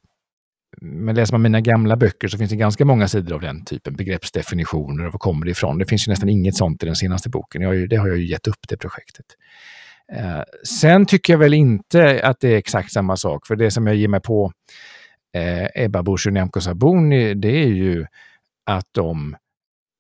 men 0.82 1.16
läser 1.16 1.34
man 1.34 1.42
mina 1.42 1.62
gamla 1.62 1.96
böcker 1.96 2.28
så 2.28 2.38
finns 2.38 2.52
det 2.52 2.58
ganska 2.58 2.86
många 2.86 3.08
sidor 3.08 3.36
av 3.36 3.42
den 3.42 3.66
typen, 3.66 3.96
begreppsdefinitioner 3.96 5.06
och 5.06 5.14
var 5.14 5.20
kommer 5.20 5.46
det 5.46 5.52
ifrån. 5.52 5.78
Det 5.78 5.86
finns 5.86 6.08
ju 6.08 6.10
nästan 6.10 6.30
inget 6.30 6.56
sånt 6.56 6.84
i 6.84 6.86
den 6.86 6.96
senaste 6.96 7.30
boken. 7.30 7.62
Jag 7.62 7.70
har 7.70 7.74
ju, 7.74 7.88
det 7.88 7.96
har 7.96 8.08
jag 8.08 8.18
ju 8.18 8.26
gett 8.26 8.48
upp, 8.48 8.68
det 8.70 8.78
projektet. 8.78 9.26
Eh, 10.14 10.42
sen 10.64 11.06
tycker 11.06 11.34
jag 11.34 11.38
väl 11.38 11.54
inte 11.54 12.22
att 12.24 12.40
det 12.40 12.50
är 12.50 12.58
exakt 12.58 12.92
samma 12.92 13.18
sak, 13.18 13.48
för 13.48 13.56
det 13.56 13.72
som 13.72 13.88
jag 13.88 13.96
ger 13.96 14.08
mig 14.08 14.22
på 14.22 14.52
eh, 15.36 15.84
Ebba 15.84 16.04
Busch 16.04 16.28
och 16.28 16.34
Nyamko 16.34 16.62
Sabuni, 16.62 17.34
det 17.34 17.64
är 17.64 17.68
ju 17.68 18.06
att 18.66 18.88
de 18.92 19.36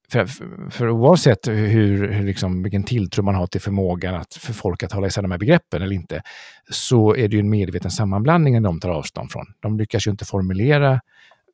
för, 0.09 0.25
för 0.71 0.89
oavsett 0.89 1.47
hur, 1.47 2.11
hur 2.11 2.23
liksom, 2.23 2.63
vilken 2.63 2.83
tilltro 2.83 3.23
man 3.23 3.35
har 3.35 3.47
till 3.47 3.61
förmågan 3.61 4.15
att, 4.15 4.33
för 4.33 4.53
folk 4.53 4.83
att 4.83 4.91
hålla 4.91 5.07
isär 5.07 5.21
de 5.21 5.31
här 5.31 5.37
begreppen 5.37 5.81
eller 5.81 5.95
inte, 5.95 6.21
så 6.69 7.15
är 7.15 7.27
det 7.27 7.35
ju 7.35 7.39
en 7.39 7.49
medveten 7.49 7.91
sammanblandning 7.91 8.63
de 8.63 8.79
tar 8.79 8.89
avstånd 8.89 9.31
från. 9.31 9.45
De 9.59 9.77
lyckas 9.77 10.07
ju 10.07 10.11
inte 10.11 10.25
formulera 10.25 11.01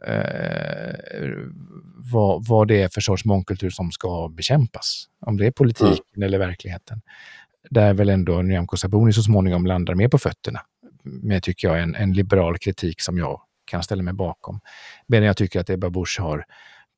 eh, 0.06 0.96
vad, 2.12 2.48
vad 2.48 2.68
det 2.68 2.82
är 2.82 2.90
för 2.90 3.02
sorts 3.02 3.26
mångkultur 3.26 3.70
som 3.70 3.92
ska 3.92 4.30
bekämpas. 4.30 5.06
Om 5.26 5.38
det 5.38 5.48
är 5.48 5.52
politiken 5.52 6.06
mm. 6.16 6.28
eller 6.28 6.38
verkligheten. 6.38 7.02
Där 7.70 7.94
väl 7.94 8.10
ändå 8.10 8.42
Nyamko 8.42 8.78
Sabuni 8.78 9.14
så 9.14 9.24
småningom 9.24 9.66
landar 9.66 9.96
mer 9.96 10.08
på 10.08 10.18
fötterna. 10.18 10.60
Med, 11.04 11.44
tycker 11.44 11.68
jag, 11.68 11.82
en, 11.82 11.96
en 11.96 12.14
liberal 12.14 12.58
kritik 12.58 13.02
som 13.02 13.18
jag 13.18 13.42
kan 13.66 13.84
ställa 13.84 14.04
mig 14.04 14.14
bakom. 14.14 14.60
Medan 15.08 15.28
jag 15.28 15.38
tycker 15.38 15.60
att 15.60 15.70
Ebba 15.70 15.90
Busch 15.90 16.20
har 16.20 16.46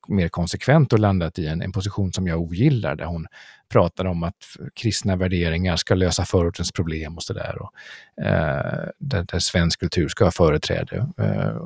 mer 0.08 0.30
konsekvent 0.30 0.93
och 0.93 0.99
landat 0.99 1.39
i 1.39 1.47
en, 1.47 1.62
en 1.62 1.72
position 1.72 2.14
som 2.14 2.28
jag 2.28 2.41
ogillar, 2.41 2.95
där 2.95 3.06
hon 3.06 3.28
pratar 3.70 4.06
om 4.06 4.24
att 4.24 4.36
kristna 4.74 5.16
värderingar 5.16 5.76
ska 5.76 5.95
lösa 5.95 6.26
förortens 6.26 6.72
problem 6.72 7.16
och 7.16 7.24
sådär. 7.24 7.58
Eh, 8.22 8.89
där, 8.99 9.26
där 9.32 9.39
svensk 9.39 9.80
kultur 9.80 10.08
ska 10.08 10.24
ha 10.24 10.32
företräde 10.32 11.08
eh, 11.18 11.58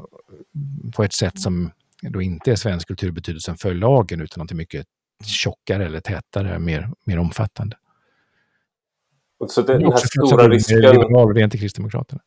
på 0.96 1.04
ett 1.04 1.14
sätt 1.14 1.40
som 1.40 1.72
då 2.02 2.22
inte 2.22 2.52
är 2.52 2.56
svensk 2.56 2.88
kulturbetydelsen 2.88 3.58
för 3.58 3.74
lagen, 3.74 4.22
utan 4.22 4.42
något 4.42 4.52
mycket 4.52 4.86
tjockare 5.26 5.86
eller 5.86 6.00
tätare, 6.00 6.60
mer, 6.60 6.90
mer 7.06 7.20
omfattande. 7.20 7.78
Så 9.48 9.62
det, 9.62 9.74
den 9.74 9.92
här 9.92 9.98
stora 9.98 10.50
risken... 10.50 10.80
Liberal, 10.80 11.34
det 11.34 11.42
är 11.42 11.44
inte 11.44 11.58
Kristdemokraterna. 11.58 12.22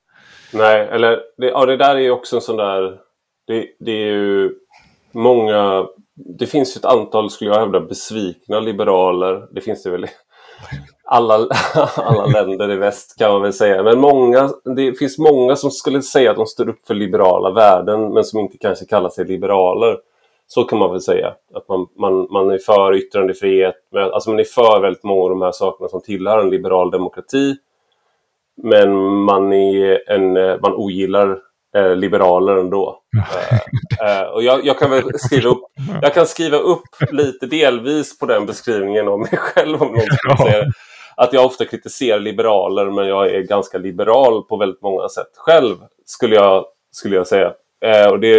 Nej, 0.52 0.88
eller 0.88 1.20
det, 1.36 1.46
ja, 1.46 1.66
det 1.66 1.76
där 1.76 1.96
är 1.96 2.00
ju 2.00 2.10
också 2.10 2.36
en 2.36 2.42
sån 2.42 2.56
där... 2.56 2.98
Det, 3.46 3.66
det 3.80 3.92
är 3.92 4.06
ju 4.06 4.50
många... 5.12 5.86
Det 6.14 6.46
finns 6.46 6.76
ett 6.76 6.84
antal, 6.84 7.30
skulle 7.30 7.50
jag 7.50 7.60
hävda, 7.60 7.80
besvikna 7.80 8.60
liberaler. 8.60 9.48
Det 9.54 9.60
finns 9.60 9.82
det 9.82 9.90
väl 9.90 10.04
i 10.04 10.08
alla, 11.04 11.34
alla 11.96 12.26
länder 12.26 12.70
i 12.70 12.76
väst 12.76 13.18
kan 13.18 13.32
man 13.32 13.42
väl 13.42 13.52
säga. 13.52 13.82
Men 13.82 14.00
många, 14.00 14.50
det 14.76 14.92
finns 14.92 15.18
många 15.18 15.56
som 15.56 15.70
skulle 15.70 16.02
säga 16.02 16.30
att 16.30 16.36
de 16.36 16.46
står 16.46 16.68
upp 16.68 16.86
för 16.86 16.94
liberala 16.94 17.50
värden 17.50 18.14
men 18.14 18.24
som 18.24 18.40
inte 18.40 18.58
kanske 18.58 18.84
kallar 18.84 19.08
sig 19.08 19.26
liberaler. 19.26 19.98
Så 20.46 20.64
kan 20.64 20.78
man 20.78 20.90
väl 20.90 21.00
säga. 21.00 21.34
Att 21.54 21.68
man, 21.68 21.86
man, 21.96 22.26
man 22.30 22.50
är 22.50 22.58
för 22.58 22.94
yttrandefrihet. 22.94 23.74
Alltså 23.94 24.30
man 24.30 24.40
är 24.40 24.44
för 24.44 24.80
väldigt 24.80 25.04
många 25.04 25.22
av 25.22 25.30
de 25.30 25.42
här 25.42 25.52
sakerna 25.52 25.88
som 25.88 26.00
tillhör 26.00 26.38
en 26.38 26.50
liberal 26.50 26.90
demokrati. 26.90 27.54
Men 28.62 28.94
man, 29.14 29.52
är 29.52 30.10
en, 30.10 30.32
man 30.60 30.74
ogillar 30.74 31.38
eh, 31.76 31.96
liberaler 31.96 32.56
ändå. 32.56 32.98
eh, 34.02 34.22
och 34.22 34.42
jag, 34.42 34.66
jag, 34.66 34.78
kan 34.78 34.90
väl 34.90 35.18
skriva 35.18 35.48
upp, 35.48 35.62
jag 36.02 36.14
kan 36.14 36.26
skriva 36.26 36.56
upp 36.56 37.10
lite 37.10 37.46
delvis 37.46 38.18
på 38.18 38.26
den 38.26 38.46
beskrivningen 38.46 39.08
av 39.08 39.18
mig 39.18 39.36
själv 39.36 39.82
om 39.82 39.88
någon 39.88 40.00
skulle 40.00 40.50
säga 40.50 40.64
att 41.16 41.32
jag 41.32 41.44
ofta 41.44 41.64
kritiserar 41.64 42.20
liberaler 42.20 42.90
men 42.90 43.08
jag 43.08 43.30
är 43.30 43.40
ganska 43.40 43.78
liberal 43.78 44.42
på 44.42 44.56
väldigt 44.56 44.82
många 44.82 45.08
sätt 45.08 45.30
själv 45.36 45.76
skulle 46.04 46.34
jag, 46.34 46.64
skulle 46.92 47.16
jag 47.16 47.26
säga. 47.26 47.52
Eh, 47.84 48.10
och 48.10 48.20
det 48.20 48.38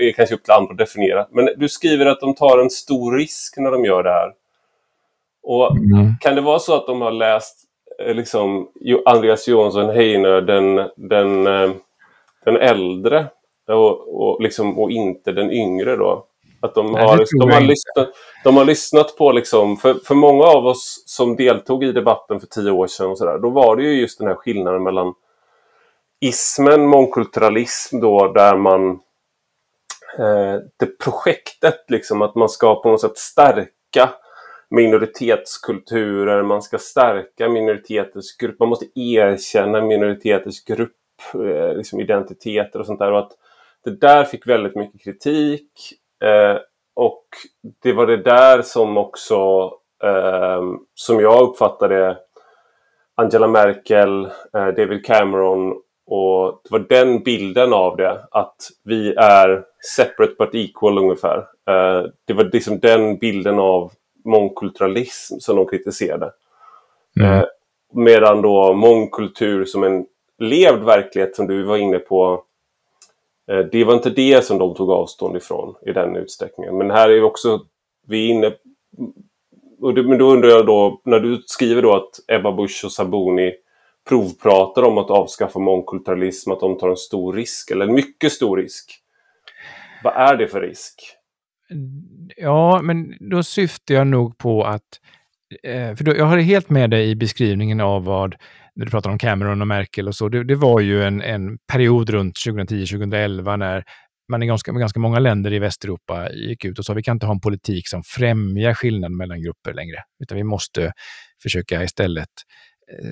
är 0.00 0.12
kanske 0.12 0.34
upp 0.34 0.44
till 0.44 0.52
andra 0.52 0.72
att 0.72 0.78
definiera. 0.78 1.26
Men 1.30 1.48
du 1.56 1.68
skriver 1.68 2.06
att 2.06 2.20
de 2.20 2.34
tar 2.34 2.58
en 2.58 2.70
stor 2.70 3.16
risk 3.16 3.54
när 3.56 3.70
de 3.70 3.84
gör 3.84 4.02
det 4.02 4.10
här. 4.10 4.32
Och 5.42 5.76
mm. 5.76 6.14
Kan 6.20 6.34
det 6.34 6.40
vara 6.40 6.58
så 6.58 6.74
att 6.74 6.86
de 6.86 7.00
har 7.00 7.10
läst 7.10 7.58
eh, 8.04 8.14
liksom, 8.14 8.68
Andreas 9.04 9.48
Jonsson 9.48 9.90
Heiner, 9.90 10.40
den, 10.40 10.88
den 10.96 11.46
eh, 11.46 11.70
den 12.46 12.56
äldre 12.56 13.26
och, 13.68 14.22
och, 14.22 14.42
liksom, 14.42 14.78
och 14.78 14.90
inte 14.90 15.32
den 15.32 15.52
yngre 15.52 15.96
då. 15.96 16.26
Att 16.60 16.74
de, 16.74 16.92
Nej, 16.92 17.06
har, 17.06 17.24
de, 17.40 17.50
har, 17.50 17.60
lyssnat, 17.60 18.08
de 18.44 18.56
har 18.56 18.64
lyssnat 18.64 19.16
på, 19.16 19.32
liksom, 19.32 19.76
för, 19.76 19.94
för 19.94 20.14
många 20.14 20.44
av 20.44 20.66
oss 20.66 21.02
som 21.06 21.36
deltog 21.36 21.84
i 21.84 21.92
debatten 21.92 22.40
för 22.40 22.46
tio 22.46 22.70
år 22.70 22.86
sedan, 22.86 23.10
och 23.10 23.18
så 23.18 23.24
där, 23.24 23.38
då 23.38 23.50
var 23.50 23.76
det 23.76 23.82
ju 23.82 24.00
just 24.00 24.18
den 24.18 24.28
här 24.28 24.34
skillnaden 24.34 24.82
mellan 24.82 25.14
ismen 26.20 26.86
mångkulturalism 26.86 28.00
då 28.00 28.32
där 28.32 28.56
man 28.56 28.90
eh, 30.18 30.60
det 30.76 30.98
projektet 31.04 31.84
liksom 31.88 32.22
att 32.22 32.34
man 32.34 32.48
ska 32.48 32.82
på 32.82 32.90
något 32.90 33.00
sätt 33.00 33.18
stärka 33.18 34.10
minoritetskulturer, 34.70 36.42
man 36.42 36.62
ska 36.62 36.78
stärka 36.78 37.48
minoriteters 37.48 38.36
grupp, 38.36 38.58
man 38.60 38.68
måste 38.68 38.86
erkänna 38.94 39.80
minoriteters 39.80 40.64
grupp, 40.64 40.96
liksom 41.74 42.00
identiteter 42.00 42.78
och 42.78 42.86
sånt 42.86 42.98
där. 42.98 43.12
Och 43.12 43.18
att 43.18 43.32
det 43.84 44.00
där 44.00 44.24
fick 44.24 44.46
väldigt 44.46 44.76
mycket 44.76 45.04
kritik 45.04 45.70
eh, 46.24 46.58
och 46.94 47.24
det 47.82 47.92
var 47.92 48.06
det 48.06 48.16
där 48.16 48.62
som 48.62 48.96
också, 48.96 49.70
eh, 50.04 50.62
som 50.94 51.20
jag 51.20 51.42
uppfattade 51.42 52.18
Angela 53.14 53.48
Merkel, 53.48 54.24
eh, 54.54 54.66
David 54.66 55.04
Cameron 55.04 55.74
och 56.06 56.60
det 56.64 56.70
var 56.70 56.86
den 56.88 57.22
bilden 57.22 57.72
av 57.72 57.96
det, 57.96 58.26
att 58.30 58.56
vi 58.84 59.14
är 59.14 59.64
separate 59.96 60.34
but 60.38 60.54
equal 60.54 60.98
ungefär. 60.98 61.38
Eh, 61.68 62.10
det 62.24 62.32
var 62.32 62.50
liksom 62.52 62.78
den 62.78 63.16
bilden 63.16 63.58
av 63.58 63.92
mångkulturalism 64.24 65.38
som 65.38 65.56
de 65.56 65.66
kritiserade. 65.66 66.32
Mm. 67.20 67.32
Eh, 67.32 67.44
medan 67.94 68.42
då 68.42 68.72
mångkultur 68.72 69.64
som 69.64 69.84
en 69.84 70.06
levd 70.38 70.84
verklighet 70.84 71.36
som 71.36 71.46
du 71.46 71.62
var 71.62 71.76
inne 71.76 71.98
på, 71.98 72.42
eh, 73.50 73.58
det 73.58 73.84
var 73.84 73.94
inte 73.94 74.10
det 74.10 74.44
som 74.44 74.58
de 74.58 74.74
tog 74.74 74.90
avstånd 74.90 75.36
ifrån 75.36 75.74
i 75.86 75.92
den 75.92 76.16
utsträckningen. 76.16 76.78
Men 76.78 76.90
här 76.90 77.08
är 77.08 77.14
vi 77.14 77.20
också, 77.20 77.60
vi 78.06 78.28
inne 78.28 78.52
och 79.80 79.94
det, 79.94 80.02
men 80.02 80.18
då 80.18 80.32
undrar 80.32 80.48
jag 80.48 80.66
då, 80.66 81.00
när 81.04 81.20
du 81.20 81.42
skriver 81.46 81.82
då 81.82 81.94
att 81.94 82.10
Ebba 82.28 82.52
Busch 82.52 82.82
och 82.84 82.92
Sabuni 82.92 83.52
provpratar 84.08 84.82
om 84.82 84.98
att 84.98 85.10
avskaffa 85.10 85.58
mångkulturalism, 85.58 86.52
att 86.52 86.60
de 86.60 86.78
tar 86.78 86.90
en 86.90 86.96
stor 86.96 87.32
risk, 87.32 87.70
eller 87.70 87.86
en 87.86 87.94
mycket 87.94 88.32
stor 88.32 88.56
risk. 88.56 88.92
Vad 90.04 90.14
är 90.14 90.36
det 90.36 90.48
för 90.48 90.60
risk? 90.60 90.94
Ja, 92.36 92.80
men 92.82 93.14
då 93.30 93.42
syftar 93.42 93.94
jag 93.94 94.06
nog 94.06 94.38
på 94.38 94.64
att... 94.64 95.00
Eh, 95.62 95.94
för 95.94 96.04
då, 96.04 96.16
jag 96.16 96.24
har 96.24 96.38
helt 96.38 96.70
med 96.70 96.90
dig 96.90 97.10
i 97.10 97.16
beskrivningen 97.16 97.80
av 97.80 98.04
vad, 98.04 98.36
när 98.76 98.84
du 98.84 98.90
pratar 98.90 99.10
om 99.10 99.18
Cameron 99.18 99.60
och 99.60 99.68
Merkel 99.68 100.08
och 100.08 100.14
så, 100.14 100.28
det, 100.28 100.44
det 100.44 100.54
var 100.54 100.80
ju 100.80 101.02
en, 101.02 101.22
en 101.22 101.58
period 101.72 102.10
runt 102.10 102.36
2010-2011 102.36 103.56
när 103.56 103.84
man 104.28 104.42
i 104.42 104.46
ganska, 104.46 104.72
ganska 104.72 105.00
många 105.00 105.18
länder 105.18 105.52
i 105.52 105.58
Västeuropa 105.58 106.32
gick 106.32 106.64
ut 106.64 106.78
och 106.78 106.84
sa 106.84 106.94
vi 106.94 107.02
kan 107.02 107.16
inte 107.16 107.26
ha 107.26 107.34
en 107.34 107.40
politik 107.40 107.88
som 107.88 108.02
främjar 108.02 108.74
skillnad 108.74 109.12
mellan 109.12 109.42
grupper 109.42 109.74
längre, 109.74 109.98
utan 110.22 110.36
vi 110.36 110.44
måste 110.44 110.92
försöka 111.42 111.82
istället 111.82 112.28
eh, 112.92 113.08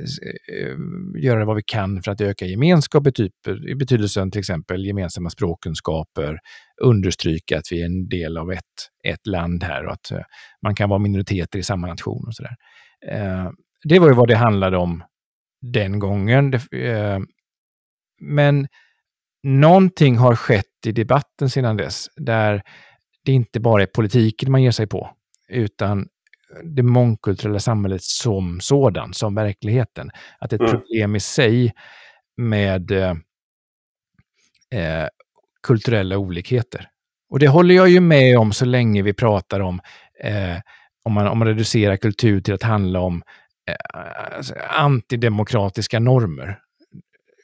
eh, 0.56 0.76
göra 1.22 1.44
vad 1.44 1.56
vi 1.56 1.62
kan 1.66 2.02
för 2.02 2.12
att 2.12 2.20
öka 2.20 2.46
gemenskap 2.46 3.06
i, 3.06 3.12
typ, 3.12 3.32
i 3.68 3.74
betydelsen 3.74 4.30
till 4.30 4.38
exempel 4.38 4.86
gemensamma 4.86 5.30
språkkunskaper, 5.30 6.38
understryka 6.82 7.58
att 7.58 7.72
vi 7.72 7.80
är 7.80 7.86
en 7.86 8.08
del 8.08 8.36
av 8.38 8.52
ett, 8.52 8.62
ett 9.08 9.26
land 9.26 9.62
här 9.62 9.86
och 9.86 9.92
att 9.92 10.10
eh, 10.10 10.22
man 10.62 10.74
kan 10.74 10.88
vara 10.88 10.98
minoriteter 10.98 11.58
i 11.58 11.62
samma 11.62 11.86
nation 11.86 12.24
och 12.26 12.34
sådär. 12.34 12.56
där. 13.00 13.52
det 13.84 13.98
var 13.98 14.08
ju 14.08 14.14
vad 14.14 14.28
det 14.28 14.36
handlade 14.36 14.76
om 14.76 15.02
den 15.72 15.98
gången. 15.98 16.60
men 18.20 18.68
någonting 19.42 20.16
har 20.16 20.36
skett 20.36 20.86
i 20.86 20.92
debatten 20.92 21.50
sedan 21.50 21.76
dess 21.76 22.08
där 22.16 22.62
det 23.24 23.32
inte 23.32 23.60
bara 23.60 23.82
är 23.82 23.86
politiken 23.86 24.52
man 24.52 24.62
ger 24.62 24.70
sig 24.70 24.86
på, 24.86 25.10
utan 25.48 26.08
det 26.62 26.82
mångkulturella 26.82 27.58
samhället 27.58 28.02
som 28.02 28.60
sådan, 28.60 29.14
som 29.14 29.34
verkligheten. 29.34 30.10
Att 30.38 30.52
ett 30.52 30.60
mm. 30.60 30.72
problem 30.72 31.16
i 31.16 31.20
sig 31.20 31.72
med 32.36 32.90
eh, 32.90 33.10
eh, 34.74 35.08
kulturella 35.62 36.18
olikheter. 36.18 36.88
Och 37.30 37.38
det 37.38 37.48
håller 37.48 37.74
jag 37.74 37.88
ju 37.88 38.00
med 38.00 38.38
om 38.38 38.52
så 38.52 38.64
länge 38.64 39.02
vi 39.02 39.12
pratar 39.12 39.60
om, 39.60 39.80
eh, 40.20 40.58
om, 41.04 41.12
man, 41.12 41.26
om 41.26 41.38
man 41.38 41.48
reducerar 41.48 41.96
kultur 41.96 42.40
till 42.40 42.54
att 42.54 42.62
handla 42.62 43.00
om 43.00 43.16
eh, 43.16 43.22
Eh, 43.70 44.36
alltså, 44.36 44.54
antidemokratiska 44.70 46.00
normer. 46.00 46.58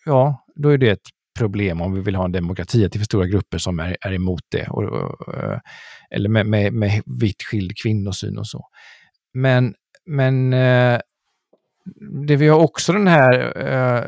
Ja, 0.05 0.45
då 0.55 0.68
är 0.68 0.79
det 0.79 0.91
ett 0.91 1.09
problem 1.39 1.81
om 1.81 1.95
vi 1.95 2.01
vill 2.01 2.14
ha 2.14 2.25
en 2.25 2.33
demokrati, 2.33 2.85
att 2.85 2.93
det 2.93 2.97
är 2.97 3.01
för 3.01 3.05
stora 3.05 3.27
grupper 3.27 3.59
som 3.59 3.81
är, 3.81 3.97
är 4.01 4.12
emot 4.12 4.43
det. 4.51 4.66
Och, 4.68 4.85
och, 4.85 5.35
eh, 5.35 5.59
eller 6.11 6.29
med, 6.29 6.47
med, 6.47 6.73
med 6.73 7.03
vitt 7.21 7.43
skild 7.51 7.73
kvinnosyn 7.83 8.39
och 8.39 8.47
så. 8.47 8.66
Men, 9.35 9.75
men 10.07 10.53
eh, 10.53 11.01
det 12.26 12.36
vi 12.36 12.49
har 12.49 12.59
också 12.59 12.93
den 12.93 13.07
här, 13.07 13.32
eh, 13.57 14.05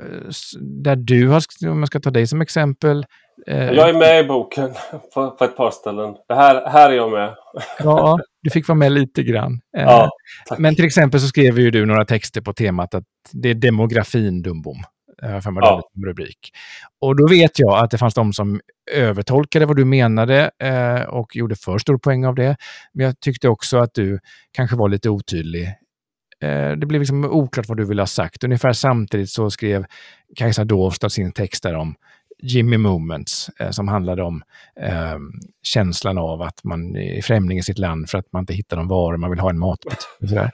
där 0.60 0.96
du 0.96 1.28
har, 1.28 1.42
om 1.70 1.78
jag 1.78 1.88
ska 1.88 2.00
ta 2.00 2.10
dig 2.10 2.26
som 2.26 2.40
exempel. 2.40 3.06
Eh, 3.46 3.70
jag 3.70 3.88
är 3.88 3.94
med 3.94 4.24
i 4.24 4.28
boken 4.28 4.70
på, 5.14 5.30
på, 5.30 5.44
ett 5.44 5.56
par 5.56 5.70
ställen. 5.70 6.14
Det 6.28 6.34
här, 6.34 6.68
här 6.68 6.90
är 6.90 6.94
jag 6.94 7.10
med. 7.10 7.34
ja, 7.78 8.18
du 8.42 8.50
fick 8.50 8.68
vara 8.68 8.78
med 8.78 8.92
lite 8.92 9.22
grann. 9.22 9.60
Eh, 9.76 9.82
ja, 9.82 10.10
men 10.58 10.74
till 10.74 10.84
exempel 10.84 11.20
så 11.20 11.26
skrev 11.26 11.58
ju 11.58 11.70
du 11.70 11.86
några 11.86 12.04
texter 12.04 12.40
på 12.40 12.52
temat 12.52 12.94
att 12.94 13.04
det 13.32 13.48
är 13.48 13.54
demografin 13.54 14.42
dumbom 14.42 14.82
för 15.42 15.50
mig 15.50 15.62
ja. 15.64 15.82
rubrik. 16.06 16.50
Och 17.00 17.16
då 17.16 17.28
vet 17.28 17.58
jag 17.58 17.84
att 17.84 17.90
det 17.90 17.98
fanns 17.98 18.14
de 18.14 18.32
som 18.32 18.60
övertolkade 18.92 19.66
vad 19.66 19.76
du 19.76 19.84
menade 19.84 20.50
och 21.08 21.36
gjorde 21.36 21.56
för 21.56 21.78
stor 21.78 21.98
poäng 21.98 22.26
av 22.26 22.34
det. 22.34 22.56
Men 22.92 23.06
jag 23.06 23.20
tyckte 23.20 23.48
också 23.48 23.78
att 23.78 23.94
du 23.94 24.18
kanske 24.52 24.76
var 24.76 24.88
lite 24.88 25.10
otydlig. 25.10 25.68
Eh, 26.42 26.72
det 26.72 26.86
blev 26.86 27.00
liksom 27.00 27.24
oklart 27.24 27.68
vad 27.68 27.76
du 27.76 27.84
ville 27.84 28.02
ha 28.02 28.06
sagt. 28.06 28.44
Ungefär 28.44 28.72
samtidigt 28.72 29.30
så 29.30 29.50
skrev 29.50 29.84
Kajsa 30.36 30.64
Dovstad 30.64 31.10
sin 31.10 31.32
text 31.32 31.62
där 31.62 31.74
om 31.74 31.94
Jimmy 32.42 32.78
Moments 32.78 33.48
eh, 33.60 33.70
som 33.70 33.88
handlade 33.88 34.22
om 34.22 34.42
eh, 34.80 35.18
känslan 35.62 36.18
av 36.18 36.42
att 36.42 36.64
man 36.64 36.96
är 36.96 37.22
främling 37.22 37.58
i 37.58 37.62
sitt 37.62 37.78
land 37.78 38.10
för 38.10 38.18
att 38.18 38.32
man 38.32 38.42
inte 38.42 38.54
hittar 38.54 38.76
de 38.76 38.88
varor 38.88 39.16
man 39.16 39.30
vill 39.30 39.40
ha 39.40 39.50
en 39.50 39.58
matbit. 39.58 40.08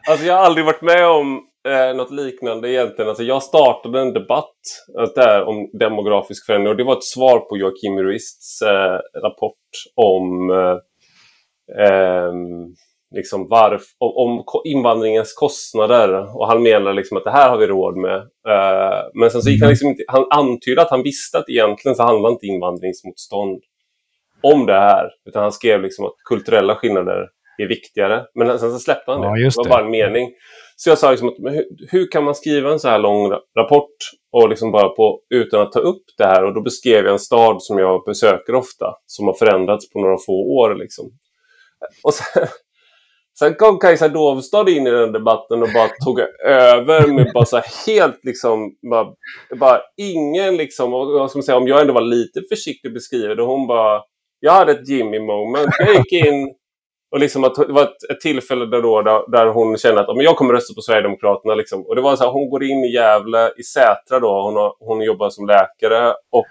Alltså 0.08 0.26
jag 0.26 0.34
har 0.34 0.44
aldrig 0.44 0.66
varit 0.66 0.82
med 0.82 1.06
om 1.06 1.40
eh, 1.68 1.96
något 1.96 2.10
liknande 2.10 2.70
egentligen. 2.70 3.08
Alltså 3.08 3.22
jag 3.22 3.42
startade 3.42 4.00
en 4.00 4.12
debatt 4.12 4.56
eh, 4.98 5.08
där 5.14 5.44
om 5.44 5.70
demografisk 5.72 6.46
förändring 6.46 6.70
och 6.70 6.76
det 6.76 6.84
var 6.84 6.96
ett 6.96 7.04
svar 7.04 7.38
på 7.38 7.56
Joakim 7.56 7.98
Ruists 7.98 8.62
eh, 8.62 9.20
rapport 9.22 9.54
om 9.94 10.50
eh, 10.50 10.76
ehm, 11.84 12.74
liksom 13.14 13.48
varf, 13.48 13.82
om, 13.98 14.44
invandringens 14.64 15.34
kostnader. 15.34 16.36
Och 16.36 16.46
han 16.46 16.62
menar 16.62 16.92
liksom 16.92 17.16
att 17.16 17.24
det 17.24 17.30
här 17.30 17.50
har 17.50 17.58
vi 17.58 17.66
råd 17.66 17.96
med. 17.96 18.16
Eh, 18.48 19.02
men 19.14 19.30
sen 19.30 19.42
så 19.42 19.50
gick 19.50 19.60
han 19.60 19.66
mm. 19.66 19.70
liksom 19.70 19.88
inte, 19.88 20.04
han 20.08 20.26
antydde 20.30 20.82
att 20.82 20.90
han 20.90 21.02
visste 21.02 21.38
att 21.38 21.48
egentligen 21.48 21.96
så 21.96 22.02
handlar 22.02 22.30
inte 22.30 22.46
invandringsmotstånd 22.46 23.62
om 24.42 24.66
det 24.66 24.72
här. 24.72 25.10
Utan 25.28 25.42
han 25.42 25.52
skrev 25.52 25.82
liksom 25.82 26.04
att 26.04 26.14
kulturella 26.28 26.74
skillnader 26.74 27.28
är 27.58 27.68
viktigare. 27.68 28.24
Men 28.34 28.58
sen 28.58 28.72
så 28.72 28.78
släppte 28.78 29.10
han 29.10 29.20
det. 29.20 29.26
Ja, 29.26 29.34
det. 29.34 29.42
det 29.42 29.56
var 29.56 29.68
bara 29.68 29.84
en 29.84 29.90
mening. 29.90 30.30
Så 30.76 30.90
jag 30.90 30.98
sa 30.98 31.10
liksom 31.10 31.28
att 31.28 31.34
hur, 31.38 31.64
hur, 31.90 32.10
kan 32.10 32.24
man 32.24 32.34
skriva 32.34 32.72
en 32.72 32.80
så 32.80 32.88
här 32.88 32.98
lång 32.98 33.32
rapport 33.58 33.96
och 34.32 34.48
liksom 34.48 34.72
bara 34.72 34.88
på, 34.88 35.20
utan 35.30 35.60
att 35.60 35.72
ta 35.72 35.80
upp 35.80 36.04
det 36.18 36.24
här? 36.24 36.44
Och 36.44 36.54
då 36.54 36.60
beskrev 36.60 37.04
jag 37.04 37.12
en 37.12 37.18
stad 37.18 37.62
som 37.62 37.78
jag 37.78 38.04
besöker 38.04 38.54
ofta, 38.54 38.94
som 39.06 39.26
har 39.26 39.34
förändrats 39.34 39.90
på 39.92 40.00
några 40.00 40.16
få 40.26 40.32
år. 40.32 40.74
Liksom. 40.74 41.10
Och 42.02 42.14
sen, 42.14 42.46
sen 43.38 43.54
kom 43.54 43.78
Kajsa 43.78 44.08
Dovstad 44.08 44.70
in 44.70 44.86
i 44.86 44.90
den 44.90 45.12
debatten 45.12 45.62
och 45.62 45.68
bara 45.74 45.88
tog 46.04 46.20
över 46.44 47.06
med 47.06 47.30
bara 47.34 47.44
så 47.44 47.60
helt 47.86 48.24
liksom, 48.24 48.76
bara, 48.90 49.06
bara 49.60 49.80
ingen 49.96 50.56
liksom, 50.56 50.94
och 50.94 51.06
vad 51.06 51.30
ska 51.30 51.42
säga, 51.42 51.56
om 51.56 51.68
jag 51.68 51.80
ändå 51.80 51.92
var 51.92 52.00
lite 52.00 52.40
försiktig 52.50 52.94
beskriven, 52.94 53.40
och 53.40 53.46
hon 53.46 53.66
bara, 53.66 54.02
jag 54.40 54.52
hade 54.52 54.72
ett 54.72 54.88
Jimmy 54.88 55.20
moment. 55.20 55.70
Jag 55.78 55.94
gick 55.94 56.12
in 56.12 56.54
och 57.10 57.18
liksom 57.18 57.44
att 57.44 57.54
det 57.54 57.72
var 57.72 57.82
ett, 57.82 58.10
ett 58.10 58.20
tillfälle 58.20 58.66
där, 58.66 58.82
då, 58.82 59.02
där, 59.02 59.30
där, 59.30 59.46
hon 59.46 59.76
kände 59.76 60.00
att 60.00 60.16
men 60.16 60.24
jag 60.24 60.36
kommer 60.36 60.54
rösta 60.54 60.74
på 60.74 60.80
Sverigedemokraterna. 60.80 61.54
Liksom. 61.54 61.86
Och 61.86 61.96
det 61.96 62.02
var 62.02 62.16
så 62.16 62.24
här, 62.24 62.30
hon 62.30 62.50
går 62.50 62.64
in 62.64 62.84
i 62.84 62.94
Gävle, 62.94 63.52
i 63.56 63.62
Sätra 63.62 64.20
då, 64.20 64.42
hon, 64.42 64.56
har, 64.56 64.74
hon 64.78 65.02
jobbar 65.02 65.30
som 65.30 65.46
läkare 65.46 66.14
och 66.30 66.46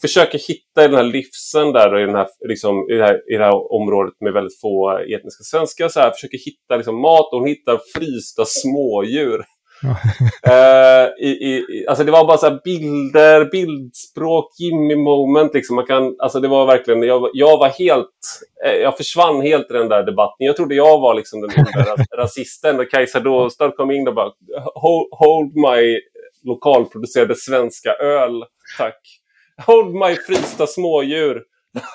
försöker 0.00 0.38
hitta 0.38 0.88
den 0.88 0.94
här 0.94 1.02
livsen 1.02 1.72
där 1.72 1.98
i, 1.98 2.06
den 2.06 2.14
här, 2.14 2.28
liksom, 2.48 2.90
i, 2.90 2.94
det 2.94 3.04
här, 3.04 3.32
i 3.32 3.36
det 3.36 3.44
här 3.44 3.72
området 3.72 4.14
med 4.20 4.32
väldigt 4.32 4.60
få 4.60 4.98
etniska 4.98 5.44
svenskar. 5.44 5.88
Så 5.88 6.00
här, 6.00 6.10
försöker 6.10 6.38
hitta 6.38 6.76
liksom, 6.76 7.00
mat 7.00 7.32
och 7.32 7.38
hon 7.38 7.48
hittar 7.48 7.80
frysta 7.94 8.44
smådjur 8.46 9.44
uh, 9.84 11.08
i, 11.26 11.28
i, 11.28 11.86
alltså 11.88 12.04
det 12.04 12.12
var 12.12 12.26
bara 12.26 12.38
så 12.38 12.58
bilder, 12.64 13.44
bildspråk, 13.44 14.54
Jimmy 14.58 14.96
moment. 14.96 15.54
Liksom. 15.54 15.76
Man 15.76 15.86
kan, 15.86 16.16
alltså 16.18 16.40
det 16.40 16.48
var 16.48 16.66
verkligen, 16.66 17.02
jag, 17.02 17.30
jag 17.32 17.58
var 17.58 17.68
helt, 17.68 18.40
eh, 18.64 18.72
jag 18.72 18.96
försvann 18.96 19.42
helt 19.42 19.70
i 19.70 19.74
den 19.74 19.88
där 19.88 20.02
debatten. 20.02 20.46
Jag 20.46 20.56
trodde 20.56 20.74
jag 20.74 21.00
var 21.00 21.14
liksom 21.14 21.40
den 21.40 21.50
där 21.50 22.16
rasisten. 22.16 22.80
Och 22.80 22.90
Kajsa 22.90 23.20
Dåstad 23.20 23.70
kom 23.70 23.90
in 23.90 24.08
och 24.08 24.14
bara 24.14 24.32
hold, 24.74 25.08
hold 25.10 25.54
my 25.54 26.00
lokalproducerade 26.44 27.34
svenska 27.36 27.92
öl, 27.92 28.44
tack. 28.78 29.19
Hold 29.66 29.94
my 29.94 30.16
frysta 30.26 30.66
smådjur. 30.66 31.42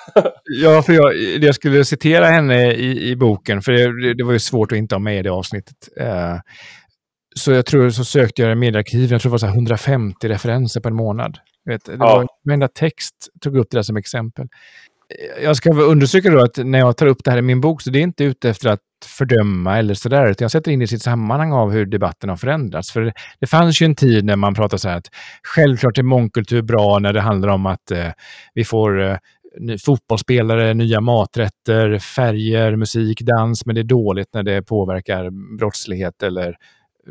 ja, 0.44 0.82
för 0.82 0.92
jag, 0.92 1.14
jag 1.44 1.54
skulle 1.54 1.84
citera 1.84 2.26
henne 2.26 2.72
i, 2.72 3.10
i 3.10 3.16
boken, 3.16 3.62
för 3.62 3.72
det, 3.72 4.14
det 4.14 4.24
var 4.24 4.32
ju 4.32 4.38
svårt 4.38 4.72
att 4.72 4.78
inte 4.78 4.94
ha 4.94 5.00
med 5.00 5.18
i 5.18 5.22
det 5.22 5.30
avsnittet. 5.30 5.88
Uh, 6.00 6.40
så 7.36 7.52
jag 7.52 7.66
tror 7.66 7.90
så 7.90 8.04
sökte 8.04 8.42
jag 8.42 8.52
i 8.52 8.54
mediearkiven, 8.54 9.08
jag 9.08 9.20
tror 9.20 9.30
det 9.30 9.32
var 9.32 9.38
så 9.38 9.46
150 9.46 10.28
referenser 10.28 10.80
per 10.80 10.90
månad. 10.90 11.38
Vet, 11.64 11.84
det 11.84 11.92
ja. 11.92 11.98
var, 11.98 12.26
varenda 12.44 12.68
text 12.68 13.14
tog 13.40 13.56
upp 13.56 13.66
det 13.70 13.78
där 13.78 13.82
som 13.82 13.96
exempel. 13.96 14.46
Jag 15.42 15.56
ska 15.56 15.72
understryka 15.74 16.30
då 16.30 16.40
att 16.40 16.56
när 16.56 16.78
jag 16.78 16.96
tar 16.96 17.06
upp 17.06 17.24
det 17.24 17.30
här 17.30 17.38
i 17.38 17.42
min 17.42 17.60
bok, 17.60 17.82
så 17.82 17.90
det 17.90 17.98
är 17.98 18.02
inte 18.02 18.24
ute 18.24 18.50
efter 18.50 18.68
att 18.68 18.80
fördöma 19.04 19.78
eller 19.78 19.94
sådär, 19.94 20.30
utan 20.30 20.44
jag 20.44 20.50
sätter 20.50 20.72
in 20.72 20.78
det 20.78 20.84
i 20.84 20.88
sitt 20.88 21.02
sammanhang 21.02 21.52
av 21.52 21.70
hur 21.70 21.86
debatten 21.86 22.30
har 22.30 22.36
förändrats. 22.36 22.92
För 22.92 23.12
det, 23.40 23.46
fanns 23.46 23.82
ju 23.82 23.84
en 23.84 23.94
tid 23.94 24.24
när 24.24 24.36
man 24.36 24.54
pratade 24.54 24.80
så 24.80 24.88
här 24.88 24.96
att 24.96 25.10
självklart 25.42 25.98
är 25.98 26.02
mångkultur 26.02 26.62
bra 26.62 26.98
när 26.98 27.12
det 27.12 27.20
handlar 27.20 27.48
om 27.48 27.66
att 27.66 27.90
eh, 27.90 28.08
vi 28.54 28.64
får 28.64 29.02
eh, 29.02 29.16
fotbollsspelare, 29.84 30.74
nya 30.74 31.00
maträtter, 31.00 31.98
färger, 31.98 32.76
musik, 32.76 33.20
dans, 33.20 33.66
men 33.66 33.74
det 33.74 33.80
är 33.80 33.84
dåligt 33.84 34.28
när 34.34 34.42
det 34.42 34.62
påverkar 34.62 35.30
brottslighet 35.58 36.22
eller 36.22 36.56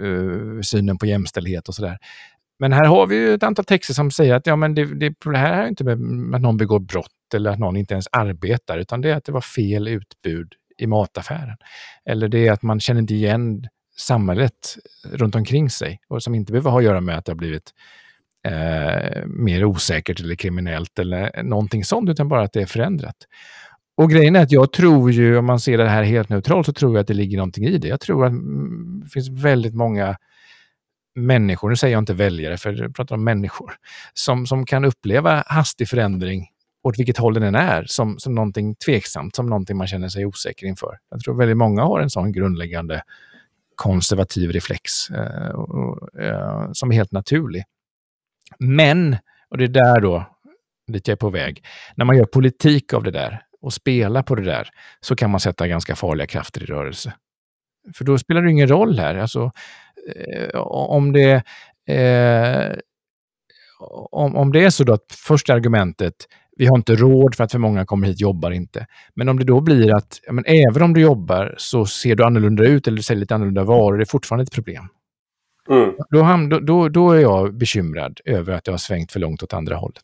uh, 0.02 0.62
synen 0.62 0.98
på 0.98 1.06
jämställdhet 1.06 1.68
och 1.68 1.76
sådär. 1.76 1.98
Men 2.60 2.74
här 2.74 2.86
har 2.86 3.08
vi 3.08 3.16
ju 3.16 3.34
ett 3.34 3.44
antal 3.44 3.66
texter 3.66 3.94
som 3.94 4.12
säger 4.12 4.34
att 4.34 4.48
ja, 4.48 4.56
men 4.56 4.76
det, 4.76 4.86
det, 4.86 5.14
det 5.26 5.38
här 5.38 5.64
är 5.64 5.68
inte 5.68 5.84
med 5.84 6.36
att 6.36 6.42
någon 6.42 6.58
begår 6.58 6.80
brott 6.80 7.12
eller 7.34 7.52
att 7.52 7.60
någon 7.60 7.78
inte 7.78 7.94
ens 7.94 8.08
arbetar, 8.12 8.78
utan 8.78 9.02
det 9.02 9.12
är 9.12 9.16
att 9.16 9.26
det 9.26 9.32
var 9.32 9.42
fel 9.42 9.88
utbud 9.88 10.54
i 10.78 10.88
mataffären. 10.88 11.58
Eller 12.06 12.28
det 12.28 12.48
är 12.48 12.52
att 12.52 12.62
man 12.62 12.80
känner 12.80 13.02
inte 13.02 13.14
igen 13.14 13.68
samhället 13.98 14.78
runt 15.12 15.36
omkring 15.36 15.70
sig 15.70 16.00
och 16.08 16.24
som 16.24 16.36
inte 16.36 16.52
behöver 16.52 16.72
ha 16.72 16.78
att 16.78 16.84
göra 16.84 17.02
med 17.02 17.18
att 17.18 17.26
det 17.26 17.32
har 17.32 17.38
blivit 17.38 17.74
eh, 18.48 19.26
mer 19.26 19.66
osäkert 19.66 20.20
eller 20.20 20.36
kriminellt 20.36 21.00
eller 21.00 21.44
någonting 21.44 21.84
sånt, 21.84 22.10
utan 22.10 22.28
bara 22.28 22.44
att 22.44 22.54
det 22.54 22.62
är 22.62 22.66
förändrat. 22.66 23.16
Och 23.98 24.10
grejen 24.10 24.36
är 24.36 24.42
att 24.42 24.52
jag 24.52 24.72
tror 24.72 25.12
ju, 25.12 25.38
om 25.38 25.46
man 25.46 25.60
ser 25.60 25.78
det 25.78 25.90
här 25.90 26.04
helt 26.04 26.30
neutralt, 26.30 26.66
så 26.66 26.74
tror 26.74 26.96
jag 26.96 27.02
att 27.02 27.08
det 27.08 27.14
ligger 27.14 27.38
någonting 27.38 27.66
i 27.66 27.78
det. 27.78 27.88
Jag 27.88 28.00
tror 28.00 28.26
att 28.26 28.32
mm, 28.32 29.02
det 29.04 29.10
finns 29.10 29.30
väldigt 29.30 29.76
många 29.76 30.18
människor, 31.16 31.70
nu 31.70 31.76
säger 31.76 31.94
jag 31.96 32.02
inte 32.02 32.14
väljare, 32.14 32.58
för 32.58 32.74
jag 32.74 32.96
pratar 32.96 33.16
om 33.16 33.24
människor, 33.24 33.74
som, 34.14 34.48
som 34.48 34.66
kan 34.66 34.86
uppleva 34.86 35.44
hastig 35.48 35.90
förändring 35.90 36.48
åt 36.86 37.00
vilket 37.00 37.18
håll 37.18 37.34
den 37.34 37.44
än 37.44 37.56
är, 37.56 37.84
som, 37.88 38.20
som 38.20 38.36
någonting 38.36 38.76
tveksamt, 38.76 39.36
som 39.36 39.50
någonting 39.50 39.78
man 39.78 39.88
känner 39.88 40.10
sig 40.10 40.26
osäker 40.26 40.68
inför. 40.68 40.98
Jag 41.10 41.20
tror 41.20 41.38
väldigt 41.38 41.58
många 41.58 41.84
har 41.84 42.00
en 42.00 42.10
sån 42.10 42.32
grundläggande 42.32 43.04
konservativ 43.76 44.52
reflex 44.52 45.10
eh, 45.10 45.50
och, 45.50 46.20
eh, 46.20 46.70
som 46.74 46.92
är 46.92 46.96
helt 46.96 47.12
naturlig. 47.12 47.64
Men, 48.60 49.18
och 49.50 49.58
det 49.58 49.64
är 49.64 49.68
där 49.68 50.02
då, 50.02 50.26
dit 50.88 51.08
jag 51.08 51.14
är 51.14 51.18
på 51.18 51.30
väg, 51.30 51.66
när 51.96 52.06
man 52.06 52.18
gör 52.18 52.26
politik 52.26 52.94
av 52.94 53.04
det 53.04 53.12
där 53.12 53.42
och 53.62 53.74
spelar 53.74 54.24
på 54.24 54.36
det 54.36 54.46
där, 54.46 54.70
så 55.00 55.16
kan 55.16 55.30
man 55.32 55.40
sätta 55.40 55.68
ganska 55.68 55.96
farliga 55.96 56.28
krafter 56.28 56.64
i 56.64 56.66
rörelse. 56.66 57.14
För 57.96 58.06
då 58.06 58.18
spelar 58.18 58.42
det 58.42 58.52
ingen 58.52 58.68
roll 58.68 59.00
här. 59.00 59.16
Alltså, 59.16 59.52
eh, 60.16 60.60
om 60.60 61.14
det 61.14 61.44
eh, 61.96 62.78
om, 64.12 64.36
om 64.36 64.52
det 64.52 64.64
är 64.64 64.70
så 64.70 64.84
då 64.84 64.94
att 64.94 65.12
första 65.12 65.54
argumentet, 65.54 66.14
vi 66.56 66.66
har 66.66 66.78
inte 66.78 66.96
råd 66.96 67.36
för 67.36 67.44
att 67.44 67.52
för 67.52 67.60
många 67.60 67.86
kommer 67.86 68.08
hit 68.08 68.22
jobbar 68.22 68.52
inte. 68.52 68.86
Men 69.16 69.30
om 69.30 69.40
det 69.40 69.46
då 69.46 69.62
blir 69.62 69.96
att 69.96 70.20
ja, 70.24 70.34
men 70.34 70.44
även 70.48 70.84
om 70.84 70.94
du 70.94 71.02
jobbar 71.02 71.56
så 71.58 71.86
ser 71.86 72.16
du 72.16 72.24
annorlunda 72.24 72.64
ut 72.64 72.88
eller 72.88 72.98
du 72.98 73.04
säljer 73.04 73.20
lite 73.20 73.36
annorlunda 73.36 73.64
varor, 73.64 73.98
det 73.98 74.04
är 74.04 74.06
fortfarande 74.06 74.44
ett 74.44 74.52
problem. 74.52 74.84
Mm. 75.70 75.96
Då, 76.50 76.60
då, 76.60 76.90
då 76.90 77.12
är 77.12 77.22
jag 77.22 77.58
bekymrad 77.58 78.20
över 78.26 78.54
att 78.54 78.68
jag 78.68 78.74
har 78.74 78.78
svängt 78.78 79.12
för 79.12 79.20
långt 79.20 79.44
åt 79.44 79.54
andra 79.54 79.76
hållet. 79.76 80.04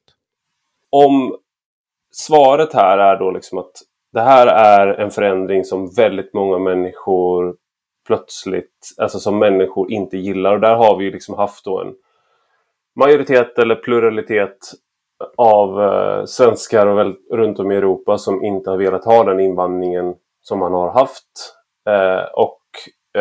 Om 0.89 1.37
svaret 2.11 2.73
här 2.73 2.97
är 2.97 3.19
då 3.19 3.31
liksom 3.31 3.57
att 3.57 3.71
det 4.13 4.21
här 4.21 4.47
är 4.47 4.87
en 4.87 5.11
förändring 5.11 5.63
som 5.63 5.93
väldigt 5.97 6.33
många 6.33 6.59
människor 6.59 7.55
plötsligt, 8.07 8.95
alltså 8.97 9.19
som 9.19 9.39
människor 9.39 9.91
inte 9.91 10.17
gillar. 10.17 10.53
Och 10.53 10.61
där 10.61 10.75
har 10.75 10.97
vi 10.97 11.11
liksom 11.11 11.37
haft 11.37 11.65
då 11.65 11.81
en 11.81 11.93
majoritet 12.95 13.59
eller 13.59 13.75
pluralitet 13.75 14.57
av 15.37 15.81
eh, 15.81 16.25
svenskar 16.25 16.87
och 16.87 16.97
väl, 16.97 17.15
runt 17.31 17.59
om 17.59 17.71
i 17.71 17.75
Europa 17.75 18.17
som 18.17 18.43
inte 18.43 18.69
har 18.69 18.77
velat 18.77 19.05
ha 19.05 19.23
den 19.23 19.39
invandringen 19.39 20.15
som 20.41 20.59
man 20.59 20.73
har 20.73 20.91
haft. 20.91 21.55
Eh, 21.89 22.23
och, 22.33 22.61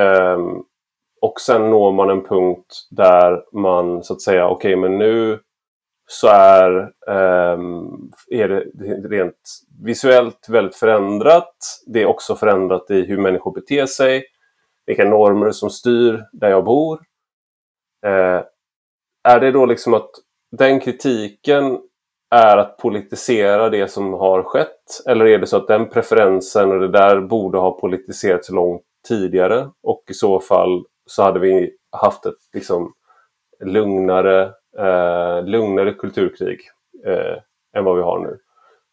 eh, 0.00 0.38
och 1.20 1.40
sen 1.40 1.70
når 1.70 1.92
man 1.92 2.10
en 2.10 2.24
punkt 2.24 2.88
där 2.90 3.42
man 3.52 4.02
så 4.02 4.12
att 4.12 4.22
säga, 4.22 4.48
okej 4.48 4.76
okay, 4.76 4.76
men 4.76 4.98
nu 4.98 5.38
så 6.06 6.28
är, 6.28 6.80
eh, 7.08 7.58
är 8.30 8.48
det 8.48 9.08
rent 9.08 9.60
visuellt 9.84 10.48
väldigt 10.48 10.76
förändrat. 10.76 11.56
Det 11.86 12.02
är 12.02 12.06
också 12.06 12.36
förändrat 12.36 12.90
i 12.90 13.02
hur 13.02 13.18
människor 13.18 13.52
beter 13.52 13.86
sig, 13.86 14.24
vilka 14.86 15.04
normer 15.04 15.50
som 15.50 15.70
styr 15.70 16.24
där 16.32 16.50
jag 16.50 16.64
bor. 16.64 17.00
Eh, 18.06 18.42
är 19.28 19.40
det 19.40 19.52
då 19.52 19.66
liksom 19.66 19.94
att 19.94 20.10
den 20.58 20.80
kritiken 20.80 21.78
är 22.30 22.56
att 22.56 22.76
politisera 22.78 23.70
det 23.70 23.90
som 23.90 24.12
har 24.12 24.42
skett? 24.42 25.06
Eller 25.08 25.26
är 25.26 25.38
det 25.38 25.46
så 25.46 25.56
att 25.56 25.68
den 25.68 25.88
preferensen 25.88 26.70
och 26.70 26.80
det 26.80 26.88
där 26.88 27.20
borde 27.20 27.58
ha 27.58 27.80
politiserats 27.80 28.50
långt 28.50 28.82
tidigare? 29.08 29.70
Och 29.82 30.04
i 30.10 30.14
så 30.14 30.40
fall 30.40 30.84
så 31.06 31.22
hade 31.22 31.40
vi 31.40 31.70
haft 31.96 32.26
ett 32.26 32.38
liksom 32.54 32.92
lugnare, 33.64 34.42
eh, 34.78 35.44
lugnare 35.44 35.92
kulturkrig 35.92 36.60
eh, 37.06 37.78
än 37.78 37.84
vad 37.84 37.96
vi 37.96 38.02
har 38.02 38.18
nu. 38.18 38.38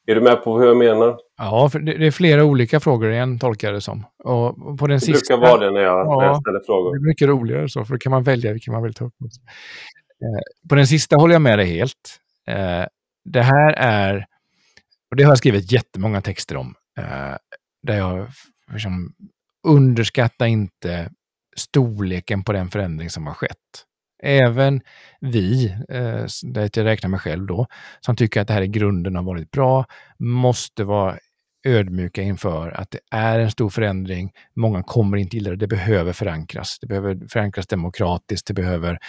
Är 0.09 0.15
du 0.15 0.21
med 0.21 0.43
på 0.43 0.59
hur 0.59 0.67
jag 0.67 0.77
menar? 0.77 1.17
Ja, 1.38 1.69
för 1.69 1.79
det 1.79 2.07
är 2.07 2.11
flera 2.11 2.43
olika 2.43 2.79
frågor 2.79 3.11
igen, 3.11 3.39
tolkar 3.39 3.67
jag 3.67 3.75
det 3.75 3.81
som. 3.81 4.05
Och 4.23 4.55
på 4.79 4.88
den 4.88 4.97
det 4.97 4.99
sista, 4.99 5.38
brukar 5.38 5.51
vara 5.51 5.65
det 5.65 5.71
när 5.71 5.81
jag, 5.81 6.07
ja, 6.07 6.19
när 6.19 6.25
jag 6.25 6.41
ställer 6.41 6.59
frågor. 6.65 6.93
Det 6.93 6.97
är 6.97 7.07
mycket 7.07 7.27
roligare 7.27 7.69
så, 7.69 7.85
för 7.85 7.93
då 7.93 7.97
kan 7.99 8.11
man 8.11 8.23
välja 8.23 8.53
vilken 8.53 8.73
man 8.73 8.83
vill 8.83 8.93
ta 8.93 9.05
upp. 9.05 9.13
Eh, 9.21 10.67
på 10.69 10.75
den 10.75 10.88
sista 10.88 11.15
håller 11.15 11.35
jag 11.35 11.41
med 11.41 11.59
dig 11.59 11.65
helt. 11.65 12.19
Eh, 12.47 12.85
det 13.28 13.43
här 13.43 13.73
är, 13.78 14.25
och 15.11 15.17
det 15.17 15.23
har 15.23 15.32
jag 15.32 15.38
skrivit 15.38 15.71
jättemånga 15.71 16.21
texter 16.21 16.57
om, 16.57 16.75
eh, 16.99 17.36
där 17.84 17.97
jag 17.97 18.28
liksom, 18.71 19.13
underskattar 19.67 20.45
inte 20.45 21.09
storleken 21.55 22.43
på 22.43 22.53
den 22.53 22.69
förändring 22.69 23.09
som 23.09 23.28
har 23.28 23.34
skett. 23.34 23.57
Även 24.23 24.82
vi, 25.21 25.65
eh, 25.89 26.25
där 26.43 26.69
jag 26.73 26.86
räknar 26.86 27.09
mig 27.09 27.19
själv 27.19 27.45
då, 27.45 27.67
som 27.99 28.15
tycker 28.15 28.41
att 28.41 28.47
det 28.47 28.53
här 28.53 28.61
i 28.61 28.67
grunden 28.67 29.15
har 29.15 29.23
varit 29.23 29.51
bra, 29.51 29.86
måste 30.19 30.84
vara 30.84 31.17
ödmjuka 31.67 32.21
inför 32.21 32.71
att 32.71 32.91
det 32.91 32.99
är 33.11 33.39
en 33.39 33.51
stor 33.51 33.69
förändring. 33.69 34.32
Många 34.55 34.84
kommer 34.84 35.17
inte 35.17 35.38
gilla 35.38 35.49
det. 35.49 35.55
Det 35.55 35.67
behöver 35.67 36.13
förankras. 36.13 36.78
Det 36.82 36.88
behöver 36.88 37.28
förankras 37.28 37.67
demokratiskt. 37.67 38.47
Det 38.47 38.53
behöver, 38.53 38.99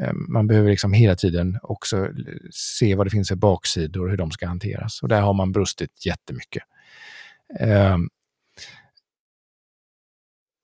Eh, 0.00 0.12
man 0.12 0.46
behöver 0.46 0.70
liksom 0.70 0.92
hela 0.92 1.16
tiden 1.16 1.58
också 1.62 2.08
se 2.50 2.94
vad 2.94 3.06
det 3.06 3.10
finns 3.10 3.28
för 3.28 3.36
baksidor 3.36 4.04
och 4.04 4.10
hur 4.10 4.16
de 4.16 4.30
ska 4.30 4.46
hanteras. 4.46 5.02
Och 5.02 5.08
där 5.08 5.20
har 5.20 5.34
man 5.34 5.52
brustit 5.52 6.06
jättemycket. 6.06 6.62
Ehm, 7.60 8.08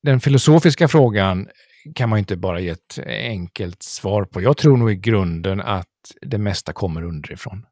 den 0.02 0.20
filosofiska 0.20 0.88
frågan 0.88 1.48
kan 1.94 2.08
man 2.08 2.18
inte 2.18 2.36
bara 2.36 2.60
ge 2.60 2.68
ett 2.68 2.98
enkelt 3.06 3.82
svar 3.82 4.24
på. 4.24 4.42
Jag 4.42 4.56
tror 4.56 4.76
nog 4.76 4.92
i 4.92 4.96
grunden 4.96 5.60
att 5.60 5.86
det 6.22 6.38
mesta 6.38 6.72
kommer 6.72 7.02
underifrån. 7.02 7.66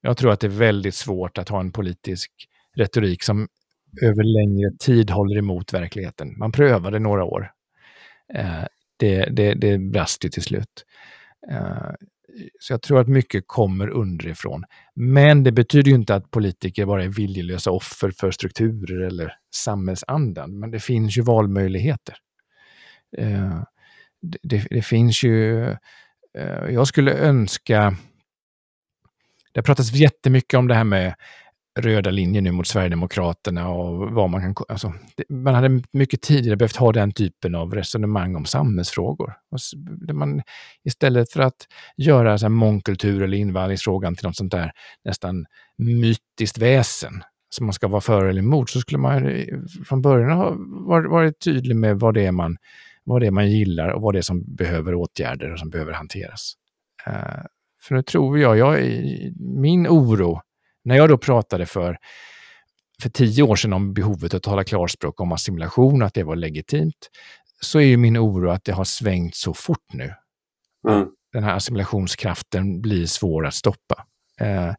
Jag 0.00 0.16
tror 0.16 0.32
att 0.32 0.40
det 0.40 0.46
är 0.46 0.48
väldigt 0.48 0.94
svårt 0.94 1.38
att 1.38 1.48
ha 1.48 1.60
en 1.60 1.72
politisk 1.72 2.30
retorik 2.76 3.22
som 3.22 3.48
över 4.02 4.22
längre 4.22 4.70
tid 4.78 5.10
håller 5.10 5.38
emot 5.38 5.72
verkligheten. 5.72 6.38
Man 6.38 6.52
prövade 6.52 6.98
några 6.98 7.24
år. 7.24 7.52
Eh, 8.34 8.64
det, 8.98 9.24
det, 9.24 9.54
det 9.54 9.78
brast 9.78 10.24
ju 10.24 10.28
till 10.28 10.42
slut. 10.42 10.84
Eh, 11.50 11.92
så 12.60 12.72
jag 12.72 12.82
tror 12.82 13.00
att 13.00 13.08
mycket 13.08 13.44
kommer 13.46 13.88
underifrån. 13.88 14.64
Men 14.94 15.44
det 15.44 15.52
betyder 15.52 15.90
ju 15.90 15.94
inte 15.94 16.14
att 16.14 16.30
politiker 16.30 16.86
bara 16.86 17.04
är 17.04 17.08
viljelösa 17.08 17.70
offer 17.70 18.10
för 18.10 18.30
strukturer 18.30 19.06
eller 19.06 19.32
samhällsandan. 19.54 20.58
Men 20.58 20.70
det 20.70 20.80
finns 20.80 21.18
ju 21.18 21.22
valmöjligheter. 21.22 22.16
Eh, 23.18 23.62
det, 24.42 24.66
det, 24.70 24.82
finns 24.82 25.24
ju... 25.24 25.62
Eh, 26.38 26.70
jag 26.70 26.86
skulle 26.86 27.12
önska... 27.12 27.96
Det 29.52 29.60
har 29.60 29.64
pratats 29.64 29.92
jättemycket 29.92 30.58
om 30.58 30.68
det 30.68 30.74
här 30.74 30.84
med 30.84 31.14
röda 31.78 32.10
linjen 32.10 32.44
nu 32.44 32.52
mot 32.52 32.66
Sverigedemokraterna 32.66 33.68
och 33.68 34.10
vad 34.10 34.30
man 34.30 34.40
kan... 34.40 34.64
Alltså, 34.68 34.92
man 35.28 35.54
hade 35.54 35.82
mycket 35.92 36.22
tidigare 36.22 36.56
behövt 36.56 36.76
ha 36.76 36.92
den 36.92 37.12
typen 37.12 37.54
av 37.54 37.74
resonemang 37.74 38.36
om 38.36 38.44
samhällsfrågor. 38.44 39.34
Man, 40.12 40.42
istället 40.84 41.32
för 41.32 41.40
att 41.40 41.66
göra 41.96 42.38
så 42.38 42.44
här 42.44 42.50
mångkultur 42.50 43.22
eller 43.22 43.36
invandringsfrågan 43.36 44.16
till 44.16 44.26
något 44.26 44.36
sånt 44.36 44.52
där 44.52 44.72
nästan 45.04 45.46
mytiskt 45.78 46.58
väsen 46.58 47.22
som 47.50 47.66
man 47.66 47.72
ska 47.72 47.88
vara 47.88 48.00
för 48.00 48.24
eller 48.24 48.42
emot, 48.42 48.70
så 48.70 48.80
skulle 48.80 48.98
man 48.98 49.44
från 49.86 50.02
början 50.02 50.30
ha 50.30 50.56
varit 51.10 51.40
tydlig 51.40 51.76
med 51.76 52.00
vad 52.00 52.14
det 52.14 52.26
är 52.26 52.32
man, 52.32 52.56
vad 53.04 53.20
det 53.20 53.26
är 53.26 53.30
man 53.30 53.50
gillar 53.50 53.88
och 53.88 54.02
vad 54.02 54.14
det 54.14 54.18
är 54.18 54.22
som 54.22 54.54
behöver 54.54 54.94
åtgärder 54.94 55.52
och 55.52 55.58
som 55.58 55.70
behöver 55.70 55.92
hanteras. 55.92 56.54
Uh, 57.08 57.44
för 57.82 57.94
nu 57.94 58.02
tror 58.02 58.38
jag, 58.38 58.58
jag 58.58 58.80
min 59.40 59.86
oro 59.88 60.40
när 60.88 60.96
jag 60.96 61.08
då 61.08 61.18
pratade 61.18 61.66
för, 61.66 61.98
för 63.02 63.08
tio 63.08 63.42
år 63.42 63.56
sedan 63.56 63.72
om 63.72 63.94
behovet 63.94 64.34
att 64.34 64.42
tala 64.42 64.64
klarspråk 64.64 65.20
om 65.20 65.32
assimilation, 65.32 66.02
att 66.02 66.14
det 66.14 66.22
var 66.22 66.36
legitimt, 66.36 67.10
så 67.60 67.78
är 67.78 67.84
ju 67.84 67.96
min 67.96 68.18
oro 68.18 68.50
att 68.50 68.64
det 68.64 68.72
har 68.72 68.84
svängt 68.84 69.36
så 69.36 69.54
fort 69.54 69.92
nu. 69.92 70.14
Mm. 70.88 71.08
den 71.32 71.44
här 71.44 71.56
assimilationskraften 71.56 72.80
blir 72.80 73.06
svår 73.06 73.46
att 73.46 73.54
stoppa. 73.54 74.04
Eh, 74.40 74.74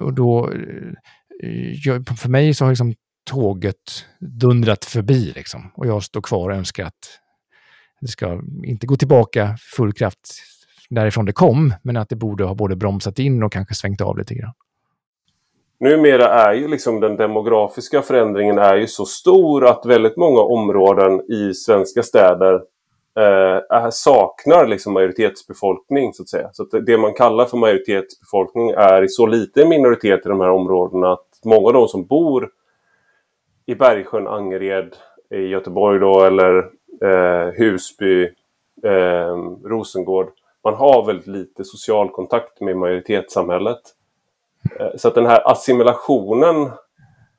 och 0.00 0.14
då, 0.14 0.52
eh, 0.52 2.02
för 2.16 2.28
mig 2.28 2.54
så 2.54 2.64
har 2.64 2.72
liksom 2.72 2.94
tåget 3.30 4.06
dundrat 4.20 4.84
förbi 4.84 5.32
liksom, 5.36 5.70
och 5.74 5.86
jag 5.86 6.02
står 6.02 6.22
kvar 6.22 6.50
och 6.50 6.56
önskar 6.56 6.84
att 6.84 7.18
det 8.00 8.08
ska 8.08 8.42
inte 8.64 8.86
gå 8.86 8.96
tillbaka 8.96 9.56
full 9.76 9.92
kraft 9.92 10.42
därifrån 10.90 11.24
det 11.24 11.32
kom, 11.32 11.74
men 11.82 11.96
att 11.96 12.08
det 12.08 12.16
borde 12.16 12.44
ha 12.44 12.54
både 12.54 12.76
bromsat 12.76 13.18
in 13.18 13.42
och 13.42 13.52
kanske 13.52 13.74
svängt 13.74 14.00
av 14.00 14.18
lite 14.18 14.34
grann. 14.34 14.54
Numera 15.80 16.28
är 16.28 16.54
ju 16.54 16.68
liksom 16.68 17.00
den 17.00 17.16
demografiska 17.16 18.02
förändringen 18.02 18.58
är 18.58 18.76
ju 18.76 18.86
så 18.86 19.04
stor 19.04 19.66
att 19.66 19.86
väldigt 19.86 20.16
många 20.16 20.40
områden 20.40 21.32
i 21.32 21.54
svenska 21.54 22.02
städer 22.02 22.54
eh, 23.18 23.88
saknar 23.90 24.66
liksom 24.66 24.92
majoritetsbefolkning 24.92 26.12
så 26.12 26.22
att 26.22 26.28
säga. 26.28 26.50
Så 26.52 26.62
att 26.62 26.86
det 26.86 26.98
man 26.98 27.14
kallar 27.14 27.44
för 27.44 27.56
majoritetsbefolkning 27.56 28.70
är 28.70 29.02
i 29.02 29.08
så 29.08 29.26
liten 29.26 29.68
minoritet 29.68 30.26
i 30.26 30.28
de 30.28 30.40
här 30.40 30.50
områdena 30.50 31.12
att 31.12 31.26
många 31.44 31.66
av 31.66 31.72
de 31.72 31.88
som 31.88 32.06
bor 32.06 32.50
i 33.66 33.74
Bergsjön, 33.74 34.26
Angered, 34.26 34.96
i 35.30 35.40
Göteborg 35.40 36.00
då 36.00 36.24
eller 36.24 36.58
eh, 37.02 37.52
Husby, 37.52 38.22
eh, 38.84 39.36
Rosengård. 39.64 40.28
Man 40.64 40.74
har 40.74 41.06
väldigt 41.06 41.26
lite 41.26 41.64
social 41.64 42.08
kontakt 42.08 42.60
med 42.60 42.76
majoritetssamhället. 42.76 43.80
Eh, 44.80 44.96
så 44.96 45.08
att 45.08 45.14
den 45.14 45.26
här 45.26 45.50
assimilationen 45.50 46.70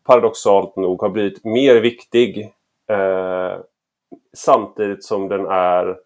paradoxalt 0.06 0.76
nog 0.76 1.02
har 1.02 1.10
blivit 1.10 1.46
mer 1.46 1.76
viktig 1.76 2.40
eh, 2.90 3.60
samtidigt 4.38 5.04
som 5.04 5.28
den 5.28 5.46
är 5.46 5.98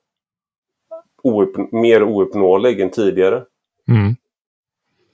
oupp, 1.23 1.71
mer 1.71 2.03
ouppnåelig 2.03 2.79
än 2.81 2.89
tidigare. 2.89 3.43
Mm. 3.89 4.15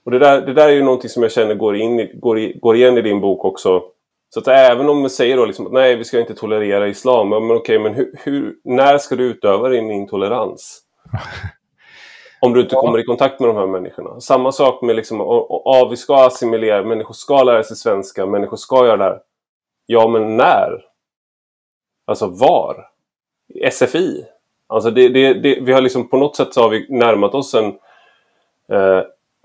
Och 0.04 0.10
det 0.10 0.18
där, 0.18 0.40
det 0.40 0.54
där 0.54 0.68
är 0.68 0.72
ju 0.72 0.82
någonting 0.82 1.10
som 1.10 1.22
jag 1.22 1.32
känner 1.32 1.54
går, 1.54 1.76
in, 1.76 2.08
går, 2.20 2.60
går 2.60 2.76
igen 2.76 2.98
i 2.98 3.02
din 3.02 3.20
bok 3.20 3.44
också. 3.44 3.82
Så 4.34 4.40
att 4.40 4.48
även 4.48 4.88
om 4.88 5.00
man 5.00 5.10
säger 5.10 5.36
då 5.36 5.44
liksom 5.44 5.66
att 5.66 5.72
nej, 5.72 5.96
vi 5.96 6.04
ska 6.04 6.20
inte 6.20 6.34
tolerera 6.34 6.88
islam. 6.88 7.28
Men 7.28 7.50
okej, 7.50 7.78
men 7.78 7.94
hur, 7.94 8.14
hur, 8.24 8.56
när 8.64 8.98
ska 8.98 9.16
du 9.16 9.24
utöva 9.24 9.68
din 9.68 9.90
intolerans? 9.90 10.82
Om 12.40 12.52
du 12.52 12.60
inte 12.60 12.74
kommer 12.74 12.98
i 12.98 13.04
kontakt 13.04 13.40
med 13.40 13.48
de 13.48 13.56
här 13.56 13.66
människorna. 13.66 14.20
Samma 14.20 14.52
sak 14.52 14.82
med 14.82 14.96
liksom, 14.96 15.18
ja, 15.64 15.88
vi 15.90 15.96
ska 15.96 16.26
assimilera, 16.26 16.84
människor 16.84 17.14
ska 17.14 17.42
lära 17.42 17.62
sig 17.62 17.76
svenska, 17.76 18.26
människor 18.26 18.56
ska 18.56 18.86
göra 18.86 18.96
det 18.96 19.04
här. 19.04 19.20
Ja, 19.86 20.08
men 20.08 20.36
när? 20.36 20.84
Alltså 22.06 22.26
var? 22.26 22.86
SFI? 23.70 24.24
Alltså 24.66 24.90
det, 24.90 25.08
det, 25.08 25.34
det, 25.34 25.58
vi 25.60 25.72
har 25.72 25.80
liksom 25.80 26.08
på 26.08 26.16
något 26.16 26.36
sätt 26.36 26.54
så 26.54 26.62
har 26.62 26.68
vi 26.68 26.86
närmat 26.88 27.34
oss 27.34 27.54
en 27.54 27.66
eh, 28.72 29.02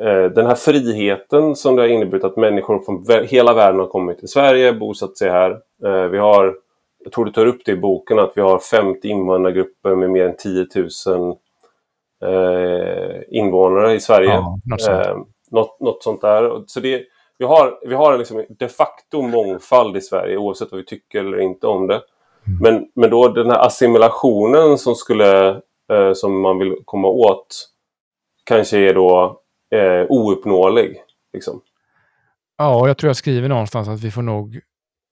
eh, 0.07 0.31
den 0.31 0.45
här 0.45 0.55
friheten 0.55 1.55
som 1.55 1.75
det 1.75 1.81
har 1.81 1.89
inneburit 1.89 2.23
att 2.23 2.37
människor 2.37 2.79
från 2.79 3.27
hela 3.27 3.53
världen 3.53 3.79
har 3.79 3.87
kommit 3.87 4.19
till 4.19 4.27
Sverige, 4.27 4.73
bosatt 4.73 5.17
sig 5.17 5.29
här. 5.29 5.51
Eh, 5.85 6.03
vi 6.03 6.17
har, 6.17 6.55
jag 7.03 7.13
tror 7.13 7.25
du 7.25 7.31
tar 7.31 7.45
upp 7.45 7.65
det 7.65 7.71
i 7.71 7.75
boken, 7.75 8.19
att 8.19 8.31
vi 8.35 8.41
har 8.41 8.59
50 8.59 9.07
invandrargrupper 9.07 9.95
med 9.95 10.09
mer 10.09 10.25
än 10.25 10.37
10 10.37 10.67
000 11.07 11.37
eh, 12.26 13.21
invånare 13.30 13.93
i 13.93 13.99
Sverige. 13.99 14.30
Ja, 14.30 14.59
något, 14.65 14.82
sånt. 14.82 15.05
Eh, 15.05 15.17
något, 15.51 15.80
något, 15.80 16.03
sånt 16.03 16.21
där. 16.21 16.63
Så 16.67 16.80
det, 16.80 17.03
vi 17.38 17.45
har, 17.45 17.80
vi 17.88 17.95
har 17.95 18.17
liksom 18.17 18.45
de 18.49 18.67
facto 18.67 19.21
mångfald 19.21 19.97
i 19.97 20.01
Sverige 20.01 20.38
oavsett 20.38 20.71
vad 20.71 20.80
vi 20.80 20.86
tycker 20.86 21.19
eller 21.19 21.39
inte 21.39 21.67
om 21.67 21.88
det. 21.88 22.01
Mm. 22.47 22.59
Men, 22.61 22.88
men 22.95 23.09
då 23.09 23.28
den 23.28 23.49
här 23.49 23.65
assimilationen 23.65 24.78
som, 24.78 24.95
skulle, 24.95 25.49
eh, 25.91 26.13
som 26.13 26.41
man 26.41 26.59
vill 26.59 26.76
komma 26.86 27.07
åt 27.07 27.69
kanske 28.43 28.78
är 28.78 28.93
då 28.93 29.39
eh, 29.76 30.05
ouppnåelig. 30.09 31.01
Liksom. 31.34 31.61
Ja, 32.57 32.88
jag 32.88 32.97
tror 32.97 33.09
jag 33.09 33.15
skriver 33.15 33.49
någonstans 33.49 33.88
att 33.88 34.01
vi 34.01 34.11
får 34.11 34.21
nog 34.21 34.59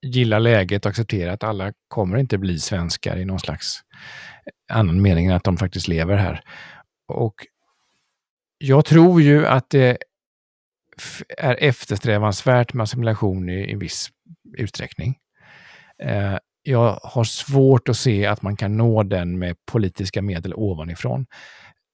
gilla 0.02 0.38
läget 0.38 0.84
och 0.84 0.90
acceptera 0.90 1.32
att 1.32 1.44
alla 1.44 1.72
kommer 1.88 2.16
inte 2.16 2.38
bli 2.38 2.58
svenskar 2.58 3.16
i 3.16 3.24
någon 3.24 3.40
slags 3.40 3.80
annan 4.72 5.02
mening 5.02 5.26
än 5.26 5.36
att 5.36 5.44
de 5.44 5.56
faktiskt 5.56 5.88
lever 5.88 6.16
här. 6.16 6.40
Och 7.08 7.34
jag 8.58 8.84
tror 8.84 9.22
ju 9.22 9.46
att 9.46 9.70
det 9.70 9.98
är 11.38 11.56
eftersträvansvärt 11.60 12.74
med 12.74 12.84
assimilation 12.84 13.48
i 13.48 13.72
i 13.72 13.74
viss 13.74 14.10
utsträckning. 14.56 15.18
Eh, 16.02 16.36
jag 16.62 16.98
har 17.02 17.24
svårt 17.24 17.88
att 17.88 17.96
se 17.96 18.26
att 18.26 18.42
man 18.42 18.56
kan 18.56 18.76
nå 18.76 19.02
den 19.02 19.38
med 19.38 19.56
politiska 19.64 20.22
medel 20.22 20.54
ovanifrån. 20.54 21.26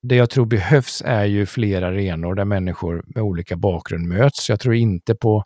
Det 0.02 0.16
jag 0.16 0.30
tror 0.30 0.46
behövs 0.46 1.02
är 1.06 1.24
ju 1.24 1.46
fler 1.46 1.82
arenor 1.82 2.34
där 2.34 2.44
människor 2.44 3.04
med 3.06 3.22
olika 3.22 3.56
bakgrund 3.56 4.08
möts. 4.08 4.48
Jag 4.48 4.60
tror 4.60 4.74
inte 4.74 5.14
på 5.14 5.44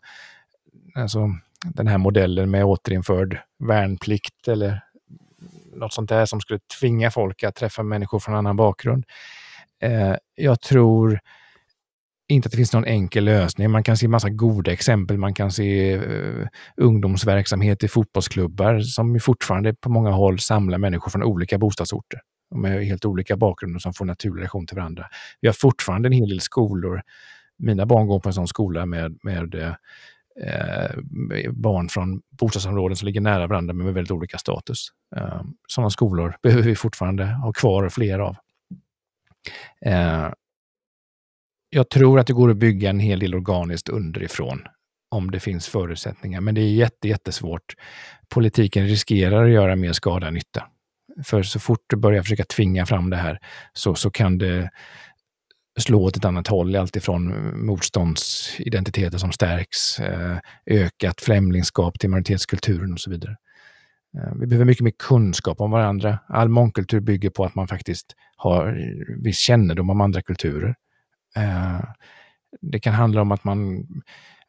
alltså, 0.95 1.19
den 1.63 1.87
här 1.87 1.97
modellen 1.97 2.51
med 2.51 2.65
återinförd 2.65 3.39
värnplikt 3.59 4.47
eller 4.47 4.81
något 5.75 5.93
sånt 5.93 6.09
där 6.09 6.25
som 6.25 6.41
skulle 6.41 6.59
tvinga 6.79 7.11
folk 7.11 7.43
att 7.43 7.55
träffa 7.55 7.83
människor 7.83 8.19
från 8.19 8.35
annan 8.35 8.55
bakgrund. 8.55 9.05
Eh, 9.81 10.15
jag 10.35 10.61
tror 10.61 11.19
inte 12.27 12.47
att 12.47 12.51
det 12.51 12.57
finns 12.57 12.73
någon 12.73 12.85
enkel 12.85 13.23
lösning. 13.23 13.71
Man 13.71 13.83
kan 13.83 13.97
se 13.97 14.07
massa 14.07 14.29
goda 14.29 14.71
exempel. 14.71 15.17
Man 15.17 15.33
kan 15.33 15.51
se 15.51 15.93
eh, 15.93 16.47
ungdomsverksamhet 16.77 17.83
i 17.83 17.87
fotbollsklubbar 17.87 18.79
som 18.79 19.19
fortfarande 19.19 19.73
på 19.73 19.89
många 19.89 20.11
håll 20.11 20.39
samlar 20.39 20.77
människor 20.77 21.11
från 21.11 21.23
olika 21.23 21.57
bostadsorter 21.57 22.19
med 22.55 22.85
helt 22.85 23.05
olika 23.05 23.37
bakgrunder 23.37 23.79
som 23.79 23.93
får 23.93 24.05
naturlig 24.05 24.39
relation 24.39 24.67
till 24.67 24.77
varandra. 24.77 25.05
Vi 25.41 25.47
har 25.47 25.53
fortfarande 25.53 26.07
en 26.07 26.13
hel 26.13 26.29
del 26.29 26.41
skolor. 26.41 27.01
Mina 27.57 27.85
barn 27.85 28.07
går 28.07 28.19
på 28.19 28.29
en 28.29 28.33
sån 28.33 28.47
skola 28.47 28.85
med, 28.85 29.17
med 29.23 29.55
eh, 29.55 29.73
eh 30.45 31.01
barn 31.51 31.89
från 31.89 32.21
bostadsområden 32.39 32.95
som 32.95 33.05
ligger 33.05 33.21
nära 33.21 33.47
varandra 33.47 33.73
men 33.73 33.85
med 33.85 33.93
väldigt 33.93 34.11
olika 34.11 34.37
status. 34.37 34.87
Eh, 35.15 35.41
sådana 35.67 35.89
skolor 35.89 36.35
behöver 36.43 36.63
vi 36.63 36.75
fortfarande 36.75 37.25
ha 37.25 37.53
kvar 37.53 37.89
fler 37.89 38.19
av. 38.19 38.35
Eh, 39.85 40.29
jag 41.69 41.89
tror 41.89 42.19
att 42.19 42.27
det 42.27 42.33
går 42.33 42.49
att 42.49 42.57
bygga 42.57 42.89
en 42.89 42.99
hel 42.99 43.19
del 43.19 43.35
organiskt 43.35 43.89
underifrån 43.89 44.61
om 45.11 45.31
det 45.31 45.39
finns 45.39 45.67
förutsättningar, 45.67 46.41
men 46.41 46.55
det 46.55 46.61
är 46.61 46.73
jätte, 46.73 47.07
jättesvårt. 47.07 47.73
Politiken 48.29 48.87
riskerar 48.87 49.45
att 49.45 49.51
göra 49.51 49.75
mer 49.75 49.93
skada 49.93 50.27
än 50.27 50.33
nytta. 50.33 50.67
För 51.23 51.43
så 51.43 51.59
fort 51.59 51.83
du 51.87 51.95
börjar 51.95 52.23
försöka 52.23 52.45
tvinga 52.45 52.85
fram 52.85 53.09
det 53.09 53.17
här 53.17 53.39
så, 53.73 53.95
så 53.95 54.11
kan 54.11 54.37
det 54.37 54.69
slå 55.79 56.03
åt 56.03 56.17
ett 56.17 56.25
annat 56.25 56.47
håll, 56.47 56.75
alltifrån 56.75 57.51
motståndsidentiteter 57.65 59.17
som 59.17 59.31
stärks, 59.31 59.99
eh, 59.99 60.37
ökat 60.65 61.21
främlingskap 61.21 61.99
till 61.99 62.09
majoritetskulturen 62.09 62.93
och 62.93 62.99
så 62.99 63.09
vidare. 63.09 63.35
Eh, 64.17 64.33
vi 64.39 64.47
behöver 64.47 64.65
mycket 64.65 64.83
mer 64.83 64.93
kunskap 64.99 65.61
om 65.61 65.71
varandra. 65.71 66.19
All 66.27 66.49
mångkultur 66.49 66.99
bygger 66.99 67.29
på 67.29 67.45
att 67.45 67.55
man 67.55 67.67
faktiskt 67.67 68.15
har 68.37 68.77
viss 69.23 69.37
kännedom 69.37 69.89
om 69.89 70.01
andra 70.01 70.21
kulturer. 70.21 70.75
Eh, 71.35 71.79
det 72.61 72.79
kan 72.79 72.93
handla 72.93 73.21
om 73.21 73.31
att 73.31 73.43
man 73.43 73.87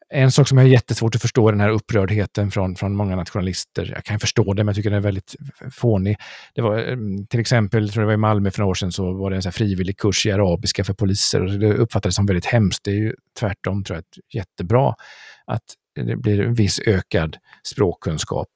en 0.09 0.31
sak 0.31 0.47
som 0.47 0.57
jag 0.57 0.65
har 0.65 0.69
jättesvårt 0.69 1.15
att 1.15 1.21
förstå 1.21 1.47
är 1.47 1.51
den 1.51 1.61
här 1.61 1.69
upprördheten 1.69 2.51
från, 2.51 2.75
från 2.75 2.95
många 2.95 3.15
nationalister. 3.15 3.91
Jag 3.95 4.03
kan 4.03 4.19
förstå 4.19 4.53
det, 4.53 4.63
men 4.63 4.67
jag 4.67 4.75
tycker 4.75 4.89
den 4.89 4.97
är 4.97 5.03
väldigt 5.03 5.35
fånig. 5.71 6.17
Det 6.55 6.61
var 6.61 6.77
eh, 6.77 6.97
till 7.29 7.39
exempel, 7.39 7.89
tror 7.89 8.01
det 8.01 8.07
var 8.07 8.13
i 8.13 8.17
Malmö 8.17 8.51
för 8.51 8.59
några 8.59 8.69
år 8.69 8.75
sedan, 8.75 8.91
så 8.91 9.13
var 9.13 9.29
det 9.29 9.35
en 9.35 9.41
så 9.41 9.51
frivillig 9.51 9.97
kurs 9.97 10.25
i 10.25 10.31
arabiska 10.31 10.83
för 10.83 10.93
poliser. 10.93 11.43
Och 11.43 11.59
det 11.59 11.73
uppfattades 11.73 12.15
som 12.15 12.25
väldigt 12.25 12.45
hemskt. 12.45 12.83
Det 12.83 12.91
är 12.91 12.95
ju 12.95 13.13
tvärtom, 13.39 13.83
tror 13.83 13.97
jag, 13.97 14.03
jättebra 14.33 14.93
att 15.45 15.63
det 15.95 16.15
blir 16.15 16.41
en 16.41 16.53
viss 16.53 16.79
ökad 16.79 17.37
språkkunskap 17.63 18.49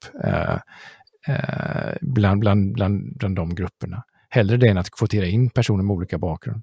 eh, 1.28 1.94
bland, 2.00 2.40
bland, 2.40 2.74
bland, 2.74 3.16
bland 3.16 3.36
de 3.36 3.54
grupperna. 3.54 4.04
Hellre 4.28 4.56
det 4.56 4.68
än 4.68 4.78
att 4.78 4.90
kvotera 4.90 5.26
in 5.26 5.50
personer 5.50 5.82
med 5.82 5.94
olika 5.94 6.18
bakgrund. 6.18 6.62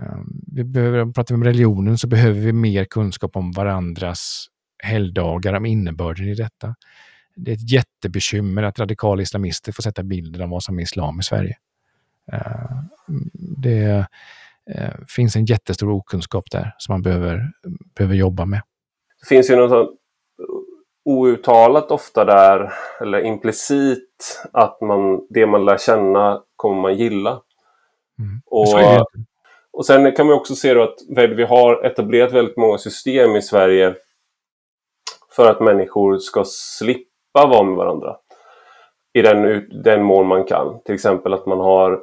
Ehm, 0.00 0.40
vi 0.46 0.64
behöver, 0.64 1.12
pratar 1.12 1.34
vi 1.34 1.36
om 1.36 1.44
religionen 1.44 1.98
så 1.98 2.06
behöver 2.06 2.40
vi 2.40 2.52
mer 2.52 2.84
kunskap 2.84 3.36
om 3.36 3.52
varandras 3.52 4.46
helgdagar, 4.82 5.52
om 5.52 5.66
innebörden 5.66 6.28
i 6.28 6.34
detta. 6.34 6.74
Det 7.36 7.50
är 7.50 7.54
ett 7.54 7.70
jättebekymmer 7.70 8.62
att 8.62 8.78
radikala 8.78 9.22
islamister 9.22 9.72
får 9.72 9.82
sätta 9.82 10.02
bilden 10.02 10.42
av 10.42 10.48
vad 10.48 10.62
som 10.62 10.78
är 10.78 10.82
islam 10.82 11.20
i 11.20 11.22
Sverige. 11.22 11.56
Ehm, 12.32 13.30
det 13.62 14.06
eh, 14.70 14.94
finns 15.08 15.36
en 15.36 15.44
jättestor 15.44 15.90
okunskap 15.90 16.44
där 16.50 16.74
som 16.78 16.92
man 16.92 17.02
behöver, 17.02 17.52
behöver 17.96 18.14
jobba 18.14 18.44
med. 18.44 18.62
Det 19.20 19.26
finns 19.26 19.50
ju 19.50 19.56
något 19.56 19.98
outtalat 21.04 21.90
ofta 21.90 22.24
där, 22.24 22.72
eller 23.00 23.24
implicit, 23.24 24.42
att 24.52 24.80
man, 24.80 25.26
det 25.30 25.46
man 25.46 25.64
lär 25.64 25.78
känna 25.78 26.42
kommer 26.56 26.82
man 26.82 26.94
gilla. 26.94 27.30
Mm. 28.18 28.42
Och, 28.46 28.66
och 29.72 29.86
sen 29.86 30.12
kan 30.12 30.26
man 30.26 30.36
också 30.36 30.54
se 30.54 30.74
då 30.74 30.82
att 30.82 30.98
vi 31.36 31.44
har 31.44 31.84
etablerat 31.84 32.32
väldigt 32.32 32.56
många 32.56 32.78
system 32.78 33.36
i 33.36 33.42
Sverige 33.42 33.94
för 35.36 35.50
att 35.50 35.60
människor 35.60 36.18
ska 36.18 36.44
slippa 36.46 37.46
vara 37.46 37.62
med 37.62 37.76
varandra. 37.76 38.16
I 39.12 39.22
den, 39.22 39.68
den 39.84 40.02
mån 40.02 40.26
man 40.26 40.44
kan. 40.44 40.82
Till 40.84 40.94
exempel 40.94 41.34
att 41.34 41.46
man 41.46 41.60
har 41.60 42.00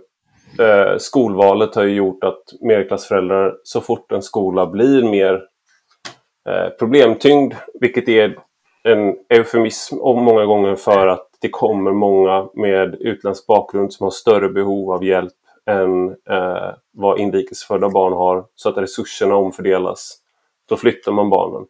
eh, 0.60 0.98
skolvalet 0.98 1.76
har 1.76 1.84
ju 1.84 1.94
gjort 1.96 2.24
att 2.24 2.44
medelklassföräldrar 2.62 3.58
så 3.64 3.82
fort 3.82 4.12
en 4.12 4.22
skola 4.22 4.68
blir 4.68 5.04
mer 5.04 5.34
eh, 6.50 6.70
problemtyngd, 6.80 7.54
vilket 7.80 8.10
är 8.10 8.38
en 8.84 9.16
eufemism 9.30 9.98
och 9.98 10.18
många 10.18 10.46
gånger 10.46 10.76
för 10.76 11.08
att 11.08 11.28
det 11.42 11.50
kommer 11.50 11.92
många 11.92 12.50
med 12.54 12.96
utländsk 13.00 13.48
bakgrund 13.48 13.94
som 13.94 14.04
har 14.04 14.12
större 14.12 14.50
behov 14.50 14.92
av 14.92 15.04
hjälp 15.04 15.34
än 15.66 16.10
eh, 16.10 16.74
vad 16.92 17.20
inrikesfödda 17.20 17.90
barn 17.90 18.14
har, 18.14 18.46
så 18.56 18.70
att 18.70 18.78
resurserna 18.78 19.36
omfördelas. 19.36 20.18
Då 20.70 20.78
flyttar 20.78 21.12
man 21.12 21.30
barnen. 21.30 21.68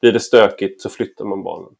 Blir 0.00 0.12
det 0.12 0.20
stökigt 0.20 0.82
så 0.82 0.88
flyttar 0.88 1.24
man 1.24 1.42
barnen. 1.42 1.70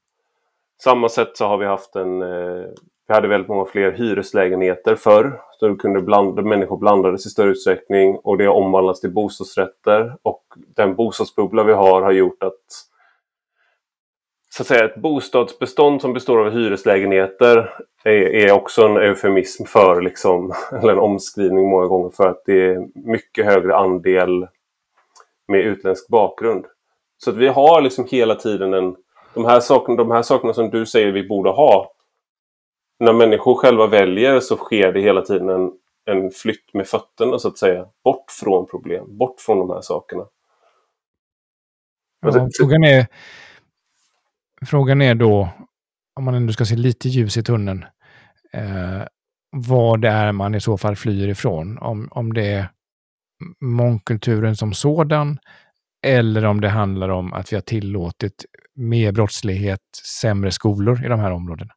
Samma 0.83 1.09
sätt 1.09 1.37
så 1.37 1.47
har 1.47 1.59
vi 1.59 1.66
haft 1.66 1.97
en... 1.97 2.22
Eh, 2.22 2.66
vi 3.09 3.14
hade 3.14 3.29
väldigt 3.29 3.49
många 3.49 3.64
fler 3.64 3.93
hyreslägenheter 3.93 4.95
förr. 4.95 5.41
Så 5.61 5.76
kunde 5.76 6.01
blanda, 6.01 6.43
människor 6.43 6.76
blandades 6.76 7.26
i 7.26 7.31
större 7.31 7.51
utsträckning 7.51 8.16
och 8.16 8.39
det 8.39 8.45
har 8.45 8.55
omvandlats 8.55 9.01
till 9.01 9.12
bostadsrätter. 9.12 10.16
Och 10.22 10.43
den 10.76 10.95
bostadsbubbla 10.95 11.64
vi 11.64 11.72
har 11.72 12.03
har 12.03 12.12
gjort 12.12 12.43
att 12.43 12.88
så 14.59 14.62
att 14.62 14.66
säga, 14.66 14.84
ett 14.84 14.96
bostadsbestånd 14.96 16.00
som 16.00 16.12
består 16.12 16.46
av 16.46 16.50
hyreslägenheter 16.50 17.74
är, 18.04 18.34
är 18.34 18.52
också 18.52 18.86
en 18.86 18.96
eufemism 18.96 19.64
för, 19.64 20.00
liksom, 20.00 20.52
eller 20.72 20.92
en 20.92 20.98
omskrivning 20.98 21.70
många 21.70 21.86
gånger 21.86 22.11
för 22.11 22.28
att 22.28 22.42
det 22.46 22.66
är 22.66 22.88
mycket 22.94 23.44
högre 23.44 23.76
andel 23.76 24.46
med 25.48 25.61
utländsk 25.61 26.09
bakgrund. 26.09 26.66
Så 27.18 27.30
att 27.30 27.36
vi 27.36 27.48
har 27.48 27.80
liksom 27.80 28.06
hela 28.11 28.34
tiden 28.34 28.74
en... 28.74 28.96
De 29.34 29.44
här, 29.44 29.61
sakerna, 29.61 29.96
de 29.96 30.11
här 30.11 30.22
sakerna 30.22 30.54
som 30.54 30.70
du 30.70 30.86
säger 30.86 31.12
vi 31.12 31.28
borde 31.28 31.50
ha. 31.50 31.92
När 33.00 33.12
människor 33.12 33.54
själva 33.54 33.86
väljer 33.86 34.40
så 34.40 34.56
sker 34.56 34.92
det 34.92 35.00
hela 35.00 35.22
tiden 35.22 35.48
en, 35.48 35.72
en 36.04 36.30
flytt 36.30 36.74
med 36.74 36.86
fötterna 36.86 37.38
så 37.38 37.48
att 37.48 37.59
säga. 37.59 37.86
Bort 38.04 38.30
från 38.40 38.66
problem, 38.66 39.18
bort 39.18 39.40
från 39.40 39.59
de 39.59 39.70
här 39.70 39.80
sakerna. 39.80 40.24
Ja, 42.20 42.48
frågan, 42.59 42.84
är, 42.84 43.06
frågan 44.66 45.02
är 45.02 45.14
då, 45.14 45.48
om 46.16 46.24
man 46.24 46.34
ändå 46.34 46.52
ska 46.52 46.64
se 46.64 46.76
lite 46.76 47.09
ljus 47.09 47.36
i 47.36 47.42
tunneln, 47.42 47.84
eh, 48.52 49.02
vad 49.50 50.00
det 50.00 50.09
är 50.09 50.32
man 50.32 50.54
i 50.54 50.61
så 50.61 50.78
fall 50.78 50.96
flyr 50.96 51.28
ifrån. 51.28 51.78
Om, 51.78 52.09
om 52.11 52.32
det 52.32 52.46
är 52.46 52.70
mångkulturen 53.61 54.56
som 54.56 54.72
sådan 54.74 55.38
eller 56.06 56.44
om 56.44 56.61
det 56.61 56.68
handlar 56.68 57.09
om 57.09 57.32
att 57.32 57.52
vi 57.52 57.56
har 57.56 57.61
tillåtit 57.61 58.44
mer 58.74 59.12
brottslighet, 59.12 59.80
sämre 60.20 60.50
skolor 60.50 61.04
i 61.04 61.09
de 61.09 61.20
här 61.20 61.30
områdena. 61.30 61.72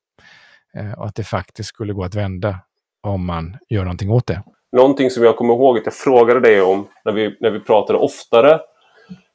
Eh, 0.77 0.91
och 0.91 1.05
att 1.05 1.15
det 1.15 1.23
faktiskt 1.23 1.69
skulle 1.69 1.93
gå 1.93 2.03
att 2.03 2.15
vända 2.15 2.59
om 3.07 3.25
man 3.25 3.57
gör 3.69 3.84
någonting 3.84 4.11
åt 4.11 4.27
det. 4.27 4.43
Någonting 4.77 5.09
som 5.09 5.23
jag 5.23 5.38
kommer 5.38 5.53
ihåg 5.53 5.77
att 5.77 5.86
jag 5.86 5.93
frågade 5.93 6.39
dig 6.39 6.61
om 6.61 6.88
när 7.05 7.11
vi, 7.11 7.38
när 7.39 7.51
vi 7.51 7.59
pratade 7.59 7.99
oftare. 7.99 8.59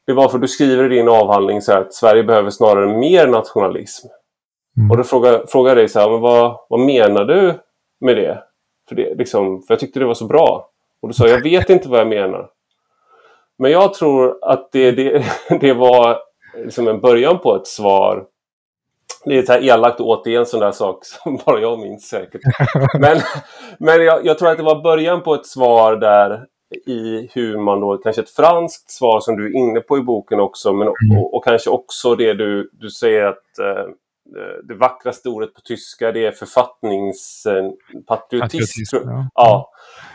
Det 0.06 0.12
var 0.12 0.28
för 0.28 0.38
du 0.38 0.48
skriver 0.48 0.92
i 0.92 0.96
din 0.96 1.08
avhandling 1.08 1.62
så 1.62 1.72
att 1.72 1.94
Sverige 1.94 2.22
behöver 2.22 2.50
snarare 2.50 2.98
mer 2.98 3.26
nationalism. 3.26 4.06
Mm. 4.76 4.90
Och 4.90 4.96
då 4.96 5.04
frågade, 5.04 5.46
frågade 5.46 5.70
jag 5.70 5.76
dig 5.76 5.88
så 5.88 6.00
här, 6.00 6.10
men 6.10 6.20
vad, 6.20 6.58
vad 6.68 6.80
menar 6.80 7.24
du 7.24 7.54
med 8.00 8.16
det? 8.16 8.42
För, 8.88 8.96
det 8.96 9.14
liksom, 9.14 9.62
för 9.62 9.74
jag 9.74 9.80
tyckte 9.80 9.98
det 9.98 10.06
var 10.06 10.14
så 10.14 10.26
bra. 10.26 10.70
Och 11.02 11.08
du 11.08 11.14
sa, 11.14 11.28
jag 11.28 11.42
vet 11.42 11.70
inte 11.70 11.88
vad 11.88 12.00
jag 12.00 12.08
menar. 12.08 12.48
Men 13.58 13.70
jag 13.70 13.94
tror 13.94 14.38
att 14.42 14.72
det, 14.72 14.90
det, 14.90 15.24
det 15.60 15.72
var 15.72 16.18
liksom 16.64 16.88
en 16.88 17.00
början 17.00 17.38
på 17.38 17.56
ett 17.56 17.66
svar. 17.66 18.24
Det 19.24 19.38
är 19.38 19.42
så 19.42 19.52
här 19.52 19.64
elakt 19.64 20.00
återigen 20.00 20.46
sån 20.46 20.60
där 20.60 20.72
sak 20.72 20.98
som 21.04 21.38
bara 21.46 21.60
jag 21.60 21.78
minns 21.78 22.08
säkert. 22.08 22.40
Men, 23.00 23.18
men 23.78 24.04
jag, 24.04 24.26
jag, 24.26 24.38
tror 24.38 24.48
att 24.48 24.56
det 24.56 24.62
var 24.62 24.82
början 24.82 25.22
på 25.22 25.34
ett 25.34 25.46
svar 25.46 25.96
där 25.96 26.46
i 26.86 27.28
hur 27.32 27.58
man 27.58 27.80
då, 27.80 27.96
kanske 27.96 28.22
ett 28.22 28.30
franskt 28.30 28.90
svar 28.90 29.20
som 29.20 29.36
du 29.36 29.46
är 29.46 29.56
inne 29.56 29.80
på 29.80 29.98
i 29.98 30.00
boken 30.00 30.40
också, 30.40 30.72
men 30.72 30.88
mm. 30.88 30.94
och, 31.18 31.34
och, 31.34 31.44
kanske 31.44 31.70
också 31.70 32.14
det 32.14 32.34
du, 32.34 32.70
du 32.72 32.90
säger 32.90 33.24
att 33.24 33.58
eh, 33.58 33.84
det 34.62 34.74
vackraste 34.74 35.28
ordet 35.28 35.54
på 35.54 35.60
tyska 35.60 36.12
det 36.12 36.26
är 36.26 36.32
författningspatriotism. 36.32 38.96
Ja. 39.04 39.28
ja. 39.34 39.70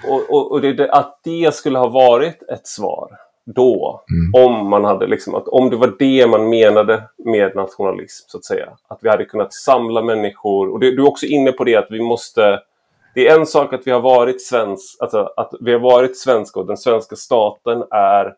Och, 0.09 0.29
och, 0.29 0.51
och 0.51 0.61
det, 0.61 0.91
att 0.91 1.19
det 1.23 1.55
skulle 1.55 1.79
ha 1.79 1.87
varit 1.87 2.43
ett 2.43 2.67
svar 2.67 3.17
då. 3.45 4.03
Mm. 4.11 4.31
Om 4.45 4.69
man 4.69 4.83
hade 4.83 5.07
liksom, 5.07 5.35
att 5.35 5.47
om 5.47 5.69
det 5.69 5.75
var 5.75 5.95
det 5.99 6.27
man 6.27 6.49
menade 6.49 7.03
med 7.17 7.55
nationalism 7.55 8.25
så 8.27 8.37
att 8.37 8.45
säga. 8.45 8.69
Att 8.87 8.99
vi 9.01 9.09
hade 9.09 9.25
kunnat 9.25 9.53
samla 9.53 10.01
människor. 10.01 10.69
Och 10.69 10.79
det, 10.79 10.95
du 10.95 11.01
är 11.01 11.07
också 11.07 11.25
inne 11.25 11.51
på 11.51 11.63
det 11.63 11.75
att 11.75 11.87
vi 11.89 12.01
måste 12.01 12.59
det 13.13 13.27
är 13.27 13.39
en 13.39 13.45
sak 13.45 13.73
att 13.73 13.87
vi 13.87 13.91
har 13.91 14.01
varit 14.01 14.41
svensk, 14.41 14.97
alltså 14.99 15.33
att 15.37 15.53
vi 15.59 15.71
har 15.71 15.79
varit 15.79 16.17
svenska 16.17 16.59
och 16.59 16.65
den 16.65 16.77
svenska 16.77 17.15
staten 17.15 17.83
är 17.91 18.33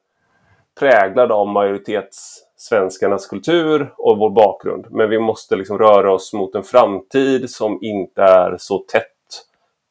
präglad 0.80 1.32
av 1.32 1.48
majoritetssvenskarnas 1.48 3.28
kultur 3.28 3.94
och 3.98 4.18
vår 4.18 4.30
bakgrund. 4.30 4.86
Men 4.90 5.10
vi 5.10 5.20
måste 5.20 5.56
liksom 5.56 5.78
röra 5.78 6.14
oss 6.14 6.34
mot 6.34 6.56
en 6.56 6.64
framtid 6.64 7.50
som 7.50 7.80
inte 7.82 8.22
är 8.22 8.58
så 8.58 8.78
tätt 8.78 9.04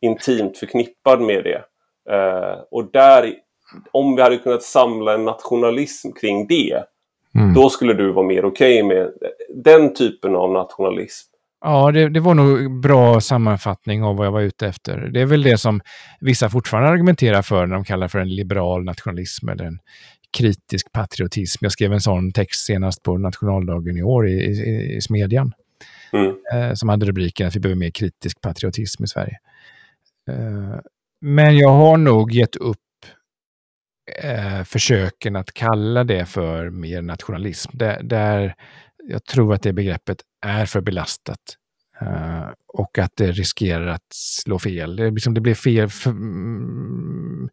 intimt 0.00 0.58
förknippad 0.58 1.20
med 1.20 1.44
det. 1.44 1.64
Uh, 2.14 2.62
och 2.70 2.90
där 2.92 3.34
om 3.92 4.16
vi 4.16 4.22
hade 4.22 4.38
kunnat 4.38 4.62
samla 4.62 5.14
en 5.14 5.24
nationalism 5.24 6.12
kring 6.12 6.46
det, 6.46 6.84
mm. 7.34 7.54
då 7.54 7.70
skulle 7.70 7.94
du 7.94 8.12
vara 8.12 8.26
mer 8.26 8.44
okej 8.44 8.82
okay 8.82 8.96
med 8.96 9.12
den 9.54 9.94
typen 9.94 10.36
av 10.36 10.52
nationalism. 10.52 11.31
Ja, 11.64 11.90
det, 11.90 12.08
det, 12.08 12.20
var 12.20 12.34
nog 12.34 12.80
bra 12.80 13.20
sammanfattning 13.20 14.02
av 14.02 14.16
vad 14.16 14.26
jag 14.26 14.32
var 14.32 14.40
ute 14.40 14.66
efter. 14.66 14.98
Det 14.98 15.20
är 15.20 15.26
väl 15.26 15.42
det 15.42 15.58
som 15.58 15.80
vissa 16.20 16.48
fortfarande 16.48 16.90
argumenterar 16.90 17.42
för 17.42 17.66
när 17.66 17.74
de 17.74 17.84
kallar 17.84 18.08
för 18.08 18.18
en 18.18 18.34
liberal 18.34 18.84
nationalism 18.84 19.48
eller 19.48 19.64
en 19.64 19.78
kritisk 20.38 20.92
patriotism. 20.92 21.64
Jag 21.64 21.72
skrev 21.72 21.92
en 21.92 22.00
sån 22.00 22.32
text 22.32 22.66
senast 22.66 23.02
på 23.02 23.18
nationaldagen 23.18 23.96
i 23.96 24.02
år 24.02 24.28
i, 24.28 24.32
i, 24.32 24.96
i 24.96 25.00
Smedjan. 25.00 25.52
Mm. 26.12 26.36
Eh, 26.52 26.74
som 26.74 26.88
hade 26.88 27.06
rubriken 27.06 27.46
att 27.46 27.56
vi 27.56 27.60
behöver 27.60 27.78
mer 27.78 27.90
kritisk 27.90 28.40
patriotism 28.40 29.04
i 29.04 29.06
Sverige. 29.06 29.38
Eh, 30.28 30.78
men 31.20 31.56
jag 31.56 31.72
har 31.72 31.96
nog 31.96 32.32
gett 32.32 32.56
upp 32.56 32.78
eh, 34.22 34.64
försöken 34.64 35.36
att 35.36 35.52
kalla 35.52 36.04
det 36.04 36.26
för 36.26 36.70
mer 36.70 37.02
nationalism. 37.02 37.70
Där, 37.78 38.02
där 38.02 38.54
jag 39.08 39.24
tror 39.24 39.54
att 39.54 39.62
det 39.62 39.72
begreppet 39.72 40.22
är 40.42 40.66
för 40.66 40.80
belastat. 40.80 41.56
Uh, 42.02 42.50
och 42.66 42.98
att 42.98 43.12
det 43.16 43.32
riskerar 43.32 43.86
att 43.86 44.06
slå 44.14 44.58
fel. 44.58 44.96
Det, 44.96 45.10
liksom, 45.10 45.34
det 45.34 45.40
blir 45.40 45.54
fel... 45.54 45.88
Mm, 46.06 47.48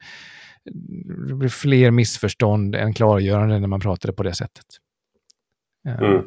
det 1.27 1.35
blir 1.35 1.49
fler 1.49 1.91
missförstånd 1.91 2.75
än 2.75 2.93
klargörande 2.93 3.59
när 3.59 3.67
man 3.67 3.79
pratar 3.79 4.11
på 4.11 4.23
det 4.23 4.33
sättet. 4.33 4.65
Uh, 5.87 5.99
mm. 5.99 6.23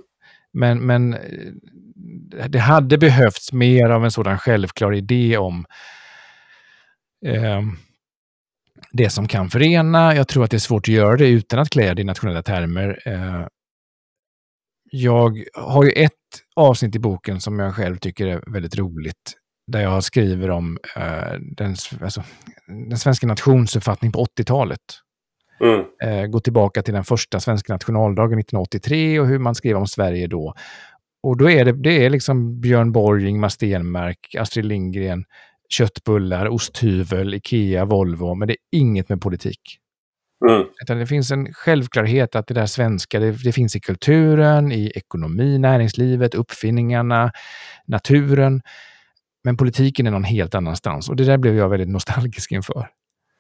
Men, 0.53 0.87
men 0.87 1.15
eh, 1.15 2.49
det 2.49 2.59
hade 2.59 2.99
behövts 2.99 3.53
mer 3.53 3.91
av 3.91 4.05
en 4.05 4.11
sådan 4.11 4.39
självklar 4.39 4.95
idé 4.95 5.37
om 5.37 5.65
uh, 7.27 7.63
det 8.93 9.11
som 9.11 9.29
kan 9.29 9.51
förena. 9.51 10.15
Jag 10.15 10.29
tror 10.29 10.45
att 10.45 10.51
det 10.51 10.57
är 10.57 10.59
svårt 10.59 10.89
att 10.89 10.95
göra 10.95 11.17
det 11.17 11.29
utan 11.29 11.59
att 11.59 11.71
klä 11.71 11.95
det 11.95 12.03
i 12.03 12.05
nationella 12.05 12.43
termer. 12.43 13.03
Eh, 13.07 13.47
jag 14.91 15.45
har 15.55 15.85
ju 15.85 15.91
ett 15.91 16.13
avsnitt 16.57 16.97
i 16.97 16.99
boken 16.99 17.41
som 17.41 17.59
jag 17.59 17.75
själv 17.75 17.97
tycker 17.97 18.27
är 18.27 18.53
väldigt 18.53 18.79
roligt. 18.79 19.33
Där 19.67 19.81
jag 19.81 20.05
skriver 20.05 20.51
om 20.51 20.79
eh, 20.97 21.39
den, 21.57 21.77
alltså, 22.03 22.23
den 22.67 22.99
svenska 22.99 23.27
nationsuppfattningen 23.27 24.13
på 24.13 24.25
80-talet. 24.25 24.81
Mm. 25.61 25.85
Eh, 26.03 26.27
gå 26.27 26.41
tillbaka 26.41 26.83
till 26.83 26.95
den 26.95 27.05
första 27.05 27.41
svenska 27.41 27.73
nationaldagen 27.73 28.39
1983 28.39 29.21
och 29.21 29.27
hur 29.27 29.39
man 29.39 29.55
skrev 29.55 29.77
om 29.77 29.87
Sverige 29.87 30.27
då. 30.27 30.55
Och 31.23 31.37
då 31.37 31.51
är 31.51 31.65
det, 31.65 31.73
det 31.73 32.05
är 32.05 32.11
liksom 32.11 32.61
Björn 32.61 32.93
Borg, 32.93 33.29
Ingmar 33.29 33.49
Stenmark, 33.49 34.35
Astrid 34.39 34.65
Lindgren, 34.65 35.25
köttbullar, 35.69 36.49
osthyvel, 36.49 37.35
Ikea, 37.35 37.85
Volvo, 37.85 38.35
men 38.35 38.49
det 38.49 38.53
är 38.53 38.79
inget 38.79 39.09
med 39.09 39.21
politik. 39.21 39.79
Mm. 40.49 40.67
Utan 40.83 40.99
det 40.99 41.07
finns 41.07 41.31
en 41.31 41.53
självklarhet 41.53 42.37
att 42.37 42.47
det 42.47 42.55
där 42.55 42.67
svenska, 42.67 43.21
det, 43.21 43.33
det, 43.45 43.53
finns 43.53 43.77
i 43.77 43.81
kulturen, 43.81 44.73
i 44.73 44.93
ekonomi, 44.95 45.59
näringslivet, 45.59 46.35
uppfinningarna, 46.35 47.33
naturen. 47.87 48.63
Men 49.45 49.57
politiken 49.57 50.07
är 50.07 50.11
någon 50.11 50.25
helt 50.25 50.55
annanstans 50.55 51.09
och 51.09 51.17
det 51.17 51.25
där 51.25 51.39
blev 51.39 51.57
jag 51.57 51.69
väldigt 51.69 51.89
nostalgisk 51.89 52.53
inför. 52.53 52.89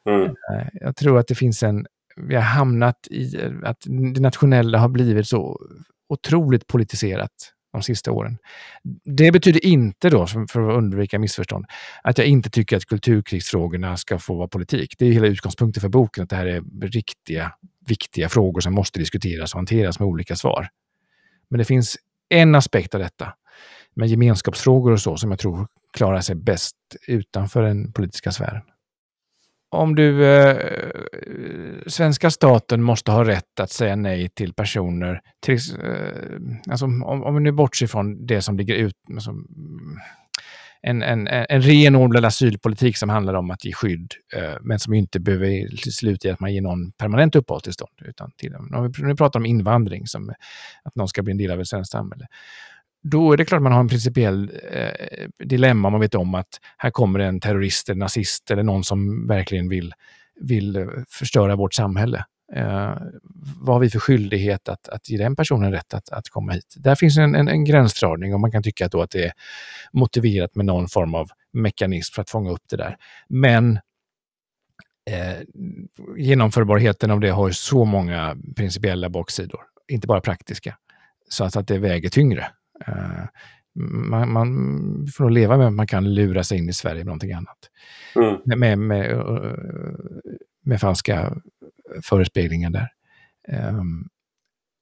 Mm. 0.09 0.27
Eh, 0.27 0.67
jag 0.73 0.97
tror 0.97 1.19
att 1.19 1.29
det 1.29 1.35
finns 1.35 1.63
en, 1.63 1.87
vi 2.17 2.35
har 2.35 2.43
hamnat 2.43 3.07
i 3.11 3.37
att 3.65 3.81
det 4.15 4.21
nationella 4.21 4.79
har 4.79 4.89
blivit 4.89 5.29
så 5.29 5.61
otroligt 6.09 6.67
politiserat 6.67 7.31
de 7.73 7.83
sista 7.83 8.13
åren. 8.13 8.39
Det 9.05 9.33
betyder 9.33 9.67
inte 9.67 10.11
då, 10.11 10.27
för 10.27 10.71
att 10.71 10.77
undvika 10.77 11.19
missförstånd, 11.19 11.65
att 12.03 12.19
jag 12.19 12.27
inte 12.27 12.51
tycker 12.51 12.77
att 12.77 12.85
kulturkrigsfrågorna 12.85 13.97
ska 13.97 14.19
få 14.19 14.35
vara 14.35 14.49
politik. 14.49 14.95
Det 14.99 15.07
är 15.07 15.13
hela 15.13 15.27
utgångspunkten 15.27 15.81
för 15.81 15.89
boken, 15.89 16.25
att 16.25 16.31
det 16.31 16.37
här 16.37 16.47
är 16.47 16.63
riktiga, 16.83 17.53
viktiga 17.87 18.29
frågor 18.29 18.61
som 18.61 18.75
måste 18.75 18.99
diskuteras 18.99 19.55
och 19.55 19.59
hanteras 19.59 19.99
med 19.99 20.07
olika 20.07 20.37
svar. 20.37 20.69
Men 21.49 21.59
det 21.59 21.65
finns 21.65 21.97
en 22.29 22.55
aspekt 22.55 22.95
av 22.95 23.01
detta, 23.01 23.35
med 23.95 24.09
gemenskapsfrågor 24.09 24.93
och 24.93 25.01
så, 25.01 25.17
som 25.17 25.31
jag 25.31 25.39
tror 25.41 25.67
klarar 25.93 26.21
sig 26.21 26.37
bäst 26.37 26.77
utanför 27.07 27.63
den 27.63 27.93
politiska 27.93 28.33
sfären 28.33 28.63
om 29.73 29.95
du... 29.95 30.27
Eh, 30.27 30.57
svenska 31.87 32.31
staten 32.31 32.83
måste 32.83 33.11
ha 33.11 33.25
rätt 33.25 33.61
att 33.61 33.71
säga 33.71 33.97
nej 33.97 34.29
till 34.29 34.55
personer. 34.55 35.21
Till, 35.41 35.59
eh, 35.85 36.71
alltså, 36.71 36.85
om, 36.87 37.23
om 37.25 37.35
vi 37.35 37.41
nu 37.41 37.53
bortser 37.53 37.87
från 37.87 38.27
det 38.27 38.43
som 38.43 38.57
ligger 38.57 38.75
ut... 38.75 38.95
Alltså, 39.13 39.35
en, 40.85 41.03
en, 41.03 41.29
en 41.29 41.63
renodlad 41.63 42.25
asylpolitik 42.25 42.97
som 42.97 43.09
handlar 43.09 43.35
om 43.35 43.51
att 43.51 43.65
ge 43.65 43.73
skydd, 43.73 44.15
eh, 44.37 44.57
men 44.61 44.79
som 44.79 44.95
inte 44.95 45.21
behöver 45.21 45.77
sluta 45.91 46.29
i 46.29 46.31
att 46.31 46.41
man 46.41 46.55
ger 46.55 46.61
någon 46.61 46.93
permanent 46.93 47.37
uppehållstillstånd. 47.37 47.93
Utan 48.05 48.33
till, 48.37 48.55
om 48.55 48.93
vi 48.97 49.03
nu 49.03 49.17
pratar 49.17 49.41
om 49.41 49.47
invandring, 49.47 50.07
som 50.07 50.33
att 50.83 50.97
någon 50.97 51.09
ska 51.09 51.23
bli 51.23 51.31
en 51.31 51.39
del 51.39 51.51
av 51.51 51.61
ett 51.61 51.69
svenskt 51.69 51.93
samhälle. 51.93 52.27
Då 53.03 53.33
är 53.33 53.37
det 53.37 53.45
klart 53.45 53.63
man 53.63 53.73
har 53.73 53.81
en 53.81 53.89
principiell 53.89 54.51
eh, 54.73 55.47
dilemma 55.47 55.89
om 55.89 55.93
man 55.93 56.01
vet 56.01 56.15
om 56.15 56.35
att 56.35 56.61
här 56.77 56.91
kommer 56.91 57.19
en 57.19 57.41
terrorist, 57.41 57.89
en 57.89 57.99
nazist 57.99 58.51
eller 58.51 58.63
någon 58.63 58.85
som 58.85 59.27
verkligen 59.27 59.69
vill, 59.69 59.95
vill 60.41 60.77
eh, 60.77 60.87
förstöra 61.09 61.57
vårt 61.57 61.75
samhälle. 61.75 62.25
Eh, 62.55 62.97
vad 63.61 63.75
har 63.75 63.81
vi 63.81 63.91
för 63.91 63.99
skyldighet 63.99 64.69
att, 64.69 64.89
att 64.89 65.11
ge 65.11 65.19
den 65.19 65.37
personen 65.37 65.73
rätt 65.73 65.95
att, 65.95 66.09
att 66.09 66.29
komma 66.29 66.53
hit? 66.53 66.75
Där 66.77 66.95
finns 66.95 67.19
en, 67.19 67.35
en, 67.35 67.49
en 67.49 67.65
gränsdragning 67.65 68.35
och 68.35 68.41
man 68.41 68.53
kan 68.53 68.63
tycka 68.63 68.87
att, 68.87 68.93
då 68.93 69.03
att 69.03 69.11
det 69.11 69.25
är 69.25 69.33
motiverat 69.93 70.55
med 70.55 70.67
någon 70.67 70.89
form 70.89 71.15
av 71.15 71.31
mekanism 71.53 72.15
för 72.15 72.23
att 72.23 72.31
fånga 72.31 72.51
upp 72.51 72.63
det 72.71 72.77
där. 72.77 72.97
Men 73.29 73.79
eh, 75.11 75.39
genomförbarheten 76.17 77.11
av 77.11 77.21
det 77.21 77.31
har 77.31 77.51
så 77.51 77.85
många 77.85 78.37
principiella 78.57 79.09
baksidor, 79.09 79.61
inte 79.89 80.07
bara 80.07 80.21
praktiska, 80.21 80.77
så 81.29 81.45
att, 81.45 81.57
att 81.57 81.67
det 81.67 81.79
väger 81.79 82.09
tyngre. 82.09 82.47
Eh, 82.87 83.25
man, 84.11 84.33
man 84.33 84.49
får 85.17 85.25
nog 85.25 85.31
leva 85.31 85.57
med 85.57 85.67
att 85.67 85.73
man 85.73 85.87
kan 85.87 86.15
lura 86.15 86.45
sig 86.45 86.59
in 86.59 86.69
i 86.69 86.73
Sverige 86.73 86.99
med 86.99 87.07
någonting 87.07 87.33
annat. 87.33 87.59
Mm. 88.17 88.61
Med, 88.61 88.79
med, 88.79 89.11
eh, 89.11 89.53
med 90.65 90.81
falska 90.81 91.33
förespeglingar 92.03 92.71
där. 92.71 92.89
Ehm, 93.49 94.09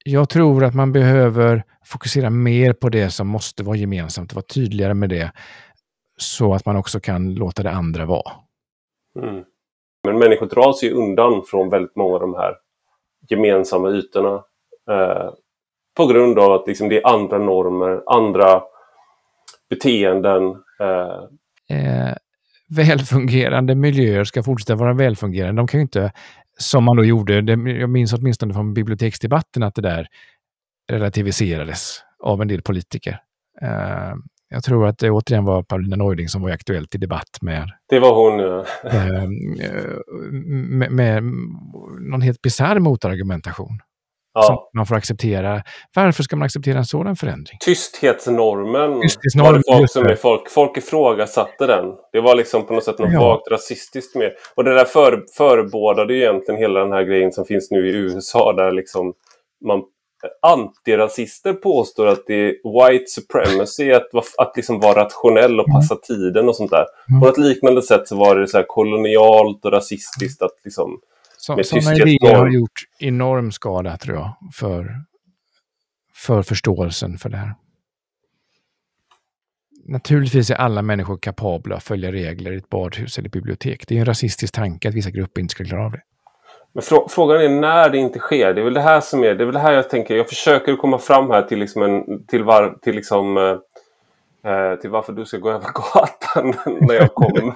jag 0.04 0.28
tror 0.28 0.64
att 0.64 0.74
man 0.74 0.92
behöver 0.92 1.64
fokusera 1.84 2.30
mer 2.30 2.72
på 2.72 2.88
det 2.88 3.10
som 3.10 3.28
måste 3.28 3.62
vara 3.62 3.76
gemensamt 3.76 4.34
vara 4.34 4.44
tydligare 4.44 4.94
med 4.94 5.10
det 5.10 5.32
så 6.16 6.54
att 6.54 6.66
man 6.66 6.76
också 6.76 7.00
kan 7.00 7.34
låta 7.34 7.62
det 7.62 7.70
andra 7.70 8.06
vara. 8.06 8.32
Mm. 9.18 9.44
Men 10.04 10.18
människor 10.18 10.46
drar 10.46 10.72
sig 10.72 10.90
undan 10.90 11.42
från 11.46 11.70
väldigt 11.70 11.96
många 11.96 12.14
av 12.14 12.20
de 12.20 12.34
här 12.34 12.54
gemensamma 13.28 13.90
ytorna 13.90 14.34
eh, 14.90 15.30
på 16.00 16.06
grund 16.06 16.38
av 16.38 16.52
att 16.52 16.66
liksom, 16.66 16.88
det 16.88 16.96
är 16.96 17.06
andra 17.06 17.38
normer, 17.38 18.02
andra 18.06 18.62
beteenden. 19.70 20.42
Eh. 20.80 21.78
Eh, 21.78 22.14
välfungerande 22.76 23.74
miljöer 23.74 24.24
ska 24.24 24.42
fortsätta 24.42 24.74
vara 24.74 24.94
välfungerande. 24.94 25.60
De 25.60 25.66
kan 25.66 25.80
ju 25.80 25.82
inte 25.82 26.12
som 26.58 26.84
man 26.84 26.96
då 26.96 27.04
gjorde, 27.04 27.40
det, 27.40 27.70
jag 27.70 27.90
minns 27.90 28.12
åtminstone 28.12 28.54
från 28.54 28.74
biblioteksdebatten 28.74 29.62
att 29.62 29.74
det 29.74 29.82
där 29.82 30.06
relativiserades 30.92 32.00
av 32.22 32.42
en 32.42 32.48
del 32.48 32.62
politiker. 32.62 33.20
Uh, 33.62 34.14
jag 34.48 34.64
tror 34.64 34.86
att 34.86 34.98
det 34.98 35.10
återigen 35.10 35.44
var 35.44 35.62
Paulina 35.62 35.96
Neuding 35.96 36.28
som 36.28 36.42
var 36.42 36.50
aktuellt 36.50 36.94
i 36.94 36.98
debatt 36.98 37.38
med... 37.42 37.70
Det 37.88 37.98
var 37.98 38.14
hon, 38.14 38.38
ja. 38.38 38.64
uh, 38.84 39.28
med, 40.78 40.92
med 40.92 41.22
någon 42.10 42.22
helt 42.22 42.42
bisarr 42.42 42.78
motargumentation. 42.78 43.78
Ja. 44.34 44.42
Som 44.42 44.58
man 44.76 44.86
får 44.86 44.94
acceptera. 44.94 45.62
Varför 45.96 46.22
ska 46.22 46.36
man 46.36 46.46
acceptera 46.46 46.78
en 46.78 46.84
sådan 46.84 47.16
förändring? 47.16 47.58
Tysthetsnormen, 47.64 49.00
Tysthetsnormen 49.00 49.52
var 49.52 49.58
det 49.58 49.78
folk 49.78 49.90
som 49.90 50.06
är 50.06 50.16
folk, 50.16 50.50
folk 50.50 50.76
ifrågasatte 50.76 51.66
den. 51.66 51.84
Det 52.12 52.20
var 52.20 52.34
liksom 52.34 52.66
på 52.66 52.74
något 52.74 52.84
sätt 52.84 52.98
något 52.98 53.12
ja. 53.12 53.28
vagt 53.28 53.50
rasistiskt 53.50 54.16
med. 54.16 54.32
Och 54.54 54.64
det 54.64 54.74
där 54.74 54.84
för, 54.84 55.24
förebådade 55.36 56.14
ju 56.14 56.20
egentligen 56.20 56.60
hela 56.60 56.80
den 56.80 56.92
här 56.92 57.02
grejen 57.02 57.32
som 57.32 57.44
finns 57.44 57.70
nu 57.70 57.88
i 57.88 57.92
USA 57.92 58.52
där 58.52 58.72
liksom 58.72 59.14
man 59.64 59.82
antirasister 60.42 61.52
påstår 61.52 62.06
att 62.06 62.26
det 62.26 62.34
är 62.34 62.88
white 62.88 63.04
supremacy, 63.06 63.92
att, 63.92 64.08
att 64.38 64.56
liksom 64.56 64.80
vara 64.80 65.04
rationell 65.04 65.60
och 65.60 65.66
passa 65.66 65.94
mm. 65.94 66.00
tiden 66.02 66.48
och 66.48 66.56
sånt 66.56 66.70
där. 66.70 66.86
Mm. 67.08 67.20
På 67.20 67.28
ett 67.28 67.38
liknande 67.38 67.82
sätt 67.82 68.08
så 68.08 68.16
var 68.16 68.36
det 68.36 68.48
så 68.48 68.62
kolonialt 68.62 69.64
och 69.64 69.72
rasistiskt 69.72 70.42
att 70.42 70.54
liksom 70.64 71.00
så, 71.40 71.62
sådana 71.64 71.96
idéer 71.96 72.34
har 72.34 72.50
gjort 72.50 72.80
enorm 72.98 73.52
skada, 73.52 73.96
tror 73.96 74.16
jag, 74.16 74.36
för, 74.54 74.96
för 76.14 76.42
förståelsen 76.42 77.18
för 77.18 77.28
det 77.28 77.36
här. 77.36 77.54
Naturligtvis 79.84 80.50
är 80.50 80.54
alla 80.54 80.82
människor 80.82 81.18
kapabla 81.18 81.76
att 81.76 81.82
följa 81.82 82.12
regler 82.12 82.52
i 82.52 82.56
ett 82.56 82.68
badhus 82.68 83.18
eller 83.18 83.28
bibliotek. 83.28 83.88
Det 83.88 83.94
är 83.94 83.98
en 83.98 84.04
rasistisk 84.04 84.54
tanke 84.54 84.88
att 84.88 84.94
vissa 84.94 85.10
grupper 85.10 85.40
inte 85.40 85.52
ska 85.52 85.64
klara 85.64 85.84
av 85.84 85.92
det. 85.92 86.02
Men 86.72 86.82
frågan 87.08 87.40
är 87.40 87.48
när 87.48 87.90
det 87.90 87.98
inte 87.98 88.18
sker. 88.18 88.54
Det 88.54 88.60
är 88.60 88.64
väl 88.64 88.74
det 88.74 88.80
här 88.80 89.00
som 89.00 89.24
är, 89.24 89.34
det 89.34 89.44
är 89.44 89.46
väl 89.46 89.54
det 89.54 89.60
här 89.60 89.72
jag 89.72 89.90
tänker. 89.90 90.16
Jag 90.16 90.28
försöker 90.28 90.76
komma 90.76 90.98
fram 90.98 91.30
här 91.30 91.42
till 91.42 91.58
liksom 91.58 91.82
en, 91.82 92.26
till 92.26 92.44
var, 92.44 92.78
till 92.82 92.94
liksom 92.94 93.36
eh, 93.36 93.56
till 94.80 94.90
varför 94.90 95.12
du 95.12 95.24
ska 95.24 95.38
gå 95.38 95.50
över 95.50 95.68
gatan 95.74 96.54
när 96.80 96.94
jag 96.94 97.14
kommer 97.14 97.54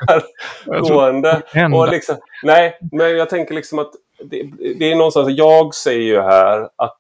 gående. 0.81 1.43
Och 1.75 1.89
liksom, 1.89 2.17
nej, 2.43 2.79
men 2.93 3.17
jag 3.17 3.31
tänker 3.31 3.55
liksom 3.55 3.79
att 3.79 3.93
det, 4.25 4.43
det 4.79 4.93
är 4.93 4.97
någonstans, 4.97 5.29
jag 5.31 5.75
säger 5.75 6.03
ju 6.03 6.21
här 6.21 6.69
att 6.77 6.99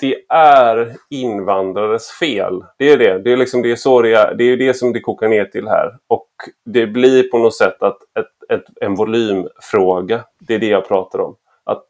det 0.00 0.16
är 0.28 0.96
invandrares 1.10 2.10
fel. 2.10 2.64
Det 2.76 2.92
är 2.92 2.98
det. 2.98 3.18
Det 3.18 3.32
är, 3.32 3.36
liksom, 3.36 3.62
det, 3.62 3.70
är 3.70 3.76
så 3.76 4.02
det, 4.02 4.14
är, 4.14 4.34
det 4.34 4.44
är 4.44 4.56
det 4.56 4.74
som 4.74 4.92
det 4.92 5.00
kokar 5.00 5.28
ner 5.28 5.44
till 5.44 5.68
här. 5.68 5.98
Och 6.06 6.28
det 6.64 6.86
blir 6.86 7.30
på 7.30 7.38
något 7.38 7.56
sätt 7.56 7.82
att 7.82 7.98
ett, 8.18 8.52
ett, 8.52 8.64
en 8.80 8.94
volymfråga. 8.94 10.24
Det 10.38 10.54
är 10.54 10.58
det 10.58 10.68
jag 10.68 10.88
pratar 10.88 11.20
om. 11.20 11.36
Att 11.64 11.86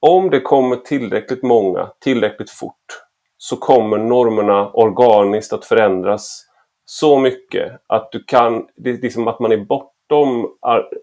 om 0.00 0.30
det 0.30 0.40
kommer 0.40 0.76
tillräckligt 0.76 1.42
många, 1.42 1.90
tillräckligt 2.00 2.50
fort, 2.50 3.05
så 3.38 3.56
kommer 3.56 3.98
normerna 3.98 4.70
organiskt 4.70 5.52
att 5.52 5.64
förändras 5.64 6.46
så 6.84 7.18
mycket 7.18 7.72
att 7.86 8.12
du 8.12 8.24
kan, 8.24 8.66
det 8.76 8.90
är 8.90 8.98
liksom 8.98 9.28
att 9.28 9.40
man 9.40 9.52
är 9.52 9.64
bortom 9.64 10.48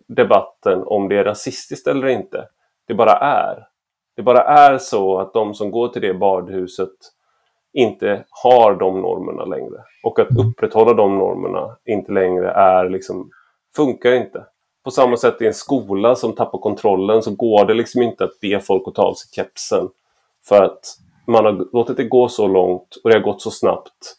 debatten 0.07 0.83
om 0.85 1.09
det 1.09 1.17
är 1.17 1.23
rasistiskt 1.23 1.87
eller 1.87 2.07
inte. 2.07 2.47
Det 2.87 2.93
bara 2.93 3.13
är. 3.13 3.67
Det 4.15 4.21
bara 4.21 4.41
är 4.41 4.77
så 4.77 5.19
att 5.19 5.33
de 5.33 5.53
som 5.53 5.71
går 5.71 5.87
till 5.87 6.01
det 6.01 6.13
badhuset 6.13 6.89
inte 7.73 8.25
har 8.43 8.75
de 8.75 9.01
normerna 9.01 9.45
längre. 9.45 9.83
Och 10.03 10.19
att 10.19 10.37
upprätthålla 10.47 10.93
de 10.93 11.17
normerna 11.17 11.77
inte 11.85 12.11
längre 12.11 12.51
är 12.51 12.89
liksom, 12.89 13.29
funkar 13.75 14.11
inte. 14.11 14.45
På 14.83 14.91
samma 14.91 15.17
sätt 15.17 15.41
i 15.41 15.47
en 15.47 15.53
skola 15.53 16.15
som 16.15 16.35
tappar 16.35 16.59
kontrollen 16.59 17.21
så 17.21 17.31
går 17.31 17.65
det 17.65 17.73
liksom 17.73 18.01
inte 18.01 18.23
att 18.23 18.39
be 18.41 18.59
folk 18.59 18.87
att 18.87 18.95
ta 18.95 19.03
av 19.03 19.13
sig 19.13 19.29
kepsen. 19.35 19.89
För 20.47 20.63
att 20.63 20.97
man 21.27 21.45
har 21.45 21.73
låtit 21.73 21.97
det 21.97 22.03
gå 22.03 22.29
så 22.29 22.47
långt 22.47 22.95
och 23.03 23.09
det 23.09 23.15
har 23.15 23.23
gått 23.23 23.41
så 23.41 23.51
snabbt 23.51 24.15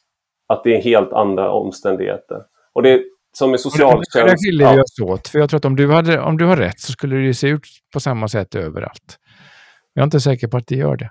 att 0.49 0.65
det 0.65 0.77
är 0.77 0.83
helt 0.83 1.13
andra 1.13 1.51
omständigheter. 1.51 2.43
Och 2.73 2.83
det 2.83 3.03
som 3.33 3.53
är 3.53 3.57
socialtjänst... 3.57 4.13
Det 4.15 4.37
skiljer 4.37 4.75
vi 4.75 4.81
oss 4.81 5.01
åt. 5.01 5.29
För 5.29 5.39
jag 5.39 5.51
tror 5.51 5.59
att 5.59 5.65
om 5.65 5.77
du, 5.77 5.93
hade, 5.93 6.21
om 6.21 6.37
du 6.37 6.47
har 6.47 6.57
rätt 6.57 6.81
så 6.81 6.93
skulle 6.93 7.17
det 7.17 7.35
se 7.35 7.49
ut 7.49 7.67
på 7.93 8.01
samma 8.01 8.29
sätt 8.29 8.55
överallt. 8.55 9.19
Jag 9.95 10.03
är 10.03 10.05
inte 10.05 10.21
säker 10.21 10.49
på 10.49 10.57
att 10.57 10.67
det 10.67 10.77
gör 10.77 10.97
det. 10.97 11.11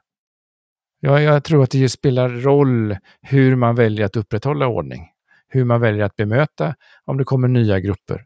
Jag, 1.00 1.22
jag 1.22 1.44
tror 1.44 1.64
att 1.64 1.72
det 1.72 1.90
spelar 1.90 2.30
roll 2.30 2.98
hur 3.22 3.56
man 3.56 3.76
väljer 3.76 4.06
att 4.06 4.16
upprätthålla 4.16 4.68
ordning. 4.68 5.02
Hur 5.48 5.66
man 5.66 5.82
väljer 5.82 6.06
att 6.06 6.16
bemöta 6.16 6.76
om 7.06 7.18
det 7.18 7.24
kommer 7.24 7.48
nya 7.48 7.80
grupper. 7.80 8.22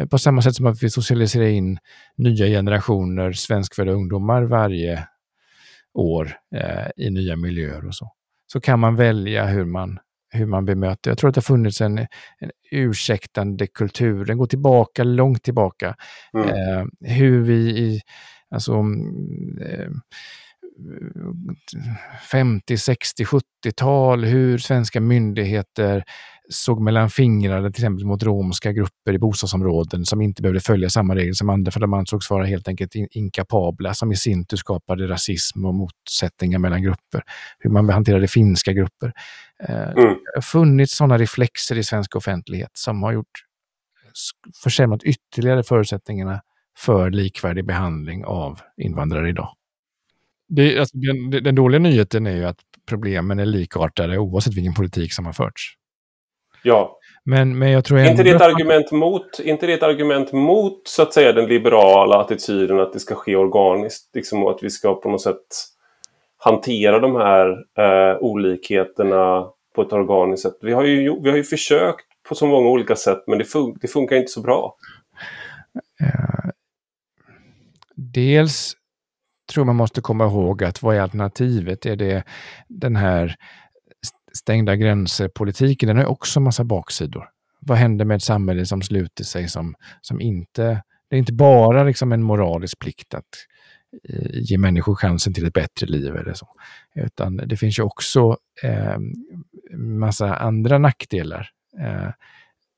Eh, 0.00 0.06
på 0.06 0.18
samma 0.18 0.42
sätt 0.42 0.54
som 0.54 0.66
att 0.66 0.82
vi 0.82 0.90
socialiserar 0.90 1.46
in 1.46 1.78
nya 2.16 2.46
generationer 2.46 3.32
svenskfödda 3.32 3.92
ungdomar 3.92 4.42
varje 4.42 5.06
år 5.94 6.32
eh, 6.54 7.06
i 7.06 7.10
nya 7.10 7.36
miljöer 7.36 7.86
och 7.86 7.94
så. 7.94 8.12
Så 8.52 8.60
kan 8.60 8.80
man 8.80 8.96
välja 8.96 9.46
hur 9.46 9.64
man, 9.64 9.98
hur 10.30 10.46
man 10.46 10.64
bemöter. 10.64 11.10
Jag 11.10 11.18
tror 11.18 11.28
att 11.28 11.34
det 11.34 11.38
har 11.38 11.56
funnits 11.56 11.80
en, 11.80 11.98
en 12.38 12.50
ursäktande 12.70 13.66
kultur. 13.66 14.24
Den 14.24 14.38
går 14.38 14.46
tillbaka, 14.46 15.04
långt 15.04 15.42
tillbaka. 15.42 15.96
Mm. 16.34 16.48
Eh, 16.48 16.86
hur 17.00 17.42
vi 17.42 17.54
i, 17.54 18.00
alltså, 18.50 18.72
eh, 19.62 19.90
50, 22.30 22.76
60, 22.78 23.24
70-tal, 23.24 24.24
hur 24.24 24.58
svenska 24.58 25.00
myndigheter 25.00 26.04
såg 26.52 26.80
mellan 26.80 27.10
fingrarna 27.10 27.70
till 27.70 27.82
exempel 27.82 28.06
mot 28.06 28.22
romska 28.22 28.72
grupper 28.72 29.12
i 29.12 29.18
bostadsområden 29.18 30.04
som 30.04 30.20
inte 30.20 30.42
behövde 30.42 30.60
följa 30.60 30.90
samma 30.90 31.14
regler 31.14 31.32
som 31.32 31.50
andra 31.50 31.72
för 31.72 31.80
de 31.80 31.94
ansågs 31.94 32.30
vara 32.30 32.44
helt 32.44 32.68
enkelt 32.68 32.94
inkapabla 32.94 33.94
som 33.94 34.12
i 34.12 34.16
sin 34.16 34.46
tur 34.46 34.56
skapade 34.56 35.08
rasism 35.08 35.64
och 35.64 35.74
motsättningar 35.74 36.58
mellan 36.58 36.82
grupper. 36.82 37.22
Hur 37.58 37.70
man 37.70 37.88
hanterade 37.88 38.28
finska 38.28 38.72
grupper. 38.72 39.12
Eh, 39.62 39.90
mm. 39.90 39.94
Det 39.94 40.34
har 40.34 40.42
funnits 40.42 40.96
sådana 40.96 41.18
reflexer 41.18 41.78
i 41.78 41.84
svensk 41.84 42.16
offentlighet 42.16 42.70
som 42.72 43.02
har 43.02 43.12
gjort 43.12 43.44
försämrat 44.62 45.02
ytterligare 45.02 45.62
förutsättningarna 45.62 46.40
för 46.78 47.10
likvärdig 47.10 47.66
behandling 47.66 48.24
av 48.24 48.60
invandrare 48.76 49.28
idag. 49.28 49.54
Det, 50.48 50.78
alltså, 50.78 50.98
den, 50.98 51.30
den, 51.30 51.54
dåliga 51.54 51.78
nyheten 51.78 52.26
är 52.26 52.36
ju 52.36 52.44
att 52.44 52.58
problemen 52.86 53.38
är 53.38 53.46
likartade 53.46 54.18
oavsett 54.18 54.54
vilken 54.54 54.74
politik 54.74 55.12
som 55.12 55.26
har 55.26 55.32
förts. 55.32 55.76
Ja. 56.62 56.96
Men, 57.24 57.58
men 57.58 57.70
jag 57.70 57.84
tror 57.84 57.98
ändå... 57.98 58.10
Inte 58.10 58.22
det 58.22 58.30
ett 58.30 58.42
argument 58.42 58.90
mot, 58.90 59.40
inte 59.40 59.66
det 59.66 59.72
ett 59.72 59.82
argument 59.82 60.32
mot 60.32 60.88
så 60.88 61.02
att 61.02 61.14
säga 61.14 61.32
den 61.32 61.48
liberala 61.48 62.20
attityden 62.20 62.80
att 62.80 62.92
det 62.92 63.00
ska 63.00 63.14
ske 63.14 63.36
organiskt? 63.36 64.14
Liksom 64.14 64.46
att 64.46 64.62
vi 64.62 64.70
ska 64.70 64.94
på 64.94 65.10
något 65.10 65.22
sätt 65.22 65.46
hantera 66.38 66.98
de 66.98 67.16
här 67.16 67.50
eh, 67.78 68.18
olikheterna 68.20 69.46
på 69.74 69.82
ett 69.82 69.92
organiskt 69.92 70.42
sätt. 70.42 70.58
Vi 70.62 70.72
har 70.72 70.84
ju, 70.84 71.20
vi 71.22 71.30
har 71.30 71.36
ju 71.36 71.44
försökt 71.44 72.06
på 72.28 72.34
så 72.34 72.46
många 72.46 72.68
olika 72.68 72.96
sätt 72.96 73.22
men 73.26 73.38
det, 73.38 73.44
fun 73.44 73.78
det 73.80 73.88
funkar 73.88 74.16
inte 74.16 74.32
så 74.32 74.40
bra. 74.40 74.74
Uh, 76.02 76.50
dels 77.94 78.76
tror 79.52 79.64
man 79.64 79.76
måste 79.76 80.00
komma 80.00 80.24
ihåg 80.24 80.64
att 80.64 80.82
vad 80.82 80.96
är 80.96 81.00
alternativet? 81.00 81.86
Är 81.86 81.96
det 81.96 82.24
den 82.68 82.96
här 82.96 83.36
stängda 84.34 84.76
gränser-politiken? 84.76 85.86
Den 85.86 85.96
har 85.96 86.04
också 86.04 86.40
massa 86.40 86.64
baksidor. 86.64 87.28
Vad 87.60 87.78
händer 87.78 88.04
med 88.04 88.16
ett 88.16 88.22
samhälle 88.22 88.66
som 88.66 88.82
sluter 88.82 89.24
sig 89.24 89.48
som, 89.48 89.74
som 90.00 90.20
inte... 90.20 90.82
Det 91.10 91.16
är 91.16 91.18
inte 91.18 91.32
bara 91.32 91.84
liksom 91.84 92.12
en 92.12 92.22
moralisk 92.22 92.78
plikt 92.78 93.14
att 93.14 93.24
eh, 94.08 94.28
ge 94.32 94.58
människor 94.58 94.94
chansen 94.94 95.34
till 95.34 95.46
ett 95.46 95.52
bättre 95.52 95.86
liv 95.86 96.16
eller 96.16 96.34
så. 96.34 96.48
Utan 96.94 97.36
det 97.36 97.56
finns 97.56 97.78
ju 97.78 97.82
också 97.82 98.36
eh, 98.62 98.98
massa 99.76 100.34
andra 100.36 100.78
nackdelar 100.78 101.50
eh, 101.80 102.10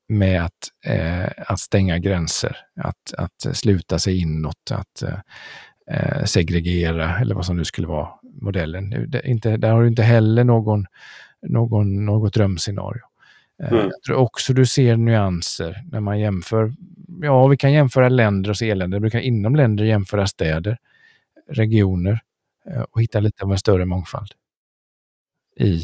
med 0.07 0.45
att, 0.45 0.69
eh, 0.85 1.29
att 1.47 1.59
stänga 1.59 1.99
gränser, 1.99 2.57
att, 2.75 3.13
att 3.17 3.55
sluta 3.55 3.99
sig 3.99 4.21
inåt, 4.21 4.71
att 4.71 5.01
eh, 5.01 5.19
eh 5.91 6.23
segregera 6.25 7.19
eller 7.19 7.35
vad 7.35 7.45
som 7.45 7.57
nu 7.57 7.65
skulle 7.65 7.87
vara 7.87 8.09
modellen. 8.41 9.11
Det, 9.11 9.27
inte, 9.27 9.57
där 9.57 9.71
har 9.71 9.81
du 9.81 9.87
inte 9.87 10.03
heller 10.03 10.43
någon, 10.43 10.85
någon, 11.43 12.05
något 12.05 12.33
drömscenario. 12.33 13.01
Eh, 13.63 13.73
mm. 13.73 13.85
Jag 13.85 14.01
tror 14.05 14.17
också 14.17 14.53
du 14.53 14.65
ser 14.65 14.97
nyanser 14.97 15.83
när 15.91 15.99
man 15.99 16.19
jämför. 16.19 16.73
Ja, 17.21 17.47
vi 17.47 17.57
kan 17.57 17.73
jämföra 17.73 18.09
länder 18.09 18.49
och 18.49 18.57
se 18.57 18.75
länder. 18.75 18.99
Vi 18.99 19.09
kan 19.09 19.21
inom 19.21 19.55
länder 19.55 19.83
jämföra 19.83 20.27
städer, 20.27 20.77
regioner 21.49 22.19
eh, 22.69 22.81
och 22.81 23.01
hitta 23.01 23.19
lite 23.19 23.43
av 23.43 23.51
en 23.51 23.57
större 23.57 23.85
mångfald 23.85 24.31
i 25.59 25.81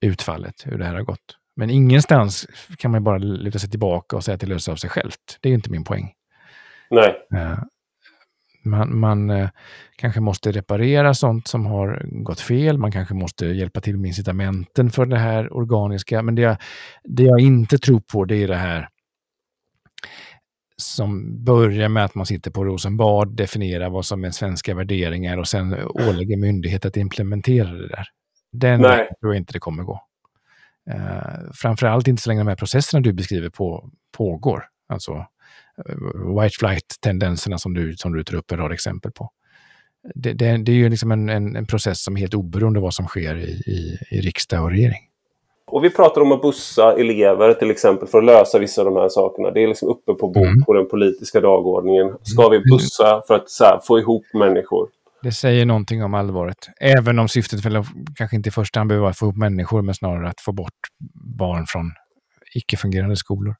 utfallet, 0.00 0.66
hur 0.66 0.78
det 0.78 0.84
här 0.84 0.94
har 0.94 1.02
gått. 1.02 1.36
Men 1.56 1.70
ingenstans 1.70 2.46
kan 2.76 2.90
man 2.90 3.04
bara 3.04 3.18
luta 3.18 3.58
sig 3.58 3.70
tillbaka 3.70 4.16
och 4.16 4.24
säga 4.24 4.34
att 4.34 4.40
det 4.40 4.46
löser 4.46 4.72
av 4.72 4.76
sig 4.76 4.90
självt. 4.90 5.38
Det 5.40 5.48
är 5.48 5.52
inte 5.52 5.70
min 5.70 5.84
poäng. 5.84 6.12
Nej. 7.30 7.56
Man, 8.62 8.98
man 8.98 9.30
eh, 9.30 9.48
kanske 9.96 10.20
måste 10.20 10.52
reparera 10.52 11.14
sånt 11.14 11.48
som 11.48 11.66
har 11.66 12.02
gått 12.04 12.40
fel. 12.40 12.78
Man 12.78 12.92
kanske 12.92 13.14
måste 13.14 13.46
hjälpa 13.46 13.80
till 13.80 13.96
med 13.96 14.08
incitamenten 14.08 14.90
för 14.90 15.06
det 15.06 15.18
här 15.18 15.56
organiska. 15.56 16.22
Men 16.22 16.34
det 16.34 16.42
jag, 16.42 16.56
det 17.04 17.22
jag 17.22 17.40
inte 17.40 17.78
tror 17.78 18.00
på 18.00 18.24
det 18.24 18.36
är 18.36 18.48
det 18.48 18.56
här 18.56 18.88
som 20.76 21.44
börjar 21.44 21.88
med 21.88 22.04
att 22.04 22.14
man 22.14 22.26
sitter 22.26 22.50
på 22.50 22.64
Rosenbad, 22.64 23.36
definierar 23.36 23.90
vad 23.90 24.06
som 24.06 24.24
är 24.24 24.30
svenska 24.30 24.74
värderingar 24.74 25.36
och 25.36 25.48
sen 25.48 25.76
ålägger 25.84 26.36
myndigheter 26.36 26.88
att 26.88 26.96
implementera 26.96 27.72
det 27.72 27.88
där. 27.88 28.06
Den 28.52 28.80
Nej. 28.80 29.08
tror 29.20 29.34
jag 29.34 29.40
inte 29.40 29.52
det 29.52 29.58
kommer 29.58 29.82
gå. 29.82 30.00
Uh, 30.90 31.52
framförallt 31.54 32.08
inte 32.08 32.22
så 32.22 32.30
länge 32.30 32.40
de 32.40 32.48
här 32.48 32.56
processerna 32.56 33.00
du 33.00 33.12
beskriver 33.12 33.50
på, 33.50 33.90
pågår. 34.16 34.64
Alltså 34.88 35.26
white 36.40 36.54
flight-tendenserna 36.58 37.58
som 37.58 37.74
du, 37.74 37.96
som 37.96 38.12
du 38.12 38.24
tar 38.24 38.36
upp 38.36 38.52
en 38.52 38.58
rad 38.58 38.72
exempel 38.72 39.12
på. 39.12 39.30
Det, 40.14 40.32
det, 40.32 40.56
det 40.56 40.72
är 40.72 40.76
ju 40.76 40.88
liksom 40.88 41.12
en, 41.12 41.28
en, 41.28 41.56
en, 41.56 41.66
process 41.66 42.02
som 42.02 42.16
är 42.16 42.20
helt 42.20 42.34
oberoende 42.34 42.78
av 42.78 42.82
vad 42.82 42.94
som 42.94 43.06
sker 43.06 43.36
i, 43.36 43.50
i, 43.50 43.98
i 44.10 44.20
riksdag 44.20 44.62
och 44.62 44.70
regering. 44.70 45.00
Och 45.66 45.84
vi 45.84 45.90
pratar 45.90 46.20
om 46.20 46.32
att 46.32 46.42
bussa 46.42 46.92
elever 46.98 47.54
till 47.54 47.70
exempel 47.70 48.08
för 48.08 48.18
att 48.18 48.24
lösa 48.24 48.58
vissa 48.58 48.82
av 48.82 48.84
de 48.84 48.96
här 48.96 49.08
sakerna. 49.08 49.50
Det 49.50 49.62
är 49.62 49.68
liksom 49.68 49.88
uppe 49.88 50.14
på, 50.14 50.32
mm. 50.36 50.62
på 50.64 50.72
den 50.72 50.88
politiska 50.88 51.40
dagordningen. 51.40 52.16
Ska 52.22 52.48
vi 52.48 52.60
bussa 52.70 53.22
för 53.26 53.34
att 53.34 53.44
här, 53.60 53.80
få 53.86 53.98
ihop 53.98 54.24
människor? 54.34 54.88
Det 55.22 55.32
säger 55.32 55.66
någonting 55.66 56.04
om 56.04 56.14
allvaret. 56.14 56.68
Även 56.80 57.18
om 57.18 57.28
syftet 57.28 57.64
väl 57.64 57.84
kanske 58.16 58.36
inte 58.36 58.48
i 58.48 58.52
första 58.52 58.80
hand 58.80 58.88
behöver 58.88 59.02
vara 59.02 59.10
att 59.10 59.18
få 59.18 59.26
ihop 59.26 59.36
människor, 59.36 59.82
men 59.82 59.94
snarare 59.94 60.28
att 60.28 60.40
få 60.40 60.52
bort 60.52 60.78
barn 61.38 61.66
från 61.68 61.92
icke-fungerande 62.54 63.16
skolor. 63.16 63.54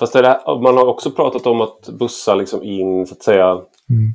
Fast 0.00 0.12
det, 0.12 0.40
man 0.46 0.76
har 0.76 0.86
också 0.86 1.10
pratat 1.10 1.46
om 1.46 1.60
att 1.60 1.88
bussa 1.98 2.34
liksom 2.34 2.62
in, 2.62 3.06
så 3.06 3.14
att 3.14 3.22
säga, 3.22 3.46
mm. 3.90 4.14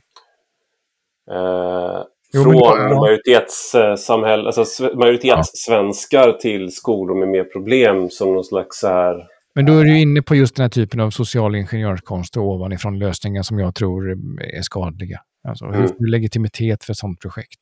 eh, 1.31 2.03
jo, 2.33 2.43
från 2.43 2.55
ja. 2.55 2.99
majoritetssamhälle, 2.99 4.51
alltså 4.51 4.83
majoritetssvenskar 4.95 6.27
ja. 6.27 6.37
till 6.41 6.71
skolor 6.71 7.19
med 7.19 7.27
mer 7.27 7.43
problem 7.43 8.09
som 8.09 8.33
någon 8.33 8.43
slags 8.43 8.79
så 8.79 8.87
här... 8.87 9.27
Men 9.55 9.65
då 9.65 9.73
är 9.73 9.83
du 9.83 9.99
inne 9.99 10.21
på 10.21 10.35
just 10.35 10.55
den 10.55 10.63
här 10.63 10.69
typen 10.69 10.99
av 10.99 11.09
social 11.09 11.55
ingenjörskonst 11.55 12.37
och 12.37 12.43
ovanifrån 12.43 12.99
lösningar 12.99 13.43
som 13.43 13.59
jag 13.59 13.75
tror 13.75 14.11
är 14.39 14.61
skadliga. 14.61 15.19
Alltså, 15.47 15.65
mm. 15.65 15.81
hur 15.81 15.87
får 15.87 15.95
du 15.99 16.11
legitimitet 16.11 16.83
för 16.83 16.93
ett 16.93 16.97
sådant 16.97 17.21
projekt? 17.21 17.61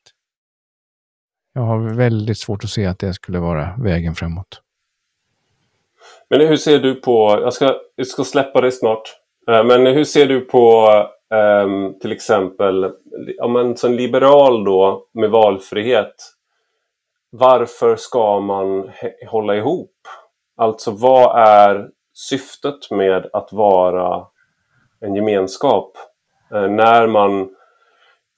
Jag 1.54 1.62
har 1.62 1.96
väldigt 1.96 2.38
svårt 2.38 2.64
att 2.64 2.70
se 2.70 2.86
att 2.86 3.00
det 3.00 3.14
skulle 3.14 3.40
vara 3.40 3.76
vägen 3.78 4.16
framåt. 4.16 4.62
Men 6.34 6.48
hur 6.48 6.58
ser 6.58 6.80
du 6.80 6.96
på, 6.96 7.40
jag 7.42 7.54
ska, 7.54 7.76
jag 7.96 8.08
ska 8.08 8.24
släppa 8.24 8.62
det 8.62 8.72
snart, 8.72 9.16
eh, 9.48 9.64
men 9.64 9.86
hur 9.86 10.04
ser 10.04 10.26
du 10.26 10.42
på 10.42 10.90
um, 11.64 12.00
till 12.00 12.12
exempel 12.12 12.92
om 13.42 13.52
man 13.52 13.78
som 13.78 13.94
liberal 13.94 14.64
då 14.64 15.08
med 15.14 15.30
valfrihet, 15.30 16.16
varför 17.32 17.96
ska 17.96 18.40
man 18.40 18.92
hålla 19.28 19.56
ihop? 19.56 19.92
Alltså 20.58 20.92
vad 20.92 21.38
är 21.38 21.90
syftet 22.14 22.92
med 22.92 23.30
att 23.34 23.54
vara 23.54 24.26
en 25.02 25.16
gemenskap? 25.16 25.98
Eh, 26.54 26.68
när 26.68 27.08
man, 27.08 27.50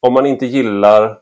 om 0.08 0.14
man 0.14 0.26
inte 0.26 0.46
gillar 0.46 1.18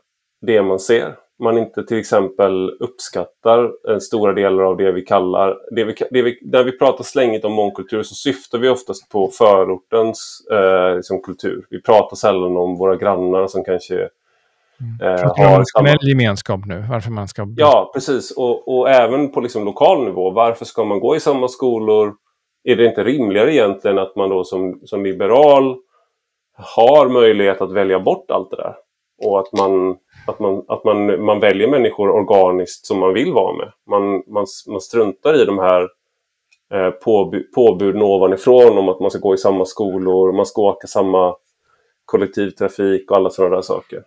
det 0.46 0.62
man 0.62 0.78
ser, 0.78 1.16
man 1.38 1.58
inte 1.58 1.84
till 1.84 1.98
exempel 1.98 2.70
uppskattar 2.80 3.70
en 3.88 4.00
stora 4.00 4.32
delar 4.32 4.62
av 4.62 4.76
det 4.76 4.92
vi 4.92 5.02
kallar... 5.02 5.56
Det 5.70 5.84
vi, 5.84 5.94
det 6.10 6.22
vi, 6.22 6.38
när 6.42 6.64
vi 6.64 6.78
pratar 6.78 7.04
slängigt 7.04 7.44
om 7.44 7.52
mångkultur 7.52 8.02
så 8.02 8.14
syftar 8.14 8.58
vi 8.58 8.68
oftast 8.68 9.08
på 9.08 9.30
förortens 9.38 10.46
eh, 10.52 10.96
liksom 10.96 11.22
kultur. 11.22 11.66
Vi 11.70 11.82
pratar 11.82 12.16
sällan 12.16 12.56
om 12.56 12.76
våra 12.76 12.96
grannar 12.96 13.46
som 13.46 13.64
kanske 13.64 13.94
mm. 13.94 14.10
eh, 15.00 15.34
har 15.36 15.64
samma... 15.64 15.96
gemenskap 16.00 16.60
nu, 16.66 16.84
varför 16.90 17.10
man 17.10 17.28
ska... 17.28 17.46
Ja, 17.56 17.90
precis. 17.94 18.30
Och, 18.30 18.78
och 18.78 18.90
även 18.90 19.32
på 19.32 19.40
liksom 19.40 19.64
lokal 19.64 20.04
nivå. 20.04 20.30
Varför 20.30 20.64
ska 20.64 20.84
man 20.84 21.00
gå 21.00 21.16
i 21.16 21.20
samma 21.20 21.48
skolor? 21.48 22.14
Är 22.64 22.76
det 22.76 22.86
inte 22.86 23.04
rimligare 23.04 23.54
egentligen 23.54 23.98
att 23.98 24.16
man 24.16 24.30
då 24.30 24.44
som, 24.44 24.80
som 24.84 25.04
liberal 25.04 25.76
har 26.56 27.08
möjlighet 27.08 27.60
att 27.60 27.72
välja 27.72 28.00
bort 28.00 28.30
allt 28.30 28.50
det 28.50 28.56
där? 28.56 28.74
Och 29.18 29.40
att 29.40 29.52
man 29.52 29.96
att 30.26 30.40
man, 30.40 30.64
att 30.68 30.84
man, 30.84 31.24
man 31.24 31.40
väljer 31.40 31.68
människor 31.68 32.10
organiskt 32.10 32.86
som 32.86 32.98
man 32.98 33.14
vill 33.14 33.32
vara 33.32 33.56
med. 33.56 33.72
Man, 33.90 34.02
man, 34.26 34.46
man 34.68 34.80
struntar 34.80 35.42
i 35.42 35.44
de 35.44 35.58
här 35.58 35.82
eh, 36.74 36.90
påbuden 37.54 38.02
ovanifrån 38.02 38.78
om 38.78 38.88
att 38.88 39.00
man 39.00 39.10
ska 39.10 39.20
gå 39.20 39.34
i 39.34 39.38
samma 39.38 39.64
skolor, 39.64 40.32
man 40.32 40.46
ska 40.46 40.62
åka 40.62 40.86
samma 40.86 41.34
kollektivtrafik 42.04 43.10
och 43.10 43.16
alla 43.16 43.30
sådana 43.30 43.54
där 43.54 43.62
saker. 43.62 44.02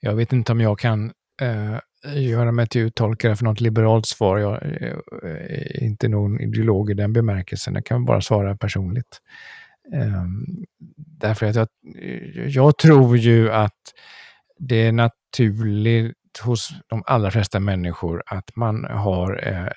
Jag 0.00 0.14
vet 0.14 0.32
inte 0.32 0.52
om 0.52 0.60
jag 0.60 0.78
kan 0.78 1.12
eh, 1.42 1.76
göra 2.14 2.52
mig 2.52 2.66
till 2.66 2.80
uttolkare 2.80 3.36
för 3.36 3.44
något 3.44 3.60
liberalt 3.60 4.06
svar. 4.06 4.38
Jag 4.38 4.62
eh, 4.62 4.92
är 5.22 5.82
inte 5.82 6.08
någon 6.08 6.40
ideolog 6.40 6.90
i 6.90 6.94
den 6.94 7.12
bemärkelsen. 7.12 7.74
Jag 7.74 7.84
kan 7.84 8.04
bara 8.04 8.20
svara 8.20 8.56
personligt. 8.56 9.20
Ehm, 9.92 10.64
därför 10.96 11.46
att 11.46 11.56
jag, 11.56 11.68
jag 12.48 12.78
tror 12.78 13.16
ju 13.16 13.52
att 13.52 13.80
det 14.58 14.86
är 14.86 14.92
naturligt 14.92 16.14
hos 16.42 16.70
de 16.86 17.02
allra 17.06 17.30
flesta 17.30 17.60
människor 17.60 18.22
att 18.26 18.56
man 18.56 18.84
har 18.84 19.48
eh, 19.48 19.68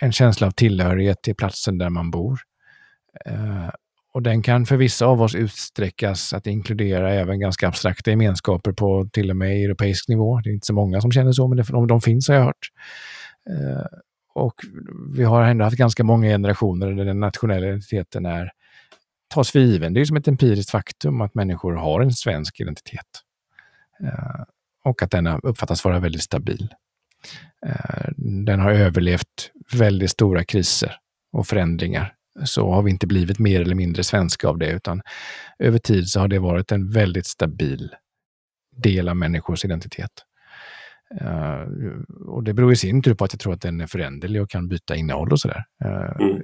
en 0.00 0.12
känsla 0.12 0.46
av 0.46 0.50
tillhörighet 0.50 1.22
till 1.22 1.34
platsen 1.34 1.78
där 1.78 1.90
man 1.90 2.10
bor. 2.10 2.38
Eh, 3.26 3.68
och 4.14 4.22
den 4.22 4.42
kan 4.42 4.66
för 4.66 4.76
vissa 4.76 5.06
av 5.06 5.22
oss 5.22 5.34
utsträckas 5.34 6.34
att 6.34 6.46
inkludera 6.46 7.12
även 7.12 7.40
ganska 7.40 7.68
abstrakta 7.68 8.10
gemenskaper 8.10 8.72
på 8.72 9.08
till 9.12 9.30
och 9.30 9.36
med 9.36 9.64
europeisk 9.64 10.08
nivå. 10.08 10.40
Det 10.44 10.50
är 10.50 10.54
inte 10.54 10.66
så 10.66 10.74
många 10.74 11.00
som 11.00 11.12
känner 11.12 11.32
så, 11.32 11.48
men 11.48 11.56
det, 11.56 11.62
de, 11.62 11.86
de 11.86 12.00
finns 12.00 12.28
har 12.28 12.34
jag 12.34 12.44
hört. 12.44 12.68
Eh, 13.50 13.86
och 14.34 14.54
vi 15.16 15.24
har 15.24 15.42
ändå 15.42 15.64
haft 15.64 15.76
ganska 15.76 16.04
många 16.04 16.28
generationer 16.28 16.92
där 16.92 17.04
den 17.04 17.20
nationella 17.20 17.66
identiteten 17.66 18.26
är 18.26 18.50
tas 19.34 19.50
för 19.50 19.58
given. 19.58 19.94
Det 19.94 20.00
är 20.00 20.04
som 20.04 20.16
ett 20.16 20.28
empiriskt 20.28 20.70
faktum 20.70 21.20
att 21.20 21.34
människor 21.34 21.72
har 21.72 22.00
en 22.00 22.12
svensk 22.12 22.60
identitet. 22.60 23.06
Eh, 24.02 24.42
och 24.84 25.02
att 25.02 25.10
den 25.10 25.26
uppfattas 25.26 25.84
vara 25.84 26.00
väldigt 26.00 26.22
stabil. 26.22 26.74
Eh, 27.66 28.08
den 28.44 28.60
har 28.60 28.70
överlevt 28.70 29.50
väldigt 29.72 30.10
stora 30.10 30.44
kriser 30.44 30.96
och 31.32 31.46
förändringar. 31.46 32.14
Så 32.44 32.72
har 32.72 32.82
vi 32.82 32.90
inte 32.90 33.06
blivit 33.06 33.38
mer 33.38 33.60
eller 33.60 33.74
mindre 33.74 34.04
svenska 34.04 34.48
av 34.48 34.58
det, 34.58 34.70
utan 34.70 35.02
över 35.58 35.78
tid 35.78 36.08
så 36.08 36.20
har 36.20 36.28
det 36.28 36.38
varit 36.38 36.72
en 36.72 36.90
väldigt 36.90 37.26
stabil 37.26 37.94
del 38.76 39.08
av 39.08 39.16
människors 39.16 39.64
identitet. 39.64 40.10
Uh, 41.22 42.02
och 42.26 42.44
det 42.44 42.54
beror 42.54 42.72
i 42.72 42.76
sin 42.76 43.02
tur 43.02 43.14
på 43.14 43.24
att 43.24 43.32
jag 43.32 43.40
tror 43.40 43.52
att 43.52 43.60
den 43.60 43.80
är 43.80 43.86
föränderlig 43.86 44.42
och 44.42 44.50
kan 44.50 44.68
byta 44.68 44.96
innehåll 44.96 45.32
och 45.32 45.40
sådär. 45.40 45.64
Uh, 45.84 46.20
mm. 46.20 46.42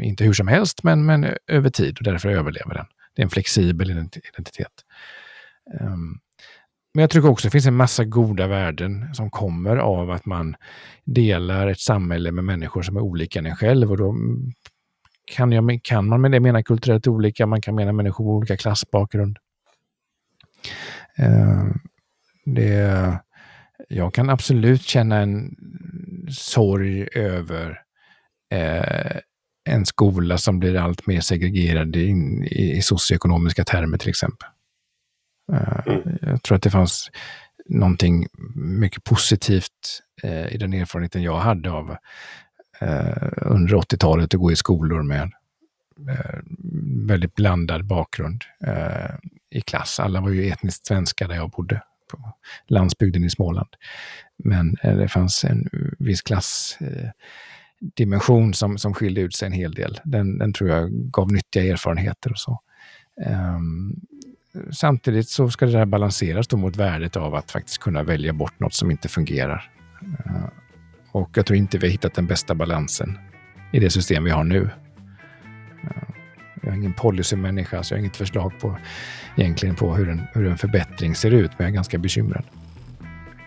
Inte 0.00 0.24
hur 0.24 0.32
som 0.32 0.48
helst, 0.48 0.82
men, 0.82 1.06
men 1.06 1.26
över 1.46 1.70
tid 1.70 1.98
och 1.98 2.04
därför 2.04 2.28
överlever 2.28 2.74
den. 2.74 2.86
Det 3.14 3.22
är 3.22 3.24
en 3.24 3.30
flexibel 3.30 3.90
identitet. 3.90 4.84
Um, 5.80 6.20
men 6.94 7.00
jag 7.00 7.10
tycker 7.10 7.28
också 7.28 7.46
det 7.46 7.52
finns 7.52 7.66
en 7.66 7.76
massa 7.76 8.04
goda 8.04 8.46
värden 8.46 9.14
som 9.14 9.30
kommer 9.30 9.76
av 9.76 10.10
att 10.10 10.26
man 10.26 10.56
delar 11.04 11.68
ett 11.68 11.80
samhälle 11.80 12.32
med 12.32 12.44
människor 12.44 12.82
som 12.82 12.96
är 12.96 13.00
olika 13.00 13.38
än 13.38 13.46
en 13.46 13.56
själv. 13.56 13.90
Och 13.90 13.96
då 13.96 14.10
mm, 14.10 14.52
kan, 15.24 15.52
jag, 15.52 15.80
kan 15.82 16.08
man 16.08 16.20
med 16.20 16.30
det 16.30 16.40
mena 16.40 16.62
kulturellt 16.62 17.06
olika, 17.06 17.46
man 17.46 17.60
kan 17.60 17.74
mena 17.74 17.92
människor 17.92 18.24
med 18.24 18.32
olika 18.34 18.56
klassbakgrund. 18.56 19.38
Uh, 21.18 21.72
det, 22.44 23.18
jag 23.88 24.14
kan 24.14 24.30
absolut 24.30 24.82
känna 24.82 25.16
en 25.16 25.56
sorg 26.30 27.08
över 27.14 27.82
eh, 28.50 29.20
en 29.64 29.86
skola 29.86 30.38
som 30.38 30.58
blir 30.58 30.76
allt 30.76 31.06
mer 31.06 31.20
segregerad 31.20 31.96
i, 31.96 32.10
i, 32.50 32.76
i 32.76 32.82
socioekonomiska 32.82 33.64
termer 33.64 33.98
till 33.98 34.08
exempel. 34.08 34.48
Uh, 35.52 35.88
mm. 35.88 36.18
Jag 36.22 36.42
tror 36.42 36.56
att 36.56 36.62
det 36.62 36.70
fanns 36.70 37.10
någonting 37.66 38.26
mycket 38.54 39.04
positivt 39.04 40.02
uh, 40.24 40.54
i 40.54 40.56
den 40.56 40.72
erfarenheten 40.72 41.22
jag 41.22 41.38
hade 41.38 41.70
av 41.70 41.90
uh, 42.82 43.32
under 43.36 43.74
80-talet 43.74 44.34
att 44.34 44.40
gå 44.40 44.52
i 44.52 44.56
skolor 44.56 45.02
med 45.02 45.32
väldigt 47.06 47.34
blandad 47.34 47.84
bakgrund 47.84 48.44
i 49.50 49.60
klass. 49.60 50.00
Alla 50.00 50.20
var 50.20 50.30
ju 50.30 50.48
etniskt 50.48 50.86
svenska 50.86 51.28
där 51.28 51.34
jag 51.34 51.50
bodde 51.50 51.82
på 52.10 52.32
landsbygden 52.66 53.24
i 53.24 53.30
Småland. 53.30 53.68
Men 54.44 54.76
det 54.82 55.08
fanns 55.08 55.44
en 55.44 55.68
viss 55.98 56.22
dimension 57.80 58.54
som, 58.54 58.78
som 58.78 58.94
skilde 58.94 59.20
ut 59.20 59.34
sig 59.34 59.46
en 59.46 59.52
hel 59.52 59.72
del. 59.72 60.00
Den, 60.04 60.38
den 60.38 60.52
tror 60.52 60.70
jag 60.70 60.90
gav 60.90 61.32
nyttiga 61.32 61.64
erfarenheter 61.64 62.30
och 62.30 62.38
så. 62.38 62.60
Um, 63.26 64.00
samtidigt 64.72 65.28
så 65.28 65.50
ska 65.50 65.66
det 65.66 65.72
där 65.72 65.86
balanseras 65.86 66.48
då 66.48 66.56
mot 66.56 66.76
värdet 66.76 67.16
av 67.16 67.34
att 67.34 67.50
faktiskt 67.50 67.78
kunna 67.78 68.02
välja 68.02 68.32
bort 68.32 68.60
något 68.60 68.74
som 68.74 68.90
inte 68.90 69.08
fungerar. 69.08 69.70
Uh, 70.02 70.48
och 71.12 71.30
jag 71.34 71.46
tror 71.46 71.56
inte 71.56 71.78
vi 71.78 71.86
har 71.86 71.92
hittat 71.92 72.14
den 72.14 72.26
bästa 72.26 72.54
balansen 72.54 73.18
i 73.72 73.80
det 73.80 73.90
system 73.90 74.24
vi 74.24 74.30
har 74.30 74.44
nu. 74.44 74.60
Uh, 74.60 76.10
jag 76.62 76.72
är 76.72 76.76
ingen 76.76 76.92
policymänniska, 76.92 77.82
så 77.82 77.94
jag 77.94 77.98
har 77.98 78.00
inget 78.00 78.16
förslag 78.16 78.52
på, 78.60 78.78
egentligen 79.36 79.76
på 79.76 79.94
hur 79.94 80.08
en, 80.08 80.22
hur 80.32 80.46
en 80.46 80.58
förbättring 80.58 81.14
ser 81.14 81.30
ut, 81.30 81.50
men 81.50 81.64
jag 81.64 81.68
är 81.68 81.74
ganska 81.74 81.98
bekymrad. 81.98 82.44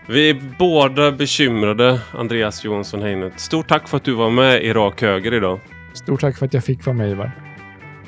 Vi 0.08 0.30
är 0.30 0.36
båda 0.58 1.12
bekymrade, 1.12 2.00
Andreas 2.12 2.64
Johansson 2.64 3.02
Heinet. 3.02 3.40
Stort 3.40 3.68
tack 3.68 3.88
för 3.88 3.96
att 3.96 4.04
du 4.04 4.12
var 4.12 4.30
med 4.30 4.64
i 4.64 4.72
Rak 4.72 5.02
Höger 5.02 5.34
idag. 5.34 5.60
Stort 5.94 6.20
tack 6.20 6.38
för 6.38 6.46
att 6.46 6.54
jag 6.54 6.64
fick 6.64 6.86
vara 6.86 6.96
med, 6.96 7.10
Ivar. 7.10 7.32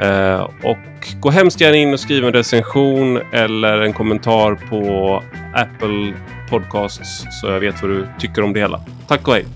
Eh, 0.01 0.51
och 0.63 0.79
gå 1.21 1.31
hemskt 1.31 1.61
gärna 1.61 1.77
in 1.77 1.93
och 1.93 2.01
skriv 2.01 2.25
en 2.25 2.33
recension 2.33 3.21
eller 3.33 3.81
en 3.81 3.93
kommentar 3.93 4.55
på 4.55 5.23
Apple 5.55 6.15
Podcasts 6.51 7.25
så 7.41 7.47
jag 7.47 7.61
vet 7.61 7.83
vad 7.83 7.91
du 7.91 8.07
tycker 8.19 8.43
om 8.43 8.53
det 8.53 8.61
hela. 8.61 8.81
Tack 9.09 9.29
och 9.29 9.35
hej! 9.35 9.47